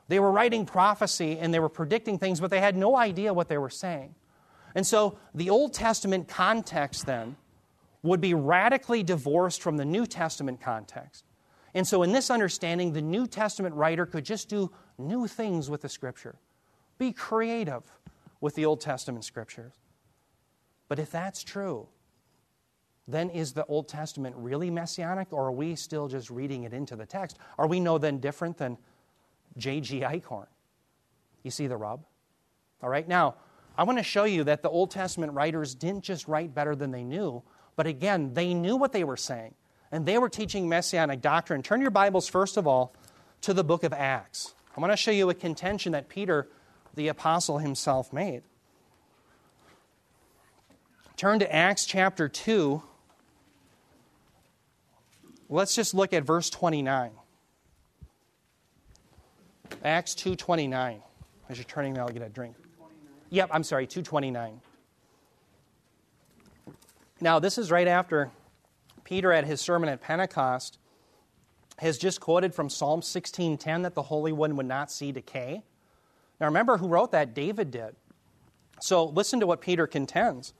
They 0.07 0.19
were 0.19 0.31
writing 0.31 0.65
prophecy 0.65 1.37
and 1.37 1.53
they 1.53 1.59
were 1.59 1.69
predicting 1.69 2.17
things, 2.17 2.39
but 2.39 2.49
they 2.49 2.59
had 2.59 2.75
no 2.75 2.95
idea 2.95 3.33
what 3.33 3.47
they 3.47 3.57
were 3.57 3.69
saying. 3.69 4.15
And 4.73 4.85
so 4.85 5.17
the 5.35 5.49
Old 5.49 5.73
Testament 5.73 6.27
context 6.27 7.05
then 7.05 7.35
would 8.03 8.21
be 8.21 8.33
radically 8.33 9.03
divorced 9.03 9.61
from 9.61 9.77
the 9.77 9.85
New 9.85 10.05
Testament 10.05 10.59
context. 10.59 11.25
And 11.73 11.87
so, 11.87 12.03
in 12.03 12.11
this 12.11 12.29
understanding, 12.29 12.91
the 12.91 13.01
New 13.01 13.27
Testament 13.27 13.75
writer 13.75 14.05
could 14.05 14.25
just 14.25 14.49
do 14.49 14.71
new 14.97 15.27
things 15.27 15.69
with 15.69 15.81
the 15.81 15.89
Scripture, 15.89 16.35
be 16.97 17.11
creative 17.11 17.83
with 18.39 18.55
the 18.55 18.65
Old 18.65 18.81
Testament 18.81 19.25
Scriptures. 19.25 19.73
But 20.87 20.99
if 20.99 21.11
that's 21.11 21.43
true, 21.43 21.87
then 23.07 23.29
is 23.29 23.53
the 23.53 23.65
Old 23.65 23.87
Testament 23.87 24.35
really 24.37 24.69
messianic, 24.69 25.31
or 25.31 25.47
are 25.47 25.51
we 25.51 25.75
still 25.75 26.07
just 26.07 26.29
reading 26.29 26.63
it 26.63 26.73
into 26.73 26.95
the 26.95 27.05
text? 27.05 27.37
Are 27.57 27.67
we 27.67 27.79
no 27.79 27.97
then 27.97 28.19
different 28.19 28.57
than 28.57 28.77
J.G. 29.57 30.01
Eichhorn? 30.01 30.47
You 31.43 31.51
see 31.51 31.67
the 31.67 31.77
rub? 31.77 32.03
All 32.81 32.89
right, 32.89 33.07
now, 33.07 33.35
I 33.77 33.83
want 33.83 33.97
to 33.99 34.03
show 34.03 34.25
you 34.25 34.43
that 34.45 34.61
the 34.61 34.69
Old 34.69 34.91
Testament 34.91 35.33
writers 35.33 35.75
didn't 35.75 36.03
just 36.03 36.27
write 36.27 36.53
better 36.53 36.75
than 36.75 36.91
they 36.91 37.03
knew, 37.03 37.41
but 37.75 37.87
again, 37.87 38.33
they 38.33 38.53
knew 38.53 38.75
what 38.75 38.91
they 38.91 39.03
were 39.03 39.17
saying, 39.17 39.55
and 39.91 40.05
they 40.05 40.17
were 40.17 40.29
teaching 40.29 40.67
messianic 40.67 41.21
doctrine. 41.21 41.63
Turn 41.63 41.81
your 41.81 41.91
Bibles, 41.91 42.27
first 42.27 42.57
of 42.57 42.67
all, 42.67 42.93
to 43.41 43.53
the 43.53 43.63
book 43.63 43.83
of 43.83 43.93
Acts. 43.93 44.53
I 44.75 44.79
want 44.79 44.93
to 44.93 44.97
show 44.97 45.11
you 45.11 45.29
a 45.29 45.33
contention 45.33 45.91
that 45.91 46.07
Peter, 46.07 46.47
the 46.95 47.09
apostle 47.09 47.57
himself, 47.57 48.13
made. 48.13 48.43
Turn 51.17 51.39
to 51.39 51.53
Acts 51.53 51.85
chapter 51.85 52.27
2. 52.29 52.81
Let's 55.49 55.75
just 55.75 55.93
look 55.93 56.13
at 56.13 56.23
verse 56.23 56.49
29. 56.49 57.11
Acts 59.83 60.15
2:29. 60.15 61.01
As 61.49 61.57
you're 61.57 61.65
turning 61.65 61.93
now, 61.93 62.07
I'll 62.07 62.13
get 62.13 62.21
a 62.21 62.29
drink. 62.29 62.55
Yep, 63.29 63.49
I'm 63.51 63.63
sorry, 63.63 63.87
229. 63.87 64.61
Now, 67.19 67.39
this 67.39 67.57
is 67.57 67.71
right 67.71 67.87
after 67.87 68.31
Peter 69.03 69.31
at 69.31 69.45
his 69.45 69.61
sermon 69.61 69.89
at 69.89 70.01
Pentecost 70.01 70.79
has 71.81 71.97
just 71.97 72.21
quoted 72.21 72.53
from 72.53 72.69
Psalm 72.69 73.01
16:10 73.01 73.81
that 73.81 73.95
the 73.95 74.03
Holy 74.03 74.31
One 74.31 74.55
would 74.55 74.67
not 74.67 74.91
see 74.91 75.11
decay. 75.11 75.63
Now 76.39 76.45
remember 76.45 76.77
who 76.77 76.87
wrote 76.87 77.11
that? 77.11 77.33
David 77.33 77.71
did. 77.71 77.95
So 78.79 79.03
listen 79.03 79.39
to 79.39 79.47
what 79.47 79.61
Peter 79.61 79.87
contends. 79.87 80.53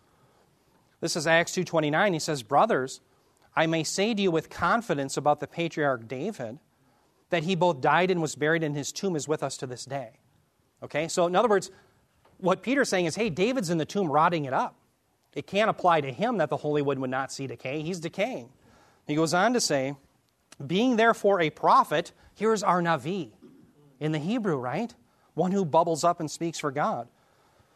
This 1.00 1.16
is 1.16 1.28
Acts 1.28 1.54
2:29. 1.54 2.14
He 2.14 2.20
says, 2.20 2.42
"Brothers, 2.42 3.02
I 3.56 3.68
may 3.68 3.84
say 3.84 4.16
to 4.16 4.22
you 4.22 4.32
with 4.32 4.50
confidence 4.50 5.16
about 5.16 5.40
the 5.40 5.48
patriarch 5.48 6.08
David 6.08 6.58
that 7.30 7.44
he 7.44 7.54
both 7.54 7.82
died 7.82 8.10
and 8.10 8.20
was 8.20 8.36
buried 8.36 8.64
and 8.64 8.76
his 8.76 8.92
tomb 8.92 9.16
is 9.16 9.28
with 9.28 9.44
us 9.44 9.58
to 9.58 9.68
this 9.68 9.86
day." 9.86 10.20
Okay? 10.82 11.08
So 11.08 11.28
in 11.28 11.36
other 11.36 11.50
words, 11.50 11.70
what 12.40 12.64
Peter's 12.64 12.90
saying 12.90 13.06
is, 13.06 13.16
"Hey, 13.16 13.30
David's 13.30 13.70
in 13.70 13.78
the 13.78 13.86
tomb 13.86 14.12
rotting 14.12 14.46
it 14.46 14.54
up." 14.54 14.74
It 15.36 15.46
can't 15.46 15.70
apply 15.70 16.02
to 16.02 16.12
him 16.12 16.38
that 16.38 16.50
the 16.50 16.58
Holy 16.58 16.82
One 16.82 17.00
would 17.00 17.12
not 17.12 17.32
see 17.32 17.46
decay. 17.46 17.84
He's 17.84 18.00
decaying. 18.00 18.52
He 19.06 19.14
goes 19.14 19.36
on 19.36 19.54
to 19.54 19.62
say, 19.62 19.96
being 20.68 20.96
therefore 20.96 21.42
a 21.42 21.50
prophet, 21.50 22.12
here's 22.36 22.64
our 22.64 22.82
Navi 22.82 23.32
in 24.00 24.12
the 24.12 24.20
Hebrew, 24.20 24.56
right? 24.56 24.94
One 25.34 25.52
who 25.52 25.66
bubbles 25.66 26.04
up 26.04 26.20
and 26.20 26.30
speaks 26.30 26.60
for 26.60 26.72
God. 26.72 27.08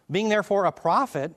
Being 0.10 0.30
therefore 0.30 0.66
a 0.66 0.72
prophet, 0.72 1.34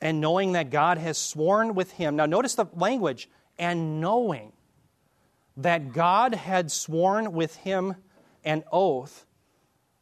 and 0.00 0.20
knowing 0.20 0.52
that 0.52 0.70
God 0.70 0.98
has 0.98 1.16
sworn 1.16 1.74
with 1.74 1.92
him. 1.92 2.16
Now, 2.16 2.26
notice 2.26 2.54
the 2.56 2.66
language, 2.74 3.28
and 3.58 4.00
knowing 4.00 4.52
that 5.56 5.92
God 5.92 6.34
had 6.34 6.72
sworn 6.72 7.32
with 7.32 7.56
him 7.56 7.94
an 8.44 8.64
oath 8.72 9.26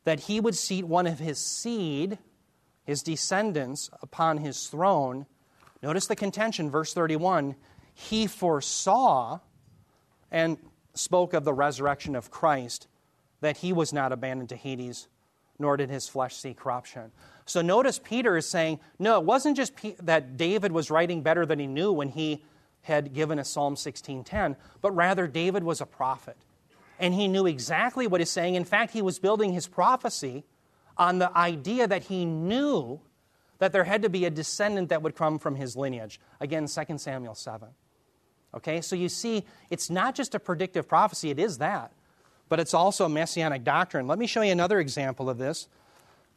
that 0.05 0.21
he 0.21 0.41
would 0.41 0.55
seat 0.55 0.85
one 0.85 1.07
of 1.07 1.19
his 1.19 1.39
seed 1.39 2.19
his 2.91 3.03
descendants 3.05 3.89
upon 4.03 4.39
his 4.39 4.67
throne. 4.67 5.25
Notice 5.81 6.09
the 6.09 6.17
contention, 6.17 6.71
verse 6.71 6.93
31. 6.93 7.55
He 7.95 8.27
foresaw 8.27 9.39
and 10.31 10.59
spoke 10.95 11.35
of 11.35 11.45
the 11.45 11.53
resurrection 11.53 12.17
of 12.17 12.31
Christ, 12.31 12.89
that 13.41 13.59
he 13.59 13.73
was 13.73 13.93
not 13.93 14.13
abandoned 14.13 14.49
to 14.51 14.57
Hades, 14.57 15.09
nor 15.59 15.77
did 15.77 15.91
his 15.91 16.09
flesh 16.09 16.37
see 16.37 16.55
corruption. 16.55 17.13
So 17.47 17.63
notice 17.63 17.99
Peter 17.99 18.37
is 18.37 18.49
saying, 18.49 18.81
no, 18.99 19.19
it 19.19 19.25
wasn't 19.25 19.57
just 19.57 19.73
that 20.03 20.37
David 20.37 20.73
was 20.73 20.91
writing 20.91 21.23
better 21.23 21.45
than 21.45 21.59
he 21.59 21.67
knew 21.67 21.93
when 21.93 22.09
he 22.09 22.45
had 22.83 23.13
given 23.13 23.39
us 23.39 23.51
Psalm 23.51 23.75
16:10, 23.75 24.57
but 24.81 24.93
rather 24.93 25.27
David 25.27 25.65
was 25.65 25.81
a 25.81 25.87
prophet. 25.87 26.37
And 26.99 27.15
he 27.15 27.29
knew 27.29 27.47
exactly 27.47 28.07
what 28.07 28.21
he's 28.21 28.31
saying. 28.31 28.55
In 28.55 28.65
fact, 28.65 28.93
he 28.93 29.03
was 29.03 29.19
building 29.19 29.53
his 29.53 29.67
prophecy 29.67 30.45
on 30.97 31.19
the 31.19 31.37
idea 31.37 31.87
that 31.87 32.05
he 32.05 32.25
knew 32.25 33.01
that 33.59 33.73
there 33.73 33.85
had 33.85 34.03
to 34.03 34.09
be 34.09 34.25
a 34.25 34.31
descendant 34.31 34.89
that 34.89 35.03
would 35.03 35.15
come 35.15 35.39
from 35.39 35.57
his 35.57 35.77
lineage. 35.77 36.21
Again, 36.41 36.67
2 36.67 36.99
Samuel 36.99 37.35
7. 37.35 37.69
Okay, 38.55 38.81
so 38.81 38.97
you 38.97 39.09
see, 39.09 39.45
it's 39.71 39.91
not 39.91 40.15
just 40.15 40.35
a 40.35 40.41
predictive 40.41 40.89
prophecy, 40.89 41.31
it 41.31 41.39
is 41.39 41.59
that, 41.59 41.93
but 42.49 42.59
it's 42.59 42.75
also 42.75 43.05
a 43.05 43.09
messianic 43.09 43.63
doctrine. 43.63 44.07
Let 44.07 44.19
me 44.19 44.27
show 44.27 44.43
you 44.43 44.53
another 44.53 44.81
example 44.81 45.31
of 45.31 45.39
this. 45.39 45.69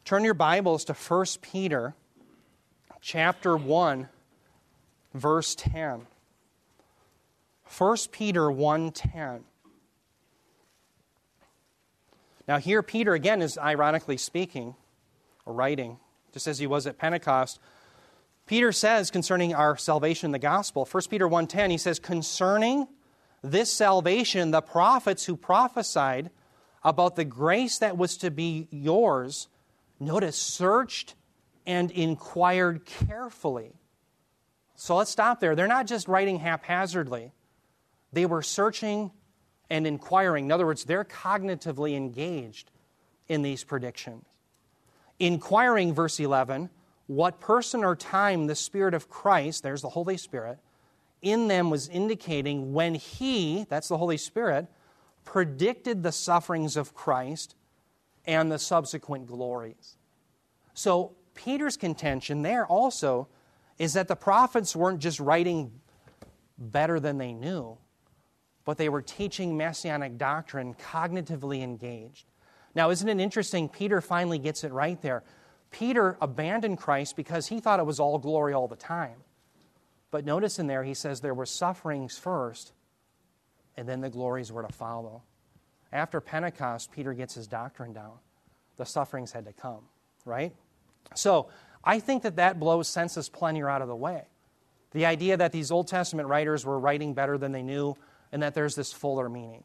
Turn 0.06 0.24
your 0.24 0.34
Bibles 0.34 0.86
to 0.86 0.94
1 0.94 1.26
Peter 1.42 1.96
chapter 3.02 3.58
1 3.58 4.10
verse 5.14 5.56
10. 5.56 6.08
1 7.78 7.98
Peter 8.12 8.52
1:10. 8.52 9.44
Now, 12.48 12.58
here 12.58 12.84
Peter 12.84 13.14
again 13.14 13.42
is 13.42 13.58
ironically 13.58 14.18
speaking 14.18 14.76
or 15.46 15.54
writing, 15.54 15.98
just 16.34 16.48
as 16.48 16.60
he 16.60 16.68
was 16.68 16.86
at 16.86 16.98
Pentecost. 16.98 17.60
Peter 18.46 18.72
says 18.72 19.10
concerning 19.10 19.54
our 19.54 19.78
salvation 19.78 20.28
in 20.28 20.32
the 20.32 20.40
gospel, 20.40 20.86
1 20.86 21.10
Peter 21.10 21.28
1:10, 21.28 21.72
he 21.72 21.78
says 21.78 22.00
concerning 22.00 22.88
this 23.42 23.72
salvation 23.72 24.52
the 24.52 24.62
prophets 24.62 25.26
who 25.26 25.36
prophesied 25.36 26.30
about 26.84 27.16
the 27.16 27.26
grace 27.26 27.78
that 27.80 27.98
was 27.98 28.18
to 28.18 28.30
be 28.30 28.68
yours, 28.70 29.48
notice 30.00 30.36
searched 30.36 31.16
and 31.66 31.92
inquired 31.92 32.86
carefully. 32.86 33.74
So 34.76 34.98
let's 34.98 35.12
stop 35.12 35.40
there. 35.40 35.56
They're 35.56 35.68
not 35.68 35.88
just 35.88 36.08
writing 36.10 36.40
haphazardly. 36.40 37.32
They 38.12 38.26
were 38.26 38.42
searching 38.42 39.12
and 39.70 39.88
inquiring. 39.88 40.46
In 40.46 40.52
other 40.52 40.66
words, 40.66 40.84
they're 40.84 41.06
cognitively 41.06 41.96
engaged 41.96 42.70
in 43.28 43.42
these 43.42 43.64
predictions. 43.64 44.26
Inquiring, 45.20 45.94
verse 45.94 46.20
11, 46.20 46.70
what 47.16 47.40
person 47.40 47.84
or 47.84 47.96
time 47.96 48.48
the 48.48 48.56
Spirit 48.56 48.94
of 48.94 49.10
Christ, 49.10 49.64
there's 49.64 49.82
the 49.82 49.90
Holy 49.90 50.18
Spirit, 50.18 50.60
in 51.22 51.48
them 51.48 51.70
was 51.70 51.88
indicating 51.88 52.74
when 52.74 52.96
He, 52.96 53.66
that's 53.70 53.88
the 53.88 53.98
Holy 53.98 54.18
Spirit, 54.18 54.68
predicted 55.26 56.04
the 56.04 56.12
sufferings 56.12 56.76
of 56.76 56.94
Christ 56.94 57.56
and 58.26 58.52
the 58.52 58.60
subsequent 58.60 59.28
glories. 59.28 59.98
So, 60.74 61.16
Peter's 61.36 61.78
contention 61.78 62.42
there 62.42 62.66
also 62.66 63.28
is 63.80 63.94
that 63.94 64.08
the 64.08 64.16
prophets 64.16 64.76
weren't 64.76 65.00
just 65.00 65.20
writing 65.20 65.72
better 66.58 67.00
than 67.00 67.18
they 67.18 67.34
knew, 67.34 67.78
but 68.66 68.78
they 68.78 68.90
were 68.90 69.02
teaching 69.02 69.58
messianic 69.58 70.18
doctrine 70.18 70.76
cognitively 70.76 71.62
engaged. 71.62 72.26
Now, 72.76 72.90
isn't 72.90 73.08
it 73.08 73.20
interesting? 73.20 73.70
Peter 73.70 74.02
finally 74.02 74.40
gets 74.40 74.64
it 74.64 74.72
right 74.72 75.02
there. 75.02 75.24
Peter 75.74 76.18
abandoned 76.22 76.78
Christ 76.78 77.18
because 77.18 77.48
he 77.48 77.60
thought 77.60 77.80
it 77.80 77.86
was 77.86 78.00
all 78.00 78.20
glory 78.20 78.54
all 78.54 78.68
the 78.68 78.76
time. 78.76 79.16
But 80.12 80.24
notice 80.24 80.60
in 80.60 80.68
there, 80.68 80.84
he 80.84 80.94
says 80.94 81.20
there 81.20 81.34
were 81.34 81.48
sufferings 81.48 82.18
first, 82.18 82.72
and 83.76 83.90
then 83.90 84.00
the 84.00 84.10
glories 84.10 84.52
were 84.52 84.62
to 84.62 84.72
follow. 84.72 85.24
After 85.92 86.22
Pentecost, 86.22 86.92
Peter 86.92 87.14
gets 87.14 87.34
his 87.34 87.48
doctrine 87.48 87.92
down. 87.92 88.14
The 88.78 88.86
sufferings 88.86 89.32
had 89.32 89.46
to 89.46 89.54
come, 89.54 89.82
right? 90.26 90.54
So 91.16 91.48
I 91.84 92.00
think 92.00 92.22
that 92.24 92.36
that 92.36 92.60
blows 92.60 92.88
sensus 92.88 93.28
plenior 93.28 93.68
out 93.68 93.82
of 93.82 93.88
the 93.88 93.96
way. 93.96 94.26
The 94.92 95.08
idea 95.08 95.38
that 95.38 95.52
these 95.52 95.72
Old 95.72 95.88
Testament 95.88 96.30
writers 96.30 96.66
were 96.66 96.80
writing 96.80 97.16
better 97.16 97.38
than 97.40 97.52
they 97.52 97.64
knew, 97.64 97.98
and 98.32 98.44
that 98.44 98.54
there's 98.54 98.76
this 98.76 98.94
fuller 98.94 99.28
meaning. 99.28 99.64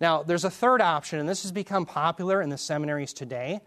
Now, 0.00 0.24
there's 0.24 0.44
a 0.44 0.50
third 0.50 0.80
option, 0.80 1.20
and 1.20 1.28
this 1.28 1.42
has 1.42 1.52
become 1.52 1.86
popular 1.86 2.42
in 2.42 2.48
the 2.48 2.58
seminaries 2.58 3.12
today, 3.12 3.60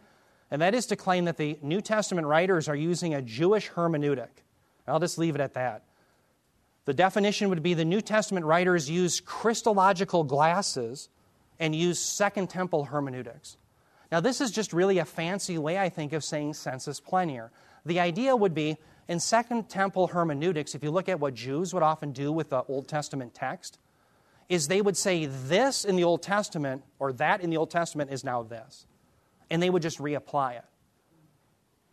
and 0.49 0.61
that 0.61 0.73
is 0.73 0.85
to 0.87 0.95
claim 0.95 1.25
that 1.25 1.37
the 1.37 1.57
New 1.61 1.81
Testament 1.81 2.27
writers 2.27 2.67
are 2.67 2.75
using 2.75 3.13
a 3.13 3.21
Jewish 3.21 3.69
hermeneutic. 3.71 4.29
I'll 4.87 4.99
just 4.99 5.17
leave 5.17 5.35
it 5.35 5.41
at 5.41 5.53
that. 5.55 5.83
The 6.85 6.93
definition 6.93 7.49
would 7.49 7.61
be 7.61 7.73
the 7.73 7.83
New 7.83 7.99
Testament 7.99 8.45
writers 8.45 8.89
use 8.89 9.19
Christological 9.19 10.23
glasses 10.23 11.09
and 11.59 11.75
use 11.75 11.99
Second 11.99 12.49
Temple 12.49 12.85
hermeneutics. 12.85 13.57
Now, 14.09 14.21
this 14.21 14.39
is 14.39 14.51
just 14.51 14.71
really 14.71 14.99
a 14.99 15.05
fancy 15.05 15.57
way, 15.57 15.77
I 15.77 15.89
think, 15.89 16.13
of 16.13 16.23
saying 16.23 16.53
sensus 16.53 17.01
plenior. 17.01 17.51
The 17.85 17.99
idea 17.99 18.35
would 18.35 18.53
be 18.53 18.77
in 19.09 19.19
Second 19.19 19.69
Temple 19.69 20.07
hermeneutics, 20.07 20.75
if 20.75 20.83
you 20.83 20.91
look 20.91 21.09
at 21.09 21.19
what 21.19 21.33
Jews 21.33 21.73
would 21.73 21.83
often 21.83 22.13
do 22.13 22.31
with 22.31 22.49
the 22.49 22.63
Old 22.69 22.87
Testament 22.87 23.33
text, 23.33 23.79
is 24.47 24.67
they 24.67 24.81
would 24.81 24.95
say 24.95 25.25
this 25.25 25.83
in 25.83 25.97
the 25.97 26.05
Old 26.05 26.23
Testament 26.23 26.83
or 26.99 27.11
that 27.13 27.41
in 27.41 27.49
the 27.49 27.57
Old 27.57 27.69
Testament 27.69 28.11
is 28.11 28.23
now 28.23 28.43
this. 28.43 28.86
And 29.49 29.61
they 29.61 29.69
would 29.69 29.81
just 29.81 29.99
reapply 29.99 30.57
it. 30.57 30.65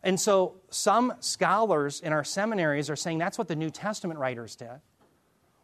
And 0.03 0.21
so 0.21 0.57
some 0.71 1.15
scholars 1.21 2.01
in 2.01 2.13
our 2.13 2.25
seminaries 2.25 2.91
are 2.91 2.97
saying 2.97 3.19
that's 3.19 3.39
what 3.39 3.49
the 3.49 3.57
New 3.57 3.71
Testament 3.71 4.21
writers 4.21 4.55
did. 4.55 4.81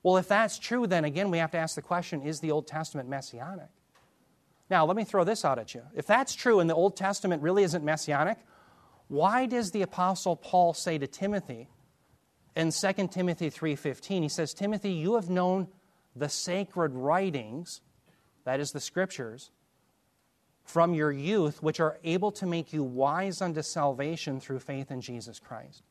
Well, 0.02 0.16
if 0.16 0.28
that's 0.28 0.58
true, 0.58 0.86
then 0.86 1.04
again, 1.04 1.30
we 1.30 1.38
have 1.38 1.50
to 1.50 1.58
ask 1.58 1.74
the 1.74 1.82
question 1.82 2.22
is 2.22 2.40
the 2.40 2.50
Old 2.50 2.66
Testament 2.66 3.08
messianic? 3.08 3.68
Now, 4.70 4.86
let 4.86 4.96
me 4.96 5.04
throw 5.04 5.24
this 5.24 5.44
out 5.44 5.58
at 5.58 5.74
you. 5.74 5.82
If 5.94 6.06
that's 6.06 6.34
true 6.34 6.60
and 6.60 6.70
the 6.70 6.74
Old 6.74 6.96
Testament 6.96 7.42
really 7.42 7.64
isn't 7.64 7.84
messianic, 7.84 8.38
why 9.08 9.46
does 9.46 9.72
the 9.72 9.82
apostle 9.82 10.36
Paul 10.36 10.72
say 10.72 10.96
to 10.96 11.06
Timothy 11.06 11.68
in 12.56 12.70
2 12.70 13.10
Timothy 13.10 13.50
3:15, 13.50 14.22
he 14.22 14.28
says, 14.28 14.54
"Timothy, 14.54 14.92
you 14.92 15.14
have 15.14 15.30
known 15.30 15.68
the 16.16 16.28
sacred 16.28 16.94
writings, 16.94 17.80
that 18.44 18.60
is 18.60 18.72
the 18.72 18.80
scriptures, 18.80 19.50
from 20.70 20.94
your 20.94 21.12
youth, 21.12 21.62
which 21.62 21.80
are 21.80 21.98
able 22.04 22.32
to 22.32 22.46
make 22.46 22.72
you 22.72 22.82
wise 22.82 23.42
unto 23.42 23.62
salvation 23.62 24.40
through 24.40 24.60
faith 24.60 24.90
in 24.90 25.00
Jesus 25.00 25.38
Christ." 25.38 25.82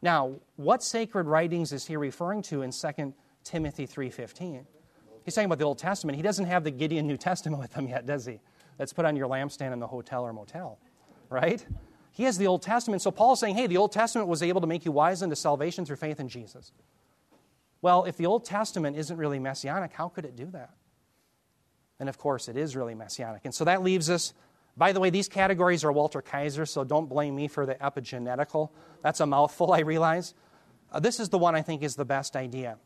Now, 0.00 0.36
what 0.56 0.82
sacred 0.82 1.26
writings 1.26 1.72
is 1.72 1.86
he 1.86 1.96
referring 1.96 2.42
to 2.42 2.62
in 2.62 2.72
2 2.72 3.14
Timothy 3.44 3.86
3:15? 3.86 4.66
He's 5.24 5.34
talking 5.34 5.46
about 5.46 5.58
the 5.58 5.64
Old 5.64 5.78
Testament. 5.78 6.16
He 6.16 6.22
doesn't 6.22 6.46
have 6.46 6.64
the 6.64 6.70
Gideon 6.70 7.06
New 7.06 7.16
Testament 7.16 7.60
with 7.62 7.74
him 7.74 7.88
yet, 7.88 8.06
does 8.06 8.24
he? 8.24 8.40
That's 8.78 8.92
put 8.92 9.04
on 9.04 9.16
your 9.16 9.28
lampstand 9.28 9.72
in 9.72 9.80
the 9.80 9.86
hotel 9.86 10.24
or 10.24 10.32
motel, 10.32 10.78
right? 11.28 11.66
He 12.12 12.24
has 12.24 12.38
the 12.38 12.46
Old 12.46 12.62
Testament. 12.62 13.02
So 13.02 13.10
Paul's 13.10 13.40
saying, 13.40 13.56
hey, 13.56 13.66
the 13.66 13.76
Old 13.76 13.92
Testament 13.92 14.28
was 14.28 14.42
able 14.42 14.60
to 14.60 14.66
make 14.66 14.84
you 14.84 14.92
wise 14.92 15.22
unto 15.22 15.34
salvation 15.34 15.84
through 15.84 15.96
faith 15.96 16.18
in 16.18 16.28
Jesus. 16.28 16.72
Well, 17.82 18.04
if 18.04 18.16
the 18.16 18.26
Old 18.26 18.44
Testament 18.44 18.96
isn't 18.96 19.16
really 19.16 19.38
messianic, 19.38 19.92
how 19.92 20.08
could 20.08 20.24
it 20.24 20.34
do 20.34 20.46
that? 20.46 20.70
And 22.00 22.08
of 22.08 22.18
course, 22.18 22.48
it 22.48 22.56
is 22.56 22.76
really 22.76 22.94
messianic. 22.94 23.42
And 23.44 23.54
so 23.54 23.64
that 23.64 23.82
leaves 23.82 24.08
us. 24.08 24.34
By 24.76 24.92
the 24.92 25.00
way, 25.00 25.10
these 25.10 25.28
categories 25.28 25.84
are 25.84 25.90
Walter 25.90 26.22
Kaiser, 26.22 26.64
so 26.64 26.84
don't 26.84 27.08
blame 27.08 27.34
me 27.34 27.48
for 27.48 27.66
the 27.66 27.74
epigenetical. 27.74 28.70
That's 29.02 29.20
a 29.20 29.26
mouthful, 29.26 29.72
I 29.78 29.80
realize. 29.80 30.34
Uh, 30.92 31.00
this 31.00 31.20
is 31.20 31.28
the 31.28 31.38
one 31.38 31.54
I 31.54 31.62
think 31.62 31.82
is 31.82 31.96
the 31.96 32.04
best 32.04 32.36
idea. 32.36 32.78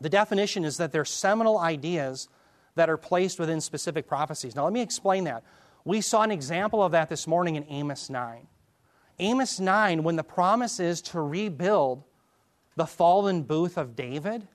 The 0.00 0.08
definition 0.08 0.64
is 0.64 0.78
that 0.78 0.92
they're 0.92 1.04
seminal 1.04 1.58
ideas 1.58 2.28
that 2.74 2.90
are 2.90 2.96
placed 2.96 3.38
within 3.38 3.60
specific 3.60 4.06
prophecies. 4.06 4.54
Now, 4.54 4.64
let 4.64 4.72
me 4.72 4.82
explain 4.82 5.24
that. 5.24 5.44
We 5.84 6.00
saw 6.00 6.22
an 6.22 6.30
example 6.30 6.82
of 6.82 6.92
that 6.92 7.08
this 7.08 7.26
morning 7.26 7.56
in 7.56 7.64
Amos 7.68 8.10
9. 8.10 8.46
Amos 9.18 9.60
9, 9.60 10.02
when 10.02 10.16
the 10.16 10.24
promise 10.24 10.78
is 10.78 11.00
to 11.02 11.20
rebuild 11.20 12.04
the 12.76 12.86
fallen 12.86 13.42
booth 13.42 13.78
of 13.78 13.96
David, 13.96 14.46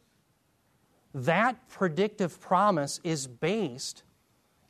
that 1.14 1.70
predictive 1.70 2.40
promise 2.40 3.00
is 3.04 3.28
based 3.28 4.04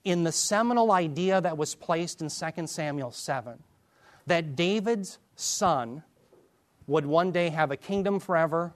in 0.04 0.24
the 0.24 0.32
seminal 0.32 0.92
idea 0.92 1.40
that 1.42 1.58
was 1.58 1.76
placed 1.76 2.22
in 2.22 2.30
2 2.30 2.68
Samuel 2.68 3.12
7 3.12 3.62
that 4.28 4.56
David's 4.56 5.20
son 5.36 6.04
would 6.88 7.06
one 7.06 7.32
day 7.32 7.50
have 7.50 7.72
a 7.72 7.78
kingdom 7.78 8.20
forever, 8.20 8.74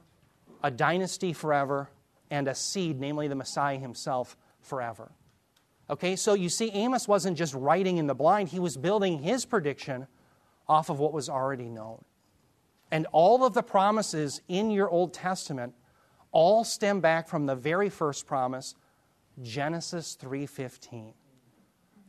a 0.63 0.71
dynasty 0.71 1.33
forever, 1.33 1.89
and 2.29 2.47
a 2.47 2.55
seed, 2.55 2.99
namely 2.99 3.27
the 3.27 3.35
Messiah 3.35 3.77
himself, 3.77 4.37
forever. 4.61 5.11
Okay, 5.89 6.15
so 6.15 6.33
you 6.33 6.49
see, 6.49 6.71
Amos 6.71 7.07
wasn't 7.07 7.37
just 7.37 7.53
writing 7.53 7.97
in 7.97 8.07
the 8.07 8.15
blind, 8.15 8.49
he 8.49 8.59
was 8.59 8.75
building 8.75 9.19
his 9.19 9.45
prediction 9.45 10.07
off 10.67 10.89
of 10.89 10.99
what 10.99 11.13
was 11.13 11.29
already 11.29 11.69
known. 11.69 12.03
And 12.91 13.05
all 13.11 13.45
of 13.45 13.53
the 13.53 13.63
promises 13.63 14.41
in 14.47 14.71
your 14.71 14.89
Old 14.89 15.13
Testament 15.13 15.73
all 16.35 16.65
stem 16.65 16.99
back 16.99 17.29
from 17.29 17.45
the 17.45 17.55
very 17.55 17.89
first 17.89 18.27
promise, 18.27 18.75
Genesis 19.41 20.15
3:15. 20.15 21.13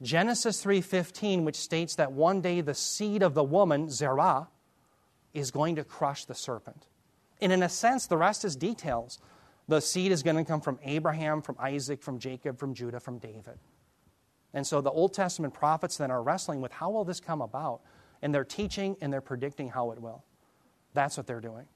Genesis 0.02 0.62
3:15 0.62 1.44
which 1.44 1.56
states 1.56 1.94
that 1.94 2.12
one 2.12 2.40
day 2.40 2.60
the 2.60 2.74
seed 2.74 3.22
of 3.22 3.34
the 3.34 3.44
woman, 3.44 3.88
Zerah, 3.88 4.48
is 5.32 5.52
going 5.52 5.76
to 5.76 5.84
crush 5.84 6.24
the 6.24 6.34
serpent. 6.34 6.88
And 7.40 7.52
in 7.52 7.62
a 7.62 7.68
sense, 7.68 8.06
the 8.06 8.16
rest 8.16 8.44
is 8.44 8.56
details. 8.56 9.20
The 9.68 9.80
seed 9.80 10.10
is 10.10 10.22
going 10.22 10.36
to 10.36 10.44
come 10.44 10.60
from 10.60 10.80
Abraham, 10.82 11.40
from 11.40 11.56
Isaac, 11.60 12.02
from 12.02 12.18
Jacob, 12.18 12.58
from 12.58 12.74
Judah, 12.74 13.00
from 13.00 13.18
David. 13.18 13.58
And 14.52 14.66
so 14.66 14.80
the 14.80 14.90
Old 14.90 15.14
Testament 15.14 15.54
prophets 15.54 15.96
then 15.98 16.10
are 16.10 16.22
wrestling 16.22 16.60
with 16.60 16.72
how 16.72 16.90
will 16.90 17.04
this 17.04 17.20
come 17.20 17.40
about? 17.40 17.80
And 18.22 18.34
they're 18.34 18.44
teaching 18.44 18.96
and 19.00 19.12
they're 19.12 19.20
predicting 19.20 19.68
how 19.68 19.92
it 19.92 20.00
will. 20.00 20.24
That's 20.94 21.16
what 21.16 21.26
they're 21.26 21.40
doing. 21.40 21.68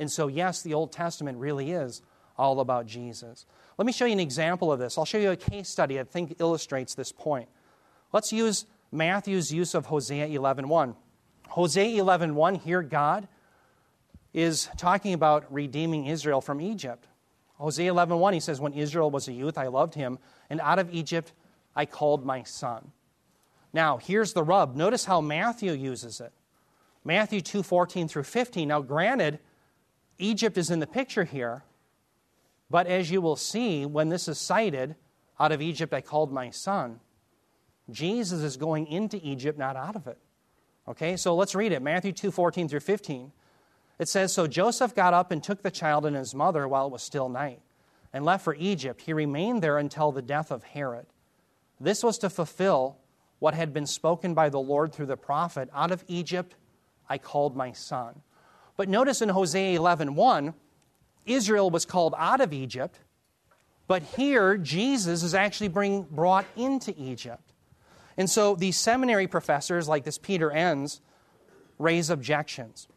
And 0.00 0.10
so, 0.10 0.28
yes, 0.28 0.62
the 0.62 0.74
Old 0.74 0.90
Testament 0.90 1.38
really 1.38 1.72
is 1.72 2.00
all 2.38 2.60
about 2.60 2.86
Jesus. 2.86 3.44
Let 3.76 3.84
me 3.84 3.92
show 3.92 4.06
you 4.06 4.14
an 4.14 4.20
example 4.20 4.72
of 4.72 4.78
this. 4.78 4.96
I'll 4.96 5.04
show 5.04 5.18
you 5.18 5.30
a 5.30 5.36
case 5.36 5.68
study 5.68 6.00
I 6.00 6.04
think 6.04 6.36
illustrates 6.40 6.94
this 6.94 7.12
point. 7.12 7.48
Let's 8.10 8.32
use 8.32 8.64
Matthew's 8.90 9.52
use 9.52 9.74
of 9.74 9.86
Hosea 9.86 10.26
11.1. 10.26 10.96
Hosea 11.48 12.02
11.1, 12.02 12.62
here 12.62 12.82
God 12.82 13.28
is 14.32 14.70
talking 14.78 15.12
about 15.12 15.52
redeeming 15.52 16.06
Israel 16.06 16.40
from 16.40 16.62
Egypt. 16.62 17.06
Hosea 17.58 17.92
11.1, 17.92 18.32
he 18.32 18.40
says, 18.40 18.58
When 18.58 18.72
Israel 18.72 19.10
was 19.10 19.28
a 19.28 19.32
youth, 19.32 19.58
I 19.58 19.66
loved 19.66 19.94
him, 19.94 20.18
and 20.48 20.60
out 20.60 20.78
of 20.78 20.94
Egypt 20.94 21.32
I 21.76 21.84
called 21.84 22.24
my 22.24 22.42
son. 22.42 22.92
Now, 23.72 23.98
here's 23.98 24.32
the 24.32 24.42
rub. 24.42 24.76
Notice 24.76 25.04
how 25.04 25.20
Matthew 25.20 25.72
uses 25.72 26.20
it. 26.20 26.32
Matthew 27.04 27.40
2.14 27.40 28.08
through 28.08 28.22
15. 28.22 28.68
Now, 28.68 28.80
granted, 28.80 29.40
Egypt 30.20 30.58
is 30.58 30.70
in 30.70 30.78
the 30.78 30.86
picture 30.86 31.24
here, 31.24 31.64
but 32.70 32.86
as 32.86 33.10
you 33.10 33.20
will 33.20 33.36
see, 33.36 33.84
when 33.84 34.08
this 34.08 34.28
is 34.28 34.38
cited, 34.38 34.94
out 35.38 35.52
of 35.52 35.60
Egypt 35.60 35.92
I 35.92 36.00
called 36.00 36.32
my 36.32 36.50
son, 36.50 37.00
Jesus 37.90 38.42
is 38.42 38.56
going 38.56 38.86
into 38.86 39.18
Egypt, 39.22 39.58
not 39.58 39.76
out 39.76 39.96
of 39.96 40.06
it. 40.06 40.18
Okay, 40.86 41.16
so 41.16 41.34
let's 41.34 41.54
read 41.54 41.72
it. 41.72 41.82
Matthew 41.82 42.12
2.14 42.12 42.68
through 42.68 42.80
15. 42.80 43.32
It 43.98 44.08
says 44.08 44.32
So 44.32 44.46
Joseph 44.46 44.94
got 44.94 45.14
up 45.14 45.30
and 45.30 45.42
took 45.42 45.62
the 45.62 45.70
child 45.70 46.06
and 46.06 46.16
his 46.16 46.34
mother 46.34 46.66
while 46.66 46.86
it 46.86 46.92
was 46.92 47.02
still 47.02 47.28
night, 47.28 47.60
and 48.12 48.24
left 48.24 48.44
for 48.44 48.54
Egypt. 48.54 49.02
He 49.02 49.12
remained 49.12 49.62
there 49.62 49.78
until 49.78 50.12
the 50.12 50.22
death 50.22 50.50
of 50.50 50.62
Herod. 50.62 51.06
This 51.80 52.02
was 52.02 52.18
to 52.18 52.30
fulfill 52.30 52.98
what 53.38 53.54
had 53.54 53.72
been 53.72 53.86
spoken 53.86 54.34
by 54.34 54.48
the 54.48 54.60
Lord 54.60 54.92
through 54.92 55.06
the 55.06 55.16
prophet 55.16 55.68
Out 55.74 55.90
of 55.90 56.04
Egypt 56.08 56.54
I 57.08 57.18
called 57.18 57.56
my 57.56 57.72
son. 57.72 58.22
But 58.80 58.88
notice 58.88 59.20
in 59.20 59.28
Hosea 59.28 59.76
11 59.76 60.14
1, 60.14 60.54
Israel 61.26 61.68
was 61.68 61.84
called 61.84 62.14
out 62.16 62.40
of 62.40 62.54
Egypt, 62.54 62.98
but 63.86 64.02
here 64.02 64.56
Jesus 64.56 65.22
is 65.22 65.34
actually 65.34 65.68
being 65.68 66.06
brought 66.10 66.46
into 66.56 66.94
Egypt. 66.96 67.52
And 68.16 68.30
so 68.30 68.54
these 68.54 68.78
seminary 68.78 69.26
professors, 69.26 69.86
like 69.86 70.04
this 70.04 70.16
Peter 70.16 70.50
Enns, 70.50 71.02
raise 71.78 72.08
objections. 72.08 72.88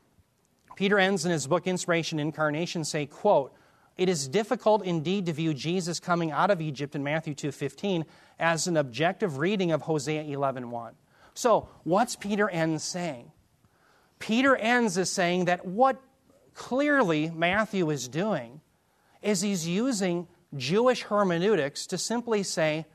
Peter 0.77 0.97
Enns 0.97 1.25
in 1.25 1.33
his 1.33 1.47
book 1.47 1.67
Inspiration 1.67 2.17
Incarnation 2.17 2.85
say, 2.85 3.05
quote, 3.05 3.51
it 3.97 4.07
is 4.07 4.29
difficult 4.29 4.85
indeed 4.85 5.25
to 5.25 5.33
view 5.33 5.53
Jesus 5.53 5.99
coming 5.99 6.31
out 6.31 6.49
of 6.49 6.61
Egypt 6.61 6.95
in 6.95 7.03
Matthew 7.03 7.33
2:15 7.33 8.05
as 8.39 8.67
an 8.67 8.77
objective 8.77 9.37
reading 9.37 9.73
of 9.73 9.81
Hosea 9.81 10.23
11:1. 10.23 10.93
So, 11.33 11.67
what's 11.83 12.15
Peter 12.15 12.49
Enns 12.49 12.85
saying? 12.85 13.32
Peter 14.23 14.55
Enns 14.55 14.97
is 14.97 15.11
saying 15.11 15.45
that 15.45 15.65
what 15.65 16.01
clearly 16.53 17.29
Matthew 17.29 17.89
is 17.89 18.07
doing 18.07 18.61
is 19.21 19.41
he's 19.41 19.67
using 19.67 20.29
Jewish 20.55 21.01
hermeneutics 21.01 21.87
to 21.87 21.97
simply 21.97 22.41
say 22.43 22.85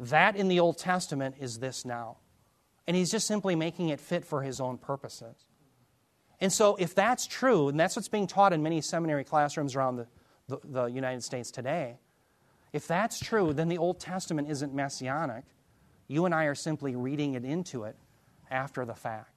that 0.00 0.34
in 0.34 0.48
the 0.48 0.58
Old 0.58 0.78
Testament 0.78 1.36
is 1.38 1.60
this 1.60 1.84
now. 1.84 2.16
And 2.88 2.96
he's 2.96 3.12
just 3.12 3.28
simply 3.28 3.54
making 3.54 3.90
it 3.90 4.00
fit 4.00 4.24
for 4.24 4.42
his 4.42 4.60
own 4.60 4.76
purposes. 4.76 5.36
And 6.40 6.52
so, 6.52 6.74
if 6.74 6.96
that's 6.96 7.28
true, 7.28 7.68
and 7.68 7.78
that's 7.78 7.94
what's 7.94 8.08
being 8.08 8.26
taught 8.26 8.52
in 8.52 8.60
many 8.60 8.80
seminary 8.80 9.22
classrooms 9.22 9.76
around 9.76 9.98
the, 9.98 10.08
the, 10.48 10.58
the, 10.64 10.84
United 10.86 11.22
States 11.22 11.52
today, 11.52 11.98
if 12.72 12.88
that's 12.88 13.20
true, 13.20 13.52
then 13.52 13.68
the 13.68 13.78
Old 13.78 14.00
Testament 14.00 14.50
isn't 14.50 14.74
messianic. 14.74 15.44
You 16.08 16.24
and 16.24 16.34
I 16.34 16.46
are 16.46 16.56
simply 16.56 16.96
reading 16.96 17.34
it 17.34 17.44
into 17.44 17.84
it 17.84 17.94
after 18.50 18.84
the 18.84 18.96
fact. 18.96 19.31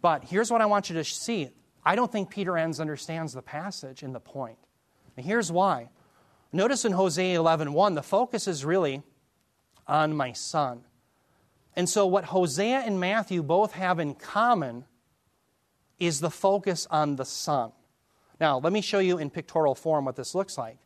But 0.00 0.24
here's 0.24 0.50
what 0.50 0.60
I 0.60 0.66
want 0.66 0.88
you 0.90 0.96
to 0.96 1.04
see 1.04 1.50
I 1.84 1.96
don't 1.96 2.10
think 2.10 2.30
Peter 2.30 2.56
Enns 2.56 2.80
understands 2.80 3.32
the 3.32 3.42
passage 3.42 4.02
and 4.02 4.14
the 4.14 4.20
point. 4.20 4.58
And 5.16 5.24
here's 5.24 5.50
why. 5.50 5.88
Notice 6.52 6.84
in 6.84 6.92
Hosea 6.92 7.38
11:1, 7.38 7.94
the 7.94 8.02
focus 8.02 8.46
is 8.46 8.64
really 8.64 9.02
on 9.86 10.14
my 10.14 10.32
son. 10.32 10.84
And 11.74 11.88
so, 11.88 12.06
what 12.06 12.26
Hosea 12.26 12.80
and 12.80 12.98
Matthew 12.98 13.42
both 13.42 13.72
have 13.72 13.98
in 13.98 14.14
common 14.14 14.84
is 15.98 16.20
the 16.20 16.30
focus 16.30 16.86
on 16.90 17.16
the 17.16 17.24
Son. 17.24 17.72
Now, 18.40 18.58
let 18.58 18.72
me 18.72 18.80
show 18.80 18.98
you 18.98 19.18
in 19.18 19.30
pictorial 19.30 19.74
form 19.74 20.04
what 20.04 20.16
this 20.16 20.34
looks 20.34 20.56
like. 20.56 20.78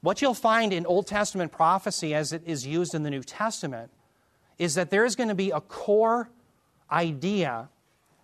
What 0.00 0.20
you'll 0.20 0.34
find 0.34 0.72
in 0.72 0.86
Old 0.86 1.06
Testament 1.06 1.50
prophecy 1.50 2.14
as 2.14 2.32
it 2.32 2.42
is 2.46 2.66
used 2.66 2.94
in 2.94 3.02
the 3.02 3.10
New 3.10 3.22
Testament 3.22 3.90
is 4.58 4.74
that 4.74 4.90
there 4.90 5.04
is 5.04 5.16
going 5.16 5.28
to 5.28 5.34
be 5.34 5.50
a 5.50 5.60
core 5.60 6.30
idea 6.90 7.68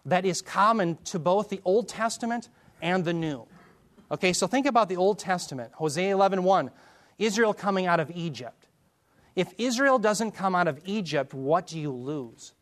that 0.07 0.25
is 0.25 0.43
common 0.43 0.97
to 1.05 1.19
both 1.19 1.49
the 1.49 1.61
Old 1.65 1.89
Testament 1.89 2.49
and 2.81 3.05
the 3.05 3.13
New. 3.13 3.47
Okay, 4.11 4.33
so 4.33 4.47
think 4.47 4.67
about 4.67 4.89
the 4.89 4.97
Old 4.97 5.19
Testament, 5.19 5.73
Hosea 5.75 6.15
11:1, 6.15 6.43
1, 6.43 6.71
Israel 7.19 7.55
coming 7.55 7.87
out 7.87 8.01
of 8.01 8.11
Egypt. 8.11 8.67
If 9.37 9.55
Israel 9.59 9.99
doesn't 9.99 10.33
come 10.33 10.55
out 10.55 10.67
of 10.67 10.81
Egypt, 10.85 11.33
what 11.33 11.67
do 11.67 11.79
you 11.79 11.93
lose? 11.93 12.53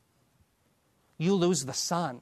You 1.17 1.35
lose 1.35 1.65
the 1.65 1.73
son. 1.73 2.21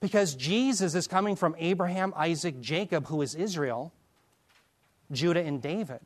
Because 0.00 0.34
Jesus 0.34 0.94
is 0.94 1.06
coming 1.06 1.36
from 1.36 1.56
Abraham, 1.58 2.14
Isaac, 2.16 2.60
Jacob, 2.60 3.06
who 3.06 3.20
is 3.20 3.34
Israel, 3.34 3.92
Judah, 5.10 5.42
and 5.42 5.60
David. 5.60 6.00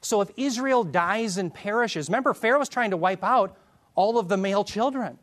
So 0.00 0.20
if 0.20 0.30
Israel 0.36 0.84
dies 0.84 1.38
and 1.38 1.52
perishes, 1.52 2.08
remember, 2.08 2.34
Pharaoh 2.34 2.58
was 2.58 2.68
trying 2.68 2.90
to 2.90 2.96
wipe 2.96 3.24
out 3.24 3.56
all 3.94 4.18
of 4.18 4.28
the 4.28 4.36
male 4.36 4.64
children. 4.64 5.18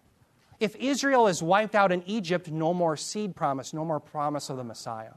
If 0.62 0.76
Israel 0.76 1.26
is 1.26 1.41
wiped 1.41 1.74
out 1.74 1.91
in 1.91 2.03
Egypt, 2.05 2.47
no 2.47 2.72
more 2.72 2.95
seed 2.95 3.36
promise, 3.36 3.74
no 3.74 3.84
more 3.84 3.99
promise 3.99 4.47
of 4.51 4.57
the 4.57 4.64
Messiah. 4.64 5.14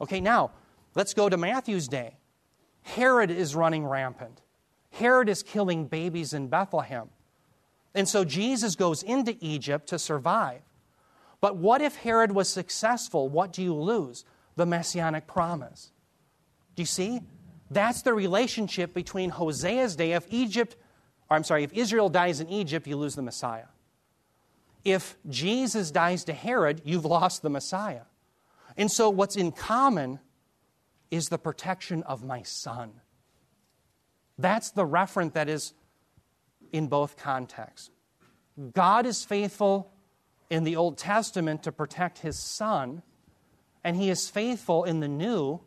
Okay, 0.00 0.20
now, 0.20 0.50
let's 0.96 1.14
go 1.14 1.28
to 1.28 1.36
Matthew's 1.36 1.86
day. 1.86 2.16
Herod 2.82 3.30
is 3.30 3.54
running 3.54 3.86
rampant. 3.86 4.40
Herod 4.90 5.28
is 5.28 5.44
killing 5.44 5.86
babies 5.86 6.32
in 6.32 6.48
Bethlehem. 6.48 7.10
And 7.94 8.08
so 8.08 8.24
Jesus 8.24 8.74
goes 8.74 9.04
into 9.04 9.36
Egypt 9.38 9.86
to 9.90 10.00
survive. 10.00 10.62
But 11.40 11.56
what 11.56 11.80
if 11.80 11.94
Herod 11.94 12.32
was 12.32 12.48
successful? 12.48 13.28
What 13.28 13.52
do 13.52 13.62
you 13.62 13.74
lose? 13.74 14.24
The 14.56 14.66
messianic 14.66 15.28
promise. 15.28 15.92
Do 16.74 16.82
you 16.82 16.86
see? 16.86 17.20
That's 17.70 18.02
the 18.02 18.14
relationship 18.14 18.94
between 18.94 19.30
Hosea's 19.30 19.94
day. 19.94 20.12
If 20.12 20.26
Egypt, 20.28 20.74
or 21.30 21.36
I'm 21.36 21.44
sorry, 21.44 21.62
if 21.62 21.72
Israel 21.72 22.08
dies 22.08 22.40
in 22.40 22.48
Egypt, 22.48 22.88
you 22.88 22.96
lose 22.96 23.14
the 23.14 23.22
Messiah. 23.22 23.66
If 24.84 25.16
Jesus 25.28 25.90
dies 25.90 26.24
to 26.24 26.32
Herod, 26.32 26.82
you've 26.84 27.04
lost 27.04 27.42
the 27.42 27.50
Messiah. 27.50 28.02
And 28.76 28.90
so 28.90 29.10
what's 29.10 29.36
in 29.36 29.52
common 29.52 30.18
is 31.10 31.28
the 31.28 31.38
protection 31.38 32.02
of 32.04 32.24
my 32.24 32.42
son. 32.42 32.92
That's 34.38 34.70
the 34.70 34.86
referent 34.86 35.34
that 35.34 35.48
is 35.48 35.74
in 36.72 36.88
both 36.88 37.16
contexts. 37.16 37.90
God 38.72 39.06
is 39.06 39.24
faithful 39.24 39.92
in 40.50 40.64
the 40.64 40.76
Old 40.76 40.98
Testament 40.98 41.62
to 41.62 41.72
protect 41.72 42.18
his 42.18 42.38
son, 42.38 43.02
and 43.84 43.96
he 43.96 44.10
is 44.10 44.28
faithful 44.28 44.84
in 44.84 45.00
the 45.00 45.08
New 45.08 45.60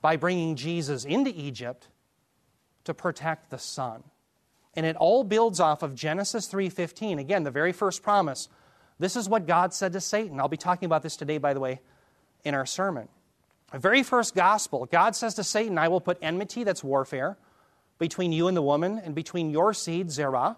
by 0.00 0.16
bringing 0.16 0.56
Jesus 0.56 1.04
into 1.04 1.30
Egypt 1.30 1.88
to 2.84 2.94
protect 2.94 3.50
the 3.50 3.58
son. 3.58 4.02
And 4.74 4.86
it 4.86 4.96
all 4.96 5.24
builds 5.24 5.60
off 5.60 5.82
of 5.82 5.94
Genesis 5.94 6.46
3:15. 6.46 7.18
Again, 7.18 7.42
the 7.42 7.50
very 7.50 7.72
first 7.72 8.02
promise. 8.02 8.48
This 8.98 9.16
is 9.16 9.28
what 9.28 9.46
God 9.46 9.72
said 9.72 9.92
to 9.94 10.00
Satan. 10.00 10.38
I'll 10.38 10.48
be 10.48 10.56
talking 10.56 10.86
about 10.86 11.02
this 11.02 11.16
today 11.16 11.38
by 11.38 11.54
the 11.54 11.60
way 11.60 11.80
in 12.44 12.54
our 12.54 12.66
sermon. 12.66 13.08
The 13.72 13.78
very 13.78 14.02
first 14.02 14.34
gospel, 14.34 14.86
God 14.86 15.14
says 15.14 15.34
to 15.34 15.44
Satan, 15.44 15.78
I 15.78 15.88
will 15.88 16.00
put 16.00 16.18
enmity, 16.20 16.64
that's 16.64 16.82
warfare, 16.82 17.38
between 17.98 18.32
you 18.32 18.48
and 18.48 18.56
the 18.56 18.62
woman, 18.62 18.98
and 18.98 19.14
between 19.14 19.50
your 19.50 19.72
seed, 19.72 20.10
Zerah, 20.10 20.56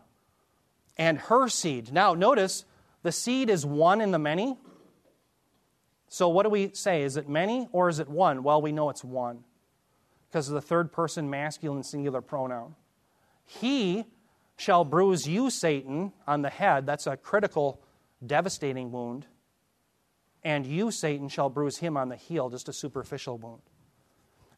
and 0.97 1.19
her 1.19 1.49
seed. 1.49 1.93
Now, 1.93 2.15
notice 2.15 2.65
the 3.03 3.13
seed 3.13 3.51
is 3.51 3.67
one 3.67 4.01
in 4.01 4.13
the 4.13 4.19
many. 4.19 4.57
So, 6.09 6.29
what 6.29 6.45
do 6.45 6.51
we 6.51 6.71
say? 6.73 7.03
Is 7.03 7.17
it 7.17 7.29
many 7.29 7.69
or 7.73 7.89
is 7.89 7.99
it 7.99 8.09
one? 8.09 8.43
Well, 8.43 8.63
we 8.63 8.73
know 8.73 8.91
it's 8.91 9.05
one 9.05 9.45
because 10.29 10.49
of 10.49 10.55
the 10.55 10.61
third 10.63 10.93
person 10.93 11.29
masculine 11.29 11.83
singular 11.83 12.21
pronoun. 12.21 12.75
He 13.61 14.05
shall 14.57 14.85
bruise 14.85 15.27
you, 15.27 15.51
Satan, 15.51 16.13
on 16.27 16.43
the 16.43 16.51
head. 16.51 16.87
That's 16.87 17.07
a 17.07 17.17
critical, 17.17 17.83
devastating 18.25 18.93
wound. 18.93 19.27
And 20.43 20.67
you, 20.67 20.91
Satan, 20.91 21.29
shall 21.29 21.49
bruise 21.49 21.79
him 21.79 21.97
on 21.97 22.09
the 22.09 22.17
heel, 22.17 22.51
just 22.51 22.69
a 22.69 22.73
superficial 22.73 23.39
wound. 23.39 23.63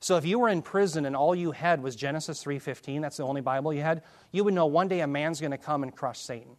So 0.01 0.16
if 0.16 0.26
you 0.26 0.38
were 0.38 0.49
in 0.49 0.61
prison 0.62 1.07
and 1.07 1.16
all 1.16 1.34
you 1.34 1.53
had 1.53 1.82
was 1.82 1.97
Genesis 1.97 2.42
3:15, 2.45 3.01
that's 3.01 3.16
the 3.16 3.22
only 3.22 3.40
Bible 3.40 3.72
you 3.72 3.80
had, 3.80 4.03
you 4.32 4.45
would 4.45 4.53
know 4.53 4.66
one 4.66 4.88
day 4.88 5.01
a 5.01 5.07
man's 5.07 5.40
going 5.40 5.51
to 5.51 5.59
come 5.59 5.82
and 5.82 5.95
crush 5.95 6.20
Satan 6.20 6.57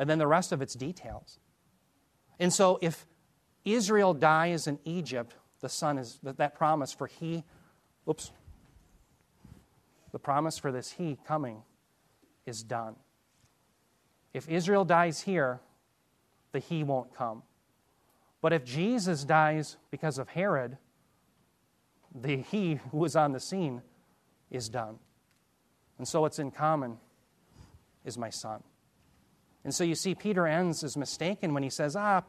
and 0.00 0.08
then 0.08 0.18
the 0.18 0.26
rest 0.26 0.50
of 0.50 0.62
its 0.62 0.74
details. 0.74 1.38
And 2.38 2.52
so 2.52 2.78
if 2.80 3.06
Israel 3.66 4.14
dies 4.14 4.66
in 4.66 4.78
Egypt, 4.84 5.34
the 5.60 5.68
son 5.68 5.98
is 5.98 6.18
that 6.22 6.54
promise 6.54 6.90
for 6.90 7.06
he, 7.06 7.44
oops, 8.08 8.32
the 10.12 10.18
promise 10.18 10.58
for 10.58 10.72
this 10.72 10.92
he 10.92 11.18
coming 11.26 11.62
is 12.46 12.62
done. 12.62 12.96
If 14.32 14.48
Israel 14.48 14.84
dies 14.84 15.22
here, 15.22 15.60
the 16.52 16.58
he 16.58 16.82
won't 16.82 17.14
come. 17.14 17.42
But 18.40 18.52
if 18.52 18.64
Jesus 18.64 19.24
dies 19.24 19.76
because 19.90 20.18
of 20.18 20.28
Herod, 20.28 20.78
the 22.14 22.38
he 22.38 22.80
who 22.90 22.98
was 22.98 23.16
on 23.16 23.32
the 23.32 23.40
scene 23.40 23.82
is 24.50 24.68
done. 24.68 24.98
And 25.98 26.08
so 26.08 26.22
what's 26.22 26.38
in 26.38 26.50
common 26.50 26.96
is 28.04 28.16
my 28.16 28.30
son. 28.30 28.62
And 29.64 29.74
so 29.74 29.84
you 29.84 29.94
see, 29.94 30.14
Peter 30.14 30.46
Enns 30.46 30.82
is 30.82 30.96
mistaken 30.96 31.52
when 31.52 31.62
he 31.62 31.70
says, 31.70 31.94
ah, 31.94 32.22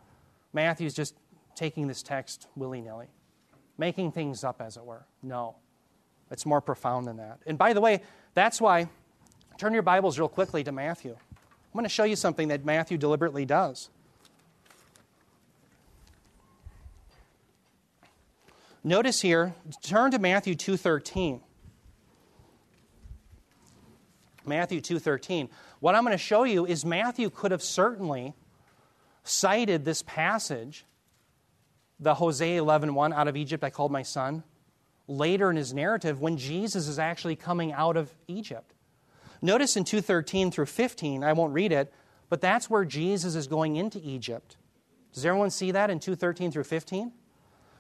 Matthew's 0.51 0.93
just 0.93 1.15
taking 1.55 1.88
this 1.88 2.03
text 2.03 2.47
willy 2.55 2.82
nilly, 2.82 3.07
making 3.77 4.11
things 4.11 4.43
up, 4.43 4.61
as 4.61 4.75
it 4.75 4.84
were. 4.84 5.05
No, 5.23 5.55
it's 6.32 6.45
more 6.45 6.61
profound 6.61 7.07
than 7.07 7.17
that. 7.17 7.39
And 7.45 7.57
by 7.57 7.73
the 7.73 7.82
way, 7.82 8.01
that's 8.34 8.61
why, 8.61 8.89
turn 9.57 9.73
your 9.73 9.84
Bibles 9.84 10.17
real 10.17 10.29
quickly 10.29 10.63
to 10.63 10.71
Matthew. 10.71 11.11
I'm 11.11 11.73
going 11.73 11.84
to 11.84 11.89
show 11.89 12.05
you 12.05 12.15
something 12.15 12.47
that 12.47 12.65
Matthew 12.65 12.97
deliberately 12.97 13.45
does. 13.45 13.89
Notice 18.84 19.21
here, 19.21 19.53
turn 19.84 20.11
to 20.11 20.19
Matthew 20.19 20.55
2:13. 20.55 21.41
Matthew 24.43 24.82
2:13. 24.82 25.49
What 25.79 25.93
I'm 25.93 26.03
going 26.03 26.13
to 26.13 26.17
show 26.17 26.43
you 26.43 26.65
is 26.65 26.84
Matthew 26.84 27.29
could 27.29 27.51
have 27.51 27.61
certainly 27.61 28.34
cited 29.23 29.86
this 29.86 30.01
passage 30.01 30.86
the 31.99 32.15
Hosea 32.15 32.59
11:1 32.59 33.13
out 33.13 33.27
of 33.27 33.38
Egypt 33.38 33.63
I 33.63 33.69
called 33.69 33.91
my 33.91 34.01
son. 34.01 34.43
Later 35.12 35.49
in 35.49 35.57
his 35.57 35.74
narrative 35.74 36.22
when 36.22 36.38
Jesus 36.38 36.88
is 36.88 36.97
actually 36.97 37.36
coming 37.36 37.74
out 37.74 37.97
of 37.97 38.14
Egypt. 38.28 38.74
Notice 39.41 39.76
in 39.76 39.84
213 39.84 40.51
through 40.51 40.68
15, 40.68 41.24
I 41.24 41.34
won't 41.34 41.53
read 41.53 41.74
it, 41.74 41.91
but 42.30 42.39
that's 42.39 42.70
where 42.70 42.86
Jesus 42.86 43.36
is 43.36 43.47
going 43.47 43.76
into 43.76 43.99
Egypt. 44.01 44.55
Does 45.14 45.26
everyone 45.26 45.49
see 45.49 45.72
that 45.72 45.89
in 45.89 45.99
213 45.99 46.51
through 46.51 46.64
15? 46.64 47.12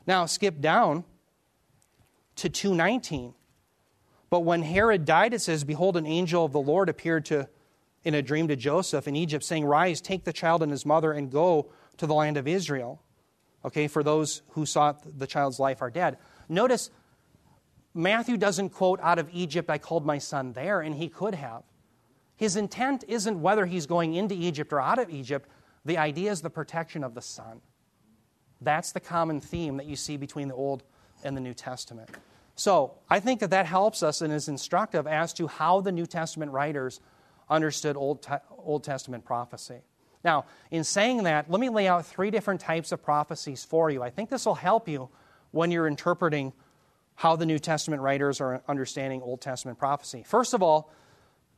Now 0.05 0.25
skip 0.25 0.59
down 0.59 1.05
to 2.35 2.49
219. 2.49 3.33
But 4.29 4.41
when 4.41 4.63
Herod 4.63 5.05
died, 5.05 5.33
it 5.33 5.39
says, 5.39 5.63
Behold, 5.63 5.95
an 5.95 6.05
angel 6.05 6.43
of 6.43 6.51
the 6.51 6.59
Lord 6.59 6.89
appeared 6.89 7.25
to, 7.25 7.47
in 8.03 8.13
a 8.13 8.21
dream 8.21 8.49
to 8.49 8.57
Joseph 8.57 9.07
in 9.07 9.15
Egypt, 9.15 9.45
saying, 9.45 9.63
Rise, 9.63 10.01
take 10.01 10.25
the 10.25 10.33
child 10.33 10.63
and 10.63 10.71
his 10.71 10.85
mother, 10.85 11.13
and 11.13 11.31
go 11.31 11.69
to 11.97 12.05
the 12.05 12.13
land 12.13 12.35
of 12.35 12.47
Israel. 12.47 13.01
Okay, 13.63 13.87
for 13.87 14.03
those 14.03 14.41
who 14.49 14.65
sought 14.65 15.17
the 15.17 15.27
child's 15.27 15.59
life 15.59 15.81
are 15.81 15.91
dead. 15.91 16.17
Notice, 16.49 16.89
Matthew 17.93 18.37
doesn't 18.37 18.69
quote 18.69 18.99
out 19.01 19.19
of 19.19 19.29
Egypt, 19.33 19.69
I 19.69 19.77
called 19.77 20.05
my 20.05 20.17
son 20.17 20.53
there, 20.53 20.81
and 20.81 20.95
he 20.95 21.09
could 21.09 21.35
have. 21.35 21.63
His 22.35 22.55
intent 22.55 23.03
isn't 23.07 23.41
whether 23.41 23.65
he's 23.65 23.85
going 23.85 24.15
into 24.15 24.33
Egypt 24.33 24.71
or 24.73 24.79
out 24.79 24.97
of 24.97 25.09
Egypt. 25.09 25.49
The 25.85 25.97
idea 25.97 26.31
is 26.31 26.41
the 26.41 26.49
protection 26.49 27.03
of 27.03 27.13
the 27.13 27.21
son. 27.21 27.61
That's 28.61 28.91
the 28.91 28.99
common 28.99 29.41
theme 29.41 29.77
that 29.77 29.85
you 29.85 29.95
see 29.95 30.17
between 30.17 30.47
the 30.47 30.55
Old 30.55 30.83
and 31.23 31.35
the 31.35 31.41
New 31.41 31.53
Testament. 31.53 32.09
So 32.55 32.93
I 33.09 33.19
think 33.19 33.39
that 33.39 33.49
that 33.49 33.65
helps 33.65 34.03
us 34.03 34.21
and 34.21 34.31
is 34.31 34.47
instructive 34.47 35.07
as 35.07 35.33
to 35.33 35.47
how 35.47 35.81
the 35.81 35.91
New 35.91 36.05
Testament 36.05 36.51
writers 36.51 36.99
understood 37.49 37.97
Old, 37.97 38.21
Te- 38.21 38.35
Old 38.57 38.83
Testament 38.83 39.25
prophecy. 39.25 39.81
Now, 40.23 40.45
in 40.69 40.83
saying 40.83 41.23
that, 41.23 41.49
let 41.49 41.59
me 41.59 41.69
lay 41.69 41.87
out 41.87 42.05
three 42.05 42.29
different 42.29 42.61
types 42.61 42.91
of 42.91 43.03
prophecies 43.03 43.65
for 43.65 43.89
you. 43.89 44.03
I 44.03 44.09
think 44.09 44.29
this 44.29 44.45
will 44.45 44.55
help 44.55 44.87
you 44.87 45.09
when 45.51 45.71
you're 45.71 45.87
interpreting 45.87 46.53
how 47.21 47.35
the 47.35 47.45
New 47.45 47.59
Testament 47.59 48.01
writers 48.01 48.41
are 48.41 48.63
understanding 48.67 49.21
Old 49.21 49.41
Testament 49.41 49.77
prophecy. 49.77 50.23
First 50.25 50.55
of 50.55 50.63
all, 50.63 50.91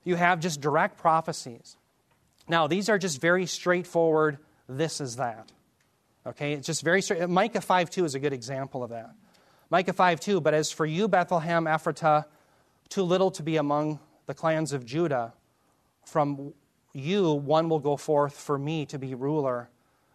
you 0.03 0.15
have 0.15 0.41
just 0.41 0.59
direct 0.59 0.97
prophecies. 0.97 1.77
Now, 2.49 2.67
these 2.67 2.89
are 2.89 2.97
just 2.97 3.21
very 3.21 3.45
straightforward, 3.45 4.39
this 4.67 4.99
is 4.99 5.15
that. 5.15 5.53
Okay, 6.27 6.51
it's 6.51 6.67
just 6.67 6.83
very 6.83 7.01
straight. 7.01 7.29
Micah 7.29 7.61
5 7.61 7.89
2 7.89 8.03
is 8.03 8.13
a 8.13 8.19
good 8.19 8.33
example 8.33 8.83
of 8.83 8.89
that. 8.89 9.11
Micah 9.69 9.93
5 9.93 10.19
2, 10.19 10.41
but 10.41 10.53
as 10.53 10.69
for 10.69 10.85
you, 10.85 11.07
Bethlehem 11.07 11.63
Ephratah, 11.63 12.25
too 12.89 13.03
little 13.03 13.31
to 13.31 13.41
be 13.41 13.55
among 13.55 14.01
the 14.25 14.33
clans 14.33 14.73
of 14.73 14.85
Judah, 14.85 15.31
from 16.03 16.53
you 16.91 17.31
one 17.31 17.69
will 17.69 17.79
go 17.79 17.95
forth 17.95 18.37
for 18.37 18.57
me 18.57 18.85
to 18.87 18.99
be 18.99 19.15
ruler 19.15 19.69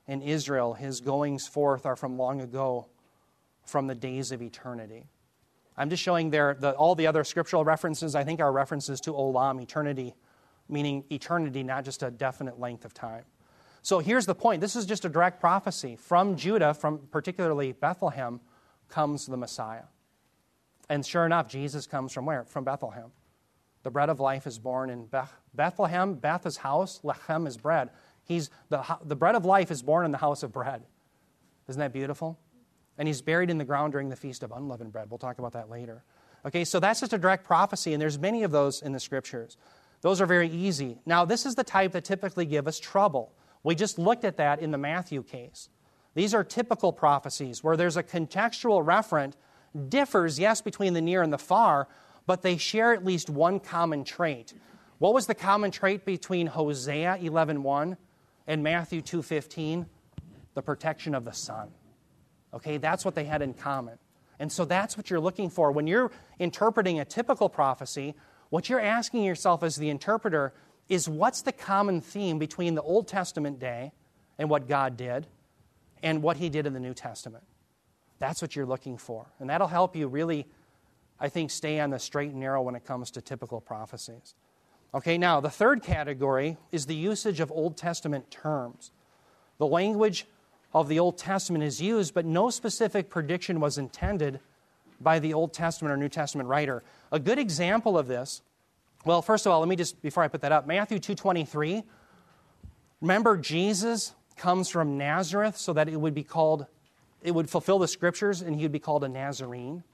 in 0.07 0.21
Israel. 0.21 0.75
His 0.75 1.01
goings 1.01 1.49
forth 1.49 1.87
are 1.87 1.97
from 1.97 2.19
long 2.19 2.43
ago, 2.43 2.89
from 3.65 3.87
the 3.87 3.95
days 3.95 4.31
of 4.31 4.43
eternity. 4.43 5.07
I'm 5.79 5.91
just 5.91 6.03
showing 6.03 6.31
there 6.31 6.57
that 6.61 6.75
all 6.75 6.97
the 6.97 7.07
other 7.07 7.23
scriptural 7.23 7.65
references, 7.65 8.17
I 8.17 8.25
think, 8.25 8.41
are 8.41 8.51
references 8.51 9.01
to 9.03 9.13
olam, 9.13 9.63
eternity, 9.63 10.15
meaning 10.69 11.05
eternity, 11.11 11.63
not 11.63 11.85
just 11.85 12.03
a 12.03 12.11
definite 12.11 12.59
length 12.59 12.85
of 12.85 12.93
time. 12.93 13.25
So 13.83 14.01
here's 14.01 14.27
the 14.27 14.35
point 14.35 14.61
this 14.61 14.75
is 14.75 14.85
just 14.85 15.05
a 15.05 15.09
direct 15.09 15.41
prophecy. 15.41 15.95
From 15.95 16.37
Judah, 16.37 16.75
from 16.75 16.99
particularly 17.13 17.73
Bethlehem, 17.73 18.41
comes 18.89 19.27
the 19.27 19.37
Messiah. 19.37 19.85
And 20.89 21.07
sure 21.07 21.25
enough, 21.25 21.49
Jesus 21.49 21.87
comes 21.87 22.13
from 22.13 22.27
where? 22.27 22.45
From 22.45 22.65
Bethlehem. 22.65 23.13
The 23.85 23.91
bread 23.91 24.09
of 24.09 24.19
life 24.19 24.49
is 24.49 24.59
born 24.59 24.91
in 24.91 25.07
Beth- 25.07 25.33
Bethlehem. 25.55 26.15
Beth 26.15 26.45
is 26.45 26.57
house, 26.57 27.01
Lechem 27.05 27.47
is 27.47 27.57
bread. 27.57 27.91
He's, 28.25 28.51
the, 28.69 28.85
the 29.05 29.17
bread 29.17 29.37
of 29.37 29.45
life 29.45 29.71
is 29.71 29.81
born 29.81 30.05
in 30.05 30.11
the 30.11 30.19
house 30.19 30.43
of 30.43 30.53
bread. 30.53 30.83
Isn't 31.69 31.79
that 31.79 31.93
beautiful? 31.93 32.39
And 32.99 33.07
he's 33.09 33.23
buried 33.23 33.49
in 33.49 33.59
the 33.59 33.65
ground 33.65 33.93
during 33.93 34.09
the 34.09 34.17
feast 34.17 34.43
of 34.43 34.53
unleavened 34.53 34.93
bread. 34.93 35.09
We'll 35.09 35.19
talk 35.19 35.39
about 35.39 35.53
that 35.53 35.71
later. 35.71 36.03
Okay, 36.45 36.65
so 36.65 36.81
that's 36.81 37.01
just 37.01 37.13
a 37.13 37.19
direct 37.19 37.45
prophecy, 37.45 37.93
and 37.93 38.03
there's 38.03 38.19
many 38.19 38.43
of 38.43 38.51
those 38.51 38.83
in 38.83 38.93
the 38.93 39.01
scriptures. 39.01 39.57
Those 40.01 40.21
are 40.21 40.27
very 40.27 40.49
easy. 40.49 40.99
Now, 41.07 41.25
this 41.25 41.47
is 41.47 41.55
the 41.55 41.65
type 41.65 41.93
that 41.93 42.05
typically 42.05 42.47
give 42.47 42.69
us 42.69 42.79
trouble. 42.79 43.33
We 43.63 43.75
just 43.75 43.99
looked 43.99 44.25
at 44.25 44.37
that 44.37 44.61
in 44.61 44.71
the 44.71 44.79
Matthew 44.79 45.23
case. 45.23 45.69
These 46.15 46.35
are 46.35 46.45
typical 46.45 46.93
prophecies 46.93 47.63
where 47.63 47.77
there's 47.77 47.97
a 47.97 48.03
contextual 48.03 48.85
referent, 48.85 49.35
differs, 49.89 50.39
yes, 50.39 50.61
between 50.61 50.95
the 50.95 51.01
near 51.01 51.23
and 51.23 51.33
the 51.33 51.39
far, 51.39 51.89
but 52.27 52.43
they 52.43 52.57
share 52.57 52.93
at 52.93 53.05
least 53.05 53.31
one 53.31 53.61
common 53.61 54.05
trait. 54.05 54.55
What 54.99 55.15
was 55.15 55.27
the 55.27 55.35
common 55.35 55.71
trait 55.71 56.05
between 56.05 56.49
Hosea 56.49 57.19
11:1 57.21 57.97
and 58.47 58.63
Matthew 58.63 59.01
2:15? 59.01 59.87
The 60.55 60.63
protection 60.63 61.15
of 61.15 61.25
the 61.25 61.33
son. 61.33 61.71
Okay, 62.55 62.79
that's 62.79 63.05
what 63.05 63.15
they 63.15 63.25
had 63.25 63.43
in 63.43 63.55
common. 63.55 63.99
And 64.39 64.51
so 64.51 64.65
that's 64.65 64.97
what 64.97 65.11
you're 65.11 65.21
looking 65.21 65.51
for 65.51 65.73
when 65.73 65.87
you're 65.87 66.11
interpreting 66.39 67.01
a 67.01 67.05
typical 67.05 67.49
prophecy. 67.49 68.15
What 68.51 68.69
you're 68.69 68.81
asking 68.81 69.25
yourself 69.25 69.63
as 69.63 69.77
the 69.77 69.91
interpreter 69.91 70.55
is 70.89 71.09
what's 71.09 71.43
the 71.43 71.53
common 71.53 72.01
theme 72.01 72.39
between 72.39 72.75
the 72.75 72.83
Old 72.83 73.09
Testament 73.09 73.59
day 73.59 73.93
and 74.39 74.49
what 74.49 74.69
God 74.69 74.97
did 74.97 75.27
and 76.03 76.23
what 76.23 76.37
he 76.37 76.49
did 76.49 76.67
in 76.67 76.73
the 76.73 76.81
New 76.81 76.95
Testament. 76.95 77.45
That's 78.19 78.41
what 78.41 78.57
you're 78.57 78.67
looking 78.67 78.97
for. 78.97 79.27
And 79.39 79.51
that'll 79.51 79.69
help 79.69 79.95
you 79.95 80.09
really, 80.09 80.47
I 81.21 81.29
think, 81.29 81.51
stay 81.51 81.81
on 81.81 81.91
the 81.91 81.99
straight 81.99 82.31
and 82.31 82.41
narrow 82.41 82.63
when 82.63 82.75
it 82.75 82.85
comes 82.85 83.11
to 83.13 83.21
typical 83.21 83.61
prophecies. 83.61 84.35
Okay, 84.95 85.19
now 85.19 85.41
the 85.41 85.51
third 85.51 85.83
category 85.83 86.57
is 86.73 86.87
the 86.87 86.95
usage 86.95 87.41
of 87.41 87.53
Old 87.53 87.77
Testament 87.77 88.31
terms. 88.31 88.91
The 89.59 89.67
language 89.67 90.27
of 90.73 90.89
the 90.89 90.99
Old 90.99 91.17
Testament 91.17 91.65
is 91.65 91.81
used, 91.81 92.15
but 92.15 92.25
no 92.25 92.51
specific 92.51 93.09
prediction 93.09 93.61
was 93.61 93.79
intended 93.79 94.41
by 95.01 95.19
the 95.19 95.33
Old 95.33 95.53
Testament 95.53 95.93
or 95.93 95.97
New 95.97 96.09
Testament 96.09 96.49
writer. 96.49 96.83
A 97.13 97.19
good 97.19 97.39
example 97.39 97.97
of 97.97 98.07
this, 98.07 98.43
well, 99.05 99.23
first 99.23 99.47
of 99.47 99.53
all, 99.53 99.61
let 99.61 99.69
me 99.69 99.77
just 99.77 100.01
before 100.03 100.23
I 100.23 100.29
put 100.29 100.43
that 100.43 100.53
up, 100.53 100.67
Matthew 100.67 100.99
2:23. 100.99 101.85
Remember 103.01 103.37
Jesus 103.37 104.15
comes 104.37 104.69
from 104.69 104.99
Nazareth 104.99 105.57
so 105.57 105.73
that 105.73 105.89
it 105.89 105.97
would 105.97 106.15
be 106.15 106.25
called, 106.25 106.67
it 107.23 107.33
would 107.33 107.49
fulfill 107.49 107.79
the 107.79 107.89
scriptures 107.89 108.43
and 108.43 108.57
he 108.57 108.63
would 108.63 108.73
be 108.73 108.79
called 108.79 109.05
a 109.05 109.09
Nazarene. 109.09 109.85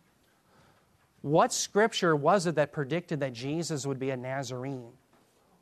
What 1.22 1.52
scripture 1.52 2.14
was 2.14 2.46
it 2.46 2.54
that 2.56 2.72
predicted 2.72 3.20
that 3.20 3.32
Jesus 3.32 3.86
would 3.86 3.98
be 3.98 4.10
a 4.10 4.16
Nazarene? 4.16 4.92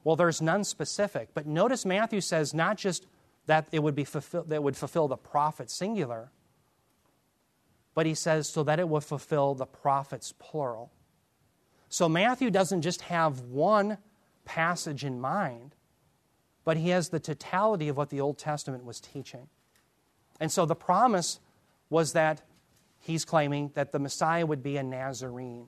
Well, 0.04 0.16
there's 0.16 0.42
none 0.42 0.64
specific, 0.64 1.28
but 1.34 1.46
notice 1.46 1.84
Matthew 1.84 2.20
says 2.20 2.52
not 2.52 2.76
just 2.76 3.06
that 3.46 3.68
it 3.72 3.82
would 3.82 3.94
be 3.94 4.04
fulfill, 4.04 4.44
that 4.44 4.62
would 4.62 4.76
fulfill 4.76 5.08
the 5.08 5.16
prophet 5.16 5.70
singular, 5.70 6.30
but 7.94 8.06
he 8.06 8.14
says 8.14 8.48
so 8.48 8.62
that 8.62 8.78
it 8.78 8.88
would 8.88 9.04
fulfill 9.04 9.54
the 9.54 9.66
prophets 9.66 10.32
plural. 10.38 10.92
So 11.88 12.08
Matthew 12.08 12.50
doesn't 12.50 12.82
just 12.82 13.02
have 13.02 13.40
one 13.40 13.98
passage 14.44 15.04
in 15.04 15.20
mind 15.20 15.74
but 16.64 16.76
he 16.76 16.90
has 16.90 17.08
the 17.08 17.20
totality 17.20 17.88
of 17.88 17.96
what 17.96 18.10
the 18.10 18.20
Old 18.20 18.38
Testament 18.38 18.84
was 18.84 19.00
teaching. 19.00 19.48
And 20.40 20.50
so 20.50 20.64
the 20.64 20.74
promise 20.74 21.40
was 21.90 22.12
that 22.12 22.42
he's 23.00 23.24
claiming 23.24 23.72
that 23.74 23.92
the 23.92 23.98
Messiah 23.98 24.46
would 24.46 24.62
be 24.62 24.76
a 24.76 24.82
Nazarene. 24.82 25.66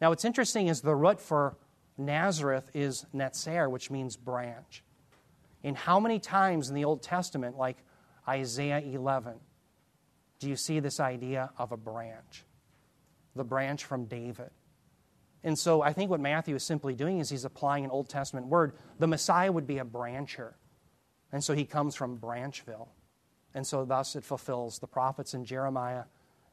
Now, 0.00 0.10
what's 0.10 0.24
interesting 0.24 0.68
is 0.68 0.82
the 0.82 0.94
root 0.94 1.20
for 1.20 1.56
Nazareth 1.96 2.70
is 2.74 3.06
netzer, 3.14 3.70
which 3.70 3.90
means 3.90 4.16
branch. 4.16 4.82
And 5.66 5.76
how 5.76 5.98
many 5.98 6.20
times 6.20 6.68
in 6.68 6.76
the 6.76 6.84
Old 6.84 7.02
Testament, 7.02 7.58
like 7.58 7.76
Isaiah 8.28 8.78
11, 8.78 9.34
do 10.38 10.48
you 10.48 10.54
see 10.54 10.78
this 10.78 11.00
idea 11.00 11.50
of 11.58 11.72
a 11.72 11.76
branch? 11.76 12.44
The 13.34 13.42
branch 13.42 13.84
from 13.84 14.04
David. 14.04 14.50
And 15.42 15.58
so 15.58 15.82
I 15.82 15.92
think 15.92 16.08
what 16.08 16.20
Matthew 16.20 16.54
is 16.54 16.62
simply 16.62 16.94
doing 16.94 17.18
is 17.18 17.30
he's 17.30 17.44
applying 17.44 17.84
an 17.84 17.90
Old 17.90 18.08
Testament 18.08 18.46
word. 18.46 18.74
The 19.00 19.08
Messiah 19.08 19.50
would 19.50 19.66
be 19.66 19.78
a 19.78 19.84
brancher. 19.84 20.52
And 21.32 21.42
so 21.42 21.52
he 21.52 21.64
comes 21.64 21.96
from 21.96 22.16
Branchville. 22.16 22.86
And 23.52 23.66
so 23.66 23.84
thus 23.84 24.14
it 24.14 24.22
fulfills 24.22 24.78
the 24.78 24.86
prophets 24.86 25.34
in 25.34 25.44
Jeremiah 25.44 26.04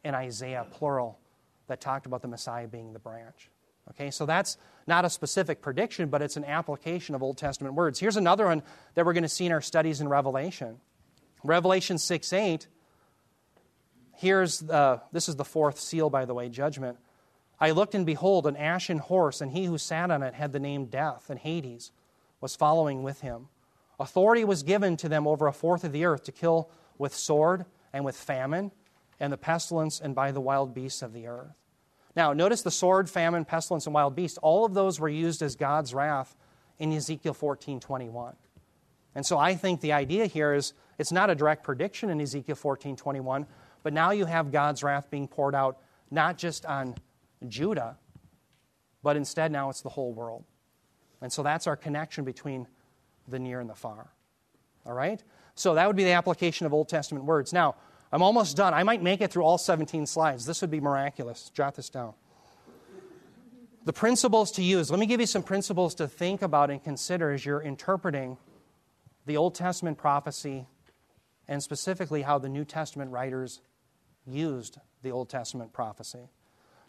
and 0.04 0.16
Isaiah, 0.16 0.66
plural, 0.72 1.20
that 1.68 1.80
talked 1.80 2.08
about 2.08 2.24
the 2.24 2.28
Messiah 2.28 2.68
being 2.68 2.94
the 2.94 3.00
branch. 3.00 3.52
Okay, 3.92 4.10
so 4.10 4.26
that's 4.26 4.58
not 4.88 5.06
a 5.06 5.10
specific 5.10 5.62
prediction, 5.62 6.10
but 6.10 6.22
it's 6.22 6.38
an 6.38 6.46
application 6.46 7.16
of 7.16 7.24
Old 7.24 7.38
Testament 7.38 7.76
words. 7.76 8.00
Here's 8.00 8.18
another 8.18 8.46
one 8.46 8.64
that 8.96 9.06
we're 9.06 9.14
going 9.14 9.24
to 9.24 9.30
see 9.30 9.46
in 9.46 9.52
our 9.52 9.62
studies 9.62 10.02
in 10.02 10.08
Revelation. 10.08 10.80
Revelation 11.44 11.98
6 11.98 12.34
8. 12.34 12.68
Here's 14.16 14.60
the, 14.60 15.02
this 15.12 15.28
is 15.28 15.36
the 15.36 15.46
fourth 15.46 15.80
seal, 15.80 16.10
by 16.10 16.26
the 16.26 16.34
way, 16.34 16.50
judgment. 16.50 16.98
I 17.60 17.72
looked, 17.72 17.96
and 17.96 18.06
behold, 18.06 18.46
an 18.46 18.58
ashen 18.58 18.98
horse, 18.98 19.42
and 19.42 19.52
he 19.52 19.66
who 19.66 19.78
sat 19.78 20.12
on 20.12 20.24
it 20.24 20.34
had 20.34 20.52
the 20.52 20.60
name 20.60 20.86
Death, 20.86 21.30
and 21.30 21.40
Hades 21.40 21.92
was 22.42 22.56
following 22.56 23.04
with 23.04 23.22
him. 23.22 23.48
Authority 24.00 24.44
was 24.44 24.64
given 24.64 24.98
to 24.98 25.10
them 25.10 25.28
over 25.28 25.48
a 25.48 25.54
fourth 25.54 25.84
of 25.84 25.92
the 25.92 26.06
earth 26.06 26.24
to 26.24 26.32
kill 26.32 26.70
with 26.98 27.16
sword 27.16 27.66
and 27.94 28.04
with 28.04 28.18
famine 28.18 28.72
and 29.20 29.32
the 29.32 29.38
pestilence 29.38 30.00
and 30.02 30.14
by 30.16 30.32
the 30.32 30.42
wild 30.42 30.74
beasts 30.74 31.02
of 31.02 31.14
the 31.14 31.28
earth. 31.28 31.63
Now, 32.16 32.34
notice 32.34 32.62
the 32.62 32.72
sword, 32.72 33.10
famine, 33.10 33.46
pestilence, 33.46 33.86
and 33.86 33.94
wild 33.94 34.16
beast. 34.16 34.38
All 34.42 34.66
of 34.66 34.74
those 34.74 35.00
were 35.00 35.10
used 35.10 35.42
as 35.42 35.56
God's 35.56 35.94
wrath 35.94 36.36
in 36.80 36.92
Ezekiel 36.94 37.34
14 37.34 37.80
21. 37.80 38.36
And 39.16 39.26
so 39.26 39.38
I 39.38 39.56
think 39.56 39.82
the 39.82 39.94
idea 39.94 40.26
here 40.26 40.54
is 40.54 40.74
it's 40.98 41.12
not 41.12 41.30
a 41.30 41.36
direct 41.36 41.64
prediction 41.64 42.10
in 42.10 42.22
Ezekiel 42.22 42.56
14 42.56 42.96
21, 42.96 43.48
But 43.82 43.94
now 43.94 44.12
you 44.12 44.26
have 44.26 44.52
God's 44.52 44.84
wrath 44.84 45.10
being 45.10 45.28
poured 45.28 45.56
out 45.56 45.80
not 46.12 46.38
just 46.38 46.66
on 46.66 46.96
Judah, 47.48 47.98
but 49.02 49.18
instead 49.18 49.52
now 49.52 49.70
it's 49.70 49.82
the 49.82 49.90
whole 49.90 50.14
world. 50.14 50.46
And 51.22 51.32
so 51.32 51.42
that's 51.44 51.68
our 51.68 51.76
connection 51.76 52.24
between 52.24 52.68
the 53.28 53.40
near 53.40 53.60
and 53.60 53.70
the 53.70 53.76
far. 53.76 54.12
All 54.86 54.94
right? 54.94 55.24
So 55.56 55.76
that 55.76 55.88
would 55.88 55.96
be 55.96 56.04
the 56.04 56.12
application 56.12 56.66
of 56.66 56.74
Old 56.74 56.90
Testament 56.90 57.26
words. 57.26 57.54
Now, 57.54 57.76
I'm 58.14 58.22
almost 58.22 58.56
done. 58.56 58.76
I 58.76 58.84
might 58.84 59.02
make 59.02 59.22
it 59.22 59.32
through 59.32 59.42
all 59.42 59.58
17 59.58 60.06
slides. 60.06 60.46
This 60.46 60.62
would 60.62 60.70
be 60.70 60.80
miraculous. 60.80 61.50
Jot 61.50 61.74
this 61.74 61.90
down. 61.90 62.14
The 63.86 63.92
principles 63.92 64.52
to 64.52 64.62
use. 64.62 64.92
Let 64.92 65.00
me 65.00 65.08
give 65.08 65.20
you 65.20 65.26
some 65.26 65.42
principles 65.42 65.96
to 65.96 66.08
think 66.08 66.44
about 66.44 66.70
and 66.70 66.82
consider 66.82 67.32
as 67.32 67.44
you're 67.44 67.64
interpreting 67.64 68.38
the 69.26 69.36
Old 69.36 69.56
Testament 69.56 69.98
prophecy 69.98 70.68
and 71.48 71.64
specifically 71.64 72.22
how 72.22 72.38
the 72.38 72.50
New 72.50 72.64
Testament 72.64 73.10
writers 73.10 73.62
used 74.28 74.78
the 75.02 75.10
Old 75.12 75.28
Testament 75.28 75.74
prophecy. 75.74 76.30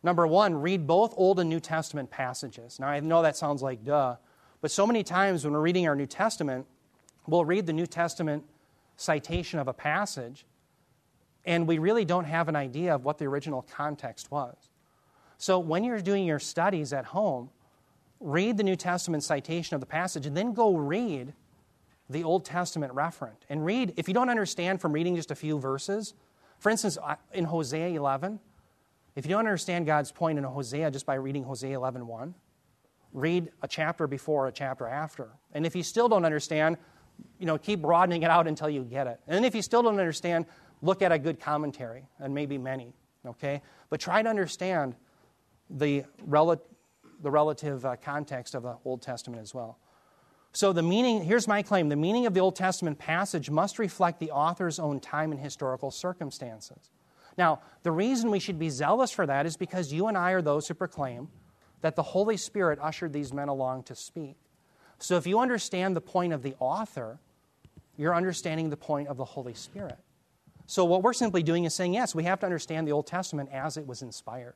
Number 0.02 0.26
one, 0.26 0.54
read 0.54 0.86
both 0.86 1.14
Old 1.16 1.40
and 1.40 1.48
New 1.48 1.58
Testament 1.58 2.10
passages. 2.10 2.78
Now, 2.78 2.88
I 2.88 3.00
know 3.00 3.22
that 3.22 3.38
sounds 3.38 3.62
like 3.62 3.82
duh, 3.82 4.16
but 4.60 4.70
so 4.70 4.86
many 4.86 5.02
times 5.02 5.42
when 5.42 5.54
we're 5.54 5.60
reading 5.60 5.88
our 5.88 5.96
New 5.96 6.06
Testament, 6.06 6.66
we'll 7.26 7.46
read 7.46 7.64
the 7.64 7.72
New 7.72 7.86
Testament 7.86 8.44
citation 8.98 9.58
of 9.58 9.68
a 9.68 9.72
passage, 9.72 10.44
and 11.44 11.66
we 11.66 11.78
really 11.78 12.04
don't 12.04 12.24
have 12.24 12.48
an 12.48 12.56
idea 12.56 12.94
of 12.94 13.04
what 13.04 13.18
the 13.18 13.26
original 13.26 13.62
context 13.62 14.30
was. 14.30 14.56
So 15.38 15.58
when 15.58 15.84
you're 15.84 16.00
doing 16.00 16.24
your 16.24 16.38
studies 16.38 16.92
at 16.92 17.06
home, 17.06 17.50
read 18.20 18.56
the 18.56 18.62
New 18.62 18.76
Testament 18.76 19.22
citation 19.22 19.74
of 19.74 19.80
the 19.80 19.86
passage, 19.86 20.26
and 20.26 20.36
then 20.36 20.52
go 20.54 20.76
read 20.76 21.34
the 22.08 22.24
Old 22.24 22.44
Testament 22.44 22.94
referent. 22.94 23.36
And 23.48 23.64
read, 23.64 23.94
if 23.96 24.08
you 24.08 24.14
don't 24.14 24.28
understand 24.28 24.80
from 24.80 24.92
reading 24.92 25.16
just 25.16 25.30
a 25.30 25.34
few 25.34 25.58
verses, 25.58 26.14
for 26.58 26.70
instance, 26.70 26.96
in 27.32 27.44
Hosea 27.44 27.88
11, 27.88 28.40
if 29.16 29.26
you 29.26 29.30
don't 29.30 29.40
understand 29.40 29.86
God's 29.86 30.10
point 30.10 30.38
in 30.38 30.44
Hosea 30.44 30.90
just 30.90 31.06
by 31.06 31.14
reading 31.14 31.44
Hosea 31.44 31.76
11.1, 31.76 32.34
read 33.12 33.50
a 33.62 33.68
chapter 33.68 34.06
before, 34.06 34.48
a 34.48 34.52
chapter 34.52 34.86
after. 34.86 35.30
And 35.52 35.64
if 35.64 35.76
you 35.76 35.82
still 35.82 36.08
don't 36.08 36.24
understand, 36.24 36.78
you 37.38 37.46
know, 37.46 37.58
keep 37.58 37.80
broadening 37.80 38.22
it 38.22 38.30
out 38.30 38.48
until 38.48 38.68
you 38.68 38.82
get 38.82 39.06
it. 39.06 39.20
And 39.28 39.44
if 39.44 39.54
you 39.54 39.62
still 39.62 39.82
don't 39.82 39.98
understand, 39.98 40.46
look 40.84 41.02
at 41.02 41.10
a 41.10 41.18
good 41.18 41.40
commentary, 41.40 42.06
and 42.18 42.34
maybe 42.34 42.58
many, 42.58 42.92
okay? 43.26 43.62
But 43.88 44.00
try 44.00 44.22
to 44.22 44.28
understand 44.28 44.94
the, 45.70 46.04
rel- 46.26 46.62
the 47.22 47.30
relative 47.30 47.84
uh, 47.84 47.96
context 47.96 48.54
of 48.54 48.62
the 48.62 48.76
Old 48.84 49.02
Testament 49.02 49.42
as 49.42 49.54
well. 49.54 49.78
So, 50.52 50.72
the 50.72 50.82
meaning, 50.82 51.24
here's 51.24 51.48
my 51.48 51.62
claim 51.62 51.88
the 51.88 51.96
meaning 51.96 52.26
of 52.26 52.34
the 52.34 52.40
Old 52.40 52.54
Testament 52.54 52.98
passage 52.98 53.50
must 53.50 53.78
reflect 53.80 54.20
the 54.20 54.30
author's 54.30 54.78
own 54.78 55.00
time 55.00 55.32
and 55.32 55.40
historical 55.40 55.90
circumstances. 55.90 56.90
Now, 57.36 57.60
the 57.82 57.90
reason 57.90 58.30
we 58.30 58.38
should 58.38 58.58
be 58.58 58.70
zealous 58.70 59.10
for 59.10 59.26
that 59.26 59.46
is 59.46 59.56
because 59.56 59.92
you 59.92 60.06
and 60.06 60.16
I 60.16 60.30
are 60.30 60.42
those 60.42 60.68
who 60.68 60.74
proclaim 60.74 61.28
that 61.80 61.96
the 61.96 62.02
Holy 62.02 62.36
Spirit 62.36 62.78
ushered 62.80 63.12
these 63.12 63.32
men 63.32 63.48
along 63.48 63.82
to 63.84 63.96
speak. 63.96 64.36
So 64.98 65.16
if 65.16 65.26
you 65.26 65.40
understand 65.40 65.96
the 65.96 66.00
point 66.00 66.32
of 66.32 66.42
the 66.42 66.54
author, 66.60 67.18
you're 67.96 68.14
understanding 68.14 68.70
the 68.70 68.76
point 68.76 69.08
of 69.08 69.16
the 69.16 69.24
Holy 69.24 69.54
Spirit. 69.54 69.98
So 70.66 70.84
what 70.84 71.02
we're 71.02 71.12
simply 71.12 71.42
doing 71.42 71.64
is 71.64 71.74
saying, 71.74 71.94
yes, 71.94 72.14
we 72.14 72.24
have 72.24 72.40
to 72.40 72.46
understand 72.46 72.88
the 72.88 72.92
Old 72.92 73.06
Testament 73.06 73.50
as 73.52 73.76
it 73.76 73.86
was 73.86 74.02
inspired. 74.02 74.54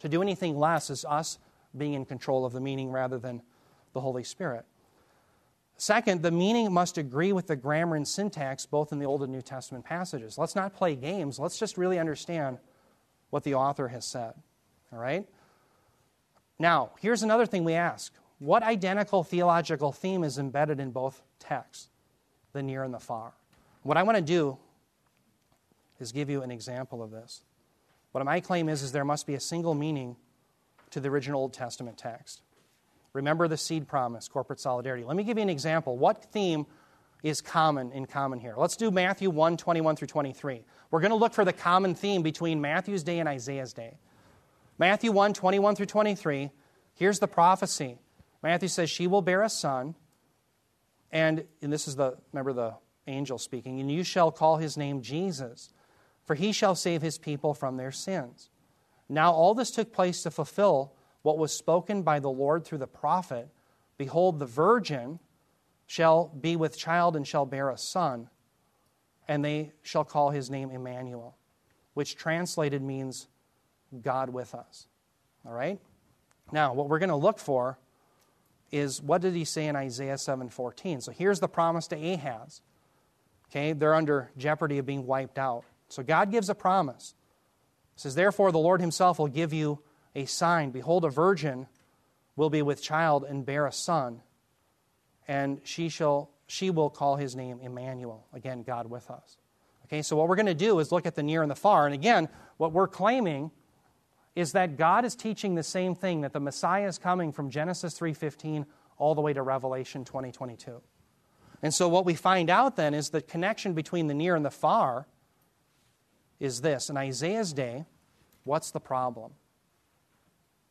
To 0.00 0.08
do 0.08 0.22
anything 0.22 0.58
less 0.58 0.90
is 0.90 1.04
us 1.04 1.38
being 1.76 1.94
in 1.94 2.04
control 2.04 2.44
of 2.44 2.52
the 2.52 2.60
meaning 2.60 2.90
rather 2.90 3.18
than 3.18 3.42
the 3.92 4.00
Holy 4.00 4.24
Spirit. 4.24 4.64
Second, 5.76 6.22
the 6.22 6.30
meaning 6.30 6.72
must 6.72 6.96
agree 6.96 7.32
with 7.32 7.46
the 7.46 7.56
grammar 7.56 7.96
and 7.96 8.06
syntax 8.06 8.66
both 8.66 8.92
in 8.92 8.98
the 8.98 9.04
Old 9.04 9.22
and 9.22 9.32
New 9.32 9.42
Testament 9.42 9.84
passages. 9.84 10.38
Let's 10.38 10.54
not 10.54 10.74
play 10.74 10.94
games. 10.94 11.38
Let's 11.38 11.58
just 11.58 11.76
really 11.76 11.98
understand 11.98 12.58
what 13.30 13.42
the 13.42 13.54
author 13.54 13.88
has 13.88 14.04
said. 14.04 14.34
All 14.92 14.98
right? 14.98 15.26
Now, 16.58 16.90
here's 17.00 17.22
another 17.22 17.46
thing 17.46 17.64
we 17.64 17.74
ask 17.74 18.12
What 18.38 18.62
identical 18.62 19.24
theological 19.24 19.92
theme 19.92 20.24
is 20.24 20.38
embedded 20.38 20.78
in 20.78 20.90
both 20.90 21.22
texts, 21.38 21.88
the 22.52 22.62
near 22.62 22.84
and 22.84 22.94
the 22.94 23.00
far? 23.00 23.32
What 23.82 23.96
I 23.96 24.02
want 24.04 24.16
to 24.16 24.22
do 24.22 24.58
is 26.02 26.12
give 26.12 26.28
you 26.28 26.42
an 26.42 26.50
example 26.50 27.02
of 27.02 27.10
this. 27.10 27.42
What 28.10 28.24
my 28.24 28.40
claim 28.40 28.68
is, 28.68 28.82
is 28.82 28.92
there 28.92 29.04
must 29.04 29.26
be 29.26 29.34
a 29.34 29.40
single 29.40 29.74
meaning 29.74 30.16
to 30.90 31.00
the 31.00 31.08
original 31.08 31.40
Old 31.40 31.54
Testament 31.54 31.96
text. 31.96 32.42
Remember 33.14 33.48
the 33.48 33.56
seed 33.56 33.88
promise, 33.88 34.28
corporate 34.28 34.60
solidarity. 34.60 35.04
Let 35.04 35.16
me 35.16 35.24
give 35.24 35.38
you 35.38 35.42
an 35.42 35.48
example. 35.48 35.96
What 35.96 36.24
theme 36.32 36.66
is 37.22 37.40
common 37.40 37.92
in 37.92 38.06
common 38.06 38.40
here? 38.40 38.54
Let's 38.56 38.76
do 38.76 38.90
Matthew 38.90 39.30
1 39.30 39.56
21 39.56 39.96
through 39.96 40.08
23. 40.08 40.64
We're 40.90 41.00
going 41.00 41.10
to 41.10 41.16
look 41.16 41.32
for 41.32 41.44
the 41.44 41.52
common 41.52 41.94
theme 41.94 42.22
between 42.22 42.60
Matthew's 42.60 43.02
day 43.02 43.18
and 43.18 43.28
Isaiah's 43.28 43.72
day. 43.72 43.96
Matthew 44.78 45.12
1 45.12 45.32
21 45.32 45.76
through 45.76 45.86
23. 45.86 46.50
Here's 46.94 47.18
the 47.18 47.28
prophecy. 47.28 47.98
Matthew 48.42 48.68
says, 48.68 48.90
She 48.90 49.06
will 49.06 49.22
bear 49.22 49.42
a 49.42 49.48
son, 49.48 49.94
and, 51.10 51.44
and 51.62 51.72
this 51.72 51.88
is 51.88 51.96
the, 51.96 52.16
remember 52.32 52.52
the 52.52 52.74
angel 53.06 53.38
speaking, 53.38 53.80
and 53.80 53.90
you 53.90 54.04
shall 54.04 54.30
call 54.30 54.56
his 54.56 54.76
name 54.76 55.02
Jesus, 55.02 55.72
for 56.32 56.36
he 56.36 56.50
shall 56.50 56.74
save 56.74 57.02
his 57.02 57.18
people 57.18 57.52
from 57.52 57.76
their 57.76 57.92
sins. 57.92 58.48
Now, 59.06 59.32
all 59.32 59.52
this 59.52 59.70
took 59.70 59.92
place 59.92 60.22
to 60.22 60.30
fulfill 60.30 60.94
what 61.20 61.36
was 61.36 61.52
spoken 61.52 62.00
by 62.00 62.20
the 62.20 62.30
Lord 62.30 62.64
through 62.64 62.78
the 62.78 62.86
prophet 62.86 63.50
Behold, 63.98 64.38
the 64.38 64.46
virgin 64.46 65.18
shall 65.86 66.28
be 66.28 66.56
with 66.56 66.78
child 66.78 67.16
and 67.16 67.28
shall 67.28 67.44
bear 67.44 67.68
a 67.68 67.76
son, 67.76 68.30
and 69.28 69.44
they 69.44 69.72
shall 69.82 70.04
call 70.04 70.30
his 70.30 70.48
name 70.48 70.70
Emmanuel, 70.70 71.36
which 71.92 72.16
translated 72.16 72.80
means 72.80 73.28
God 74.00 74.30
with 74.30 74.54
us. 74.54 74.88
All 75.44 75.52
right? 75.52 75.78
Now, 76.50 76.72
what 76.72 76.88
we're 76.88 76.98
going 76.98 77.10
to 77.10 77.14
look 77.14 77.38
for 77.38 77.78
is 78.70 79.02
what 79.02 79.20
did 79.20 79.34
he 79.34 79.44
say 79.44 79.66
in 79.66 79.76
Isaiah 79.76 80.14
7:14? 80.14 81.02
So 81.02 81.12
here's 81.12 81.40
the 81.40 81.48
promise 81.48 81.86
to 81.88 81.96
Ahaz. 81.96 82.62
Okay, 83.50 83.74
they're 83.74 83.94
under 83.94 84.30
jeopardy 84.38 84.78
of 84.78 84.86
being 84.86 85.06
wiped 85.06 85.38
out. 85.38 85.64
So 85.92 86.02
God 86.02 86.30
gives 86.30 86.48
a 86.48 86.54
promise. 86.54 87.14
He 87.94 88.00
says, 88.00 88.14
Therefore, 88.14 88.50
the 88.50 88.58
Lord 88.58 88.80
himself 88.80 89.18
will 89.18 89.28
give 89.28 89.52
you 89.52 89.80
a 90.14 90.24
sign. 90.24 90.70
Behold, 90.70 91.04
a 91.04 91.10
virgin 91.10 91.66
will 92.34 92.48
be 92.48 92.62
with 92.62 92.82
child 92.82 93.24
and 93.28 93.44
bear 93.44 93.66
a 93.66 93.72
son, 93.72 94.22
and 95.28 95.60
she 95.64 95.90
shall 95.90 96.30
she 96.46 96.70
will 96.70 96.88
call 96.88 97.16
his 97.16 97.36
name 97.36 97.60
Emmanuel. 97.60 98.26
Again, 98.32 98.62
God 98.62 98.88
with 98.88 99.10
us. 99.10 99.36
Okay, 99.84 100.00
so 100.00 100.16
what 100.16 100.28
we're 100.28 100.36
going 100.36 100.46
to 100.46 100.54
do 100.54 100.78
is 100.78 100.92
look 100.92 101.04
at 101.04 101.14
the 101.14 101.22
near 101.22 101.42
and 101.42 101.50
the 101.50 101.56
far. 101.56 101.84
And 101.84 101.94
again, 101.94 102.28
what 102.56 102.72
we're 102.72 102.88
claiming 102.88 103.50
is 104.34 104.52
that 104.52 104.78
God 104.78 105.04
is 105.04 105.14
teaching 105.14 105.54
the 105.54 105.62
same 105.62 105.94
thing 105.94 106.22
that 106.22 106.32
the 106.32 106.40
Messiah 106.40 106.88
is 106.88 106.96
coming 106.96 107.32
from 107.32 107.50
Genesis 107.50 107.98
3:15 107.98 108.64
all 108.96 109.14
the 109.14 109.20
way 109.20 109.34
to 109.34 109.42
Revelation 109.42 110.06
2022. 110.06 110.80
And 111.62 111.74
so 111.74 111.86
what 111.86 112.06
we 112.06 112.14
find 112.14 112.48
out 112.48 112.76
then 112.76 112.94
is 112.94 113.10
the 113.10 113.20
connection 113.20 113.74
between 113.74 114.06
the 114.06 114.14
near 114.14 114.34
and 114.34 114.44
the 114.44 114.50
far 114.50 115.06
is 116.40 116.60
this. 116.60 116.90
In 116.90 116.96
Isaiah's 116.96 117.52
day, 117.52 117.84
what's 118.44 118.70
the 118.70 118.80
problem? 118.80 119.32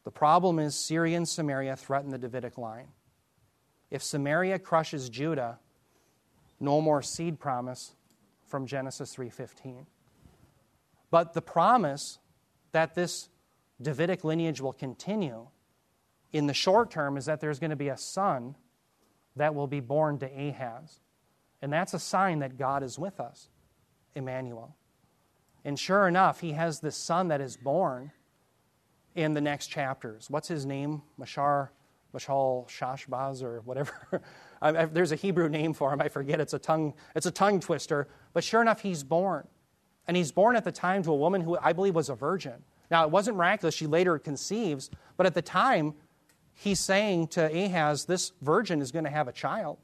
The 0.04 0.12
problem 0.12 0.60
is 0.60 0.76
Syria 0.76 1.18
and 1.18 1.28
Samaria 1.28 1.76
threaten 1.76 2.10
the 2.10 2.18
Davidic 2.18 2.58
line. 2.58 2.88
If 3.90 4.02
Samaria 4.02 4.60
crushes 4.60 5.10
Judah, 5.10 5.60
no 6.60 6.82
more 6.82 7.02
seed 7.02 7.40
promise 7.40 7.94
from 8.46 8.66
Genesis 8.66 9.16
3:15. 9.16 9.86
But 11.10 11.34
the 11.34 11.42
promise 11.42 12.20
that 12.72 12.96
this 12.96 13.30
Davidic 13.82 14.24
lineage 14.24 14.62
will 14.62 14.74
continue 14.74 15.48
in 16.32 16.48
the 16.48 16.54
short 16.54 16.92
term 16.92 17.18
is 17.18 17.26
that 17.26 17.42
there's 17.42 17.60
going 17.60 17.72
to 17.72 17.76
be 17.76 17.90
a 17.90 17.98
son 17.98 18.56
that 19.36 19.56
will 19.56 19.68
be 19.68 19.80
born 19.80 20.20
to 20.20 20.26
Ahaz. 20.26 21.00
And 21.62 21.72
that's 21.72 21.94
a 21.94 22.00
sign 22.00 22.40
that 22.40 22.58
God 22.58 22.84
is 22.84 22.98
with 22.98 23.20
us, 23.20 23.50
Emmanuel. 24.16 24.76
And 25.64 25.80
sure 25.80 26.08
enough, 26.08 26.40
he 26.40 26.54
has 26.54 26.80
this 26.80 26.96
son 26.96 27.28
that 27.28 27.42
is 27.42 27.58
born 27.58 28.12
in 29.16 29.34
the 29.34 29.42
next 29.42 29.68
chapters. 29.68 30.30
What's 30.30 30.48
his 30.48 30.66
name? 30.66 31.02
Mashar, 31.20 31.70
Mashal 32.16 32.68
Shashbaz, 32.68 33.44
or 33.44 33.62
whatever. 33.62 34.22
I, 34.62 34.70
I, 34.70 34.86
there's 34.86 35.12
a 35.12 35.16
Hebrew 35.16 35.50
name 35.50 35.74
for 35.74 35.94
him. 35.94 36.02
I 36.02 36.08
forget. 36.08 36.40
It's 36.40 36.54
a 36.54 36.60
tongue. 36.60 36.94
It's 37.16 37.26
a 37.26 37.32
tongue 37.32 37.60
twister. 37.60 38.08
But 38.34 38.44
sure 38.44 38.62
enough, 38.62 38.82
he's 38.82 39.04
born, 39.04 39.48
and 40.08 40.18
he's 40.18 40.32
born 40.32 40.56
at 40.56 40.64
the 40.64 40.72
time 40.72 41.04
to 41.04 41.12
a 41.12 41.16
woman 41.16 41.42
who 41.42 41.58
I 41.62 41.74
believe 41.74 41.96
was 41.96 42.10
a 42.10 42.16
virgin. 42.16 42.64
Now 42.90 43.04
it 43.04 43.12
wasn't 43.12 43.38
miraculous. 43.38 43.76
She 43.76 43.88
later 43.88 44.18
conceives, 44.18 44.90
but 45.18 45.26
at 45.26 45.34
the 45.34 45.42
time, 45.42 45.94
he's 46.54 46.80
saying 46.80 47.28
to 47.30 47.46
Ahaz, 47.46 48.06
"This 48.06 48.32
virgin 48.42 48.82
is 48.82 48.92
going 48.92 49.06
to 49.06 49.12
have 49.12 49.28
a 49.28 49.34
child." 49.34 49.78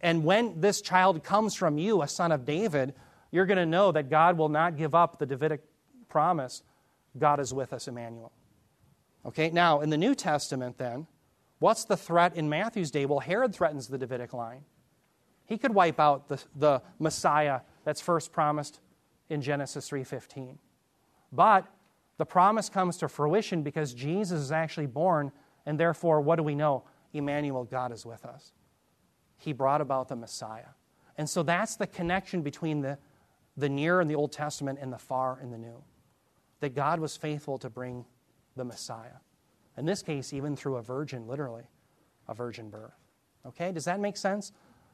And 0.00 0.24
when 0.24 0.60
this 0.60 0.82
child 0.82 1.24
comes 1.24 1.54
from 1.54 1.78
you, 1.78 2.02
a 2.02 2.08
son 2.08 2.30
of 2.30 2.44
David, 2.44 2.94
you're 3.36 3.44
going 3.44 3.58
to 3.58 3.66
know 3.66 3.92
that 3.92 4.08
God 4.08 4.38
will 4.38 4.48
not 4.48 4.78
give 4.78 4.94
up 4.94 5.18
the 5.18 5.26
Davidic 5.26 5.60
promise. 6.08 6.62
God 7.18 7.38
is 7.38 7.52
with 7.52 7.74
us, 7.74 7.86
Emmanuel. 7.86 8.32
Okay, 9.26 9.50
now 9.50 9.82
in 9.82 9.90
the 9.90 9.98
New 9.98 10.14
Testament, 10.14 10.78
then, 10.78 11.06
what's 11.58 11.84
the 11.84 11.98
threat 11.98 12.34
in 12.34 12.48
Matthew's 12.48 12.90
day? 12.90 13.04
Well, 13.04 13.18
Herod 13.18 13.54
threatens 13.54 13.88
the 13.88 13.98
Davidic 13.98 14.32
line. 14.32 14.64
He 15.44 15.58
could 15.58 15.74
wipe 15.74 16.00
out 16.00 16.28
the, 16.28 16.42
the 16.54 16.80
Messiah 16.98 17.60
that's 17.84 18.00
first 18.00 18.32
promised 18.32 18.80
in 19.28 19.42
Genesis 19.42 19.90
3:15. 19.90 20.56
But 21.30 21.66
the 22.16 22.24
promise 22.24 22.70
comes 22.70 22.96
to 22.98 23.08
fruition 23.08 23.62
because 23.62 23.92
Jesus 23.92 24.40
is 24.40 24.50
actually 24.50 24.86
born, 24.86 25.30
and 25.66 25.78
therefore, 25.78 26.22
what 26.22 26.36
do 26.36 26.42
we 26.42 26.54
know? 26.54 26.84
Emmanuel, 27.12 27.64
God 27.64 27.92
is 27.92 28.06
with 28.06 28.24
us. 28.24 28.54
He 29.36 29.52
brought 29.52 29.82
about 29.82 30.08
the 30.08 30.16
Messiah. 30.16 30.72
And 31.18 31.28
so 31.28 31.42
that's 31.42 31.76
the 31.76 31.86
connection 31.86 32.40
between 32.40 32.80
the, 32.80 32.98
the 33.56 33.68
near 33.68 34.00
in 34.00 34.08
the 34.08 34.14
Old 34.14 34.32
Testament 34.32 34.78
and 34.80 34.92
the 34.92 34.98
far 34.98 35.38
in 35.42 35.50
the 35.50 35.58
New. 35.58 35.82
That 36.60 36.74
God 36.74 37.00
was 37.00 37.16
faithful 37.16 37.58
to 37.58 37.70
bring 37.70 38.04
the 38.56 38.64
Messiah. 38.64 39.20
In 39.76 39.84
this 39.84 40.02
case, 40.02 40.32
even 40.32 40.56
through 40.56 40.76
a 40.76 40.82
virgin, 40.82 41.26
literally, 41.26 41.64
a 42.28 42.34
virgin 42.34 42.70
birth. 42.70 42.94
Okay, 43.46 43.72
does 43.72 43.84
that 43.84 44.00
make 44.00 44.16
sense? 44.16 44.52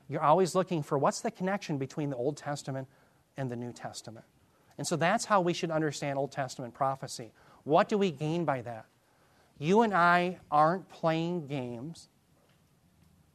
You're 0.09 0.23
always 0.23 0.55
looking 0.55 0.83
for 0.83 0.99
what's 0.99 1.21
the 1.21 1.31
connection 1.31 1.79
between 1.79 2.11
the 2.11 2.17
Old 2.17 2.37
Testament 2.37 2.89
and 3.37 3.51
the 3.51 3.57
New 3.57 3.73
Testament. 3.73 4.27
And 4.77 4.87
so 4.87 4.97
that's 4.97 5.25
how 5.25 5.41
we 5.41 5.53
should 5.53 5.71
understand 5.71 6.19
Old 6.19 6.33
Testament 6.33 6.75
prophecy. 6.75 7.33
What 7.65 7.89
do 7.89 7.97
we 7.97 8.11
gain 8.11 8.45
by 8.45 8.63
that? 8.63 8.87
You 9.59 9.83
and 9.83 9.95
I 9.95 10.39
aren't 10.51 10.89
playing 10.89 11.47
games. 11.47 12.09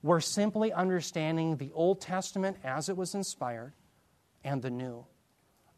We're 0.03 0.19
simply 0.19 0.73
understanding 0.73 1.57
the 1.57 1.71
Old 1.73 2.01
Testament 2.01 2.57
as 2.63 2.89
it 2.89 2.97
was 2.97 3.15
inspired 3.15 3.73
and 4.43 4.61
the 4.61 4.69
New. 4.69 5.05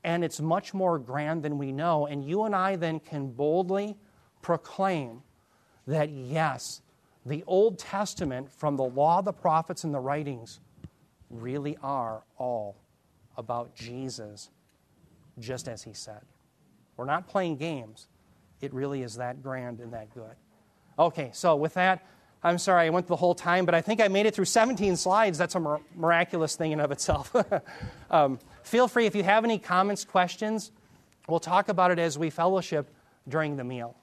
And 0.03 0.23
it's 0.23 0.39
much 0.39 0.73
more 0.73 0.97
grand 0.97 1.43
than 1.43 1.57
we 1.57 1.71
know. 1.71 2.05
And 2.07 2.23
you 2.23 2.43
and 2.43 2.55
I 2.55 2.75
then 2.75 2.99
can 2.99 3.31
boldly 3.31 3.97
proclaim 4.41 5.21
that, 5.87 6.09
yes, 6.09 6.81
the 7.25 7.43
Old 7.45 7.77
Testament, 7.77 8.51
from 8.51 8.77
the 8.77 8.83
law, 8.83 9.21
the 9.21 9.33
prophets, 9.33 9.83
and 9.83 9.93
the 9.93 9.99
writings, 9.99 10.59
really 11.29 11.77
are 11.83 12.23
all 12.37 12.77
about 13.37 13.75
Jesus 13.75 14.49
just 15.39 15.67
as 15.67 15.83
he 15.83 15.93
said. 15.93 16.21
We're 16.97 17.05
not 17.05 17.27
playing 17.27 17.57
games. 17.57 18.07
It 18.61 18.73
really 18.73 19.03
is 19.03 19.15
that 19.15 19.41
grand 19.41 19.79
and 19.79 19.93
that 19.93 20.13
good. 20.13 20.35
Okay, 20.97 21.29
so 21.33 21.55
with 21.55 21.75
that, 21.75 22.05
I'm 22.43 22.57
sorry 22.57 22.87
I 22.87 22.89
went 22.89 23.07
the 23.07 23.15
whole 23.15 23.35
time, 23.35 23.65
but 23.65 23.75
I 23.75 23.81
think 23.81 24.01
I 24.01 24.07
made 24.07 24.25
it 24.25 24.33
through 24.33 24.45
17 24.45 24.95
slides. 24.95 25.37
That's 25.37 25.55
a 25.55 25.79
miraculous 25.95 26.55
thing 26.55 26.71
in 26.71 26.79
of 26.79 26.91
itself. 26.91 27.33
um, 28.11 28.39
feel 28.69 28.87
free 28.87 29.05
if 29.05 29.15
you 29.15 29.23
have 29.23 29.43
any 29.43 29.57
comments, 29.57 30.05
questions. 30.05 30.71
We'll 31.27 31.39
talk 31.39 31.69
about 31.69 31.91
it 31.91 31.99
as 31.99 32.17
we 32.17 32.29
fellowship 32.29 32.89
during 33.27 33.57
the 33.57 33.63
meal. 33.63 33.95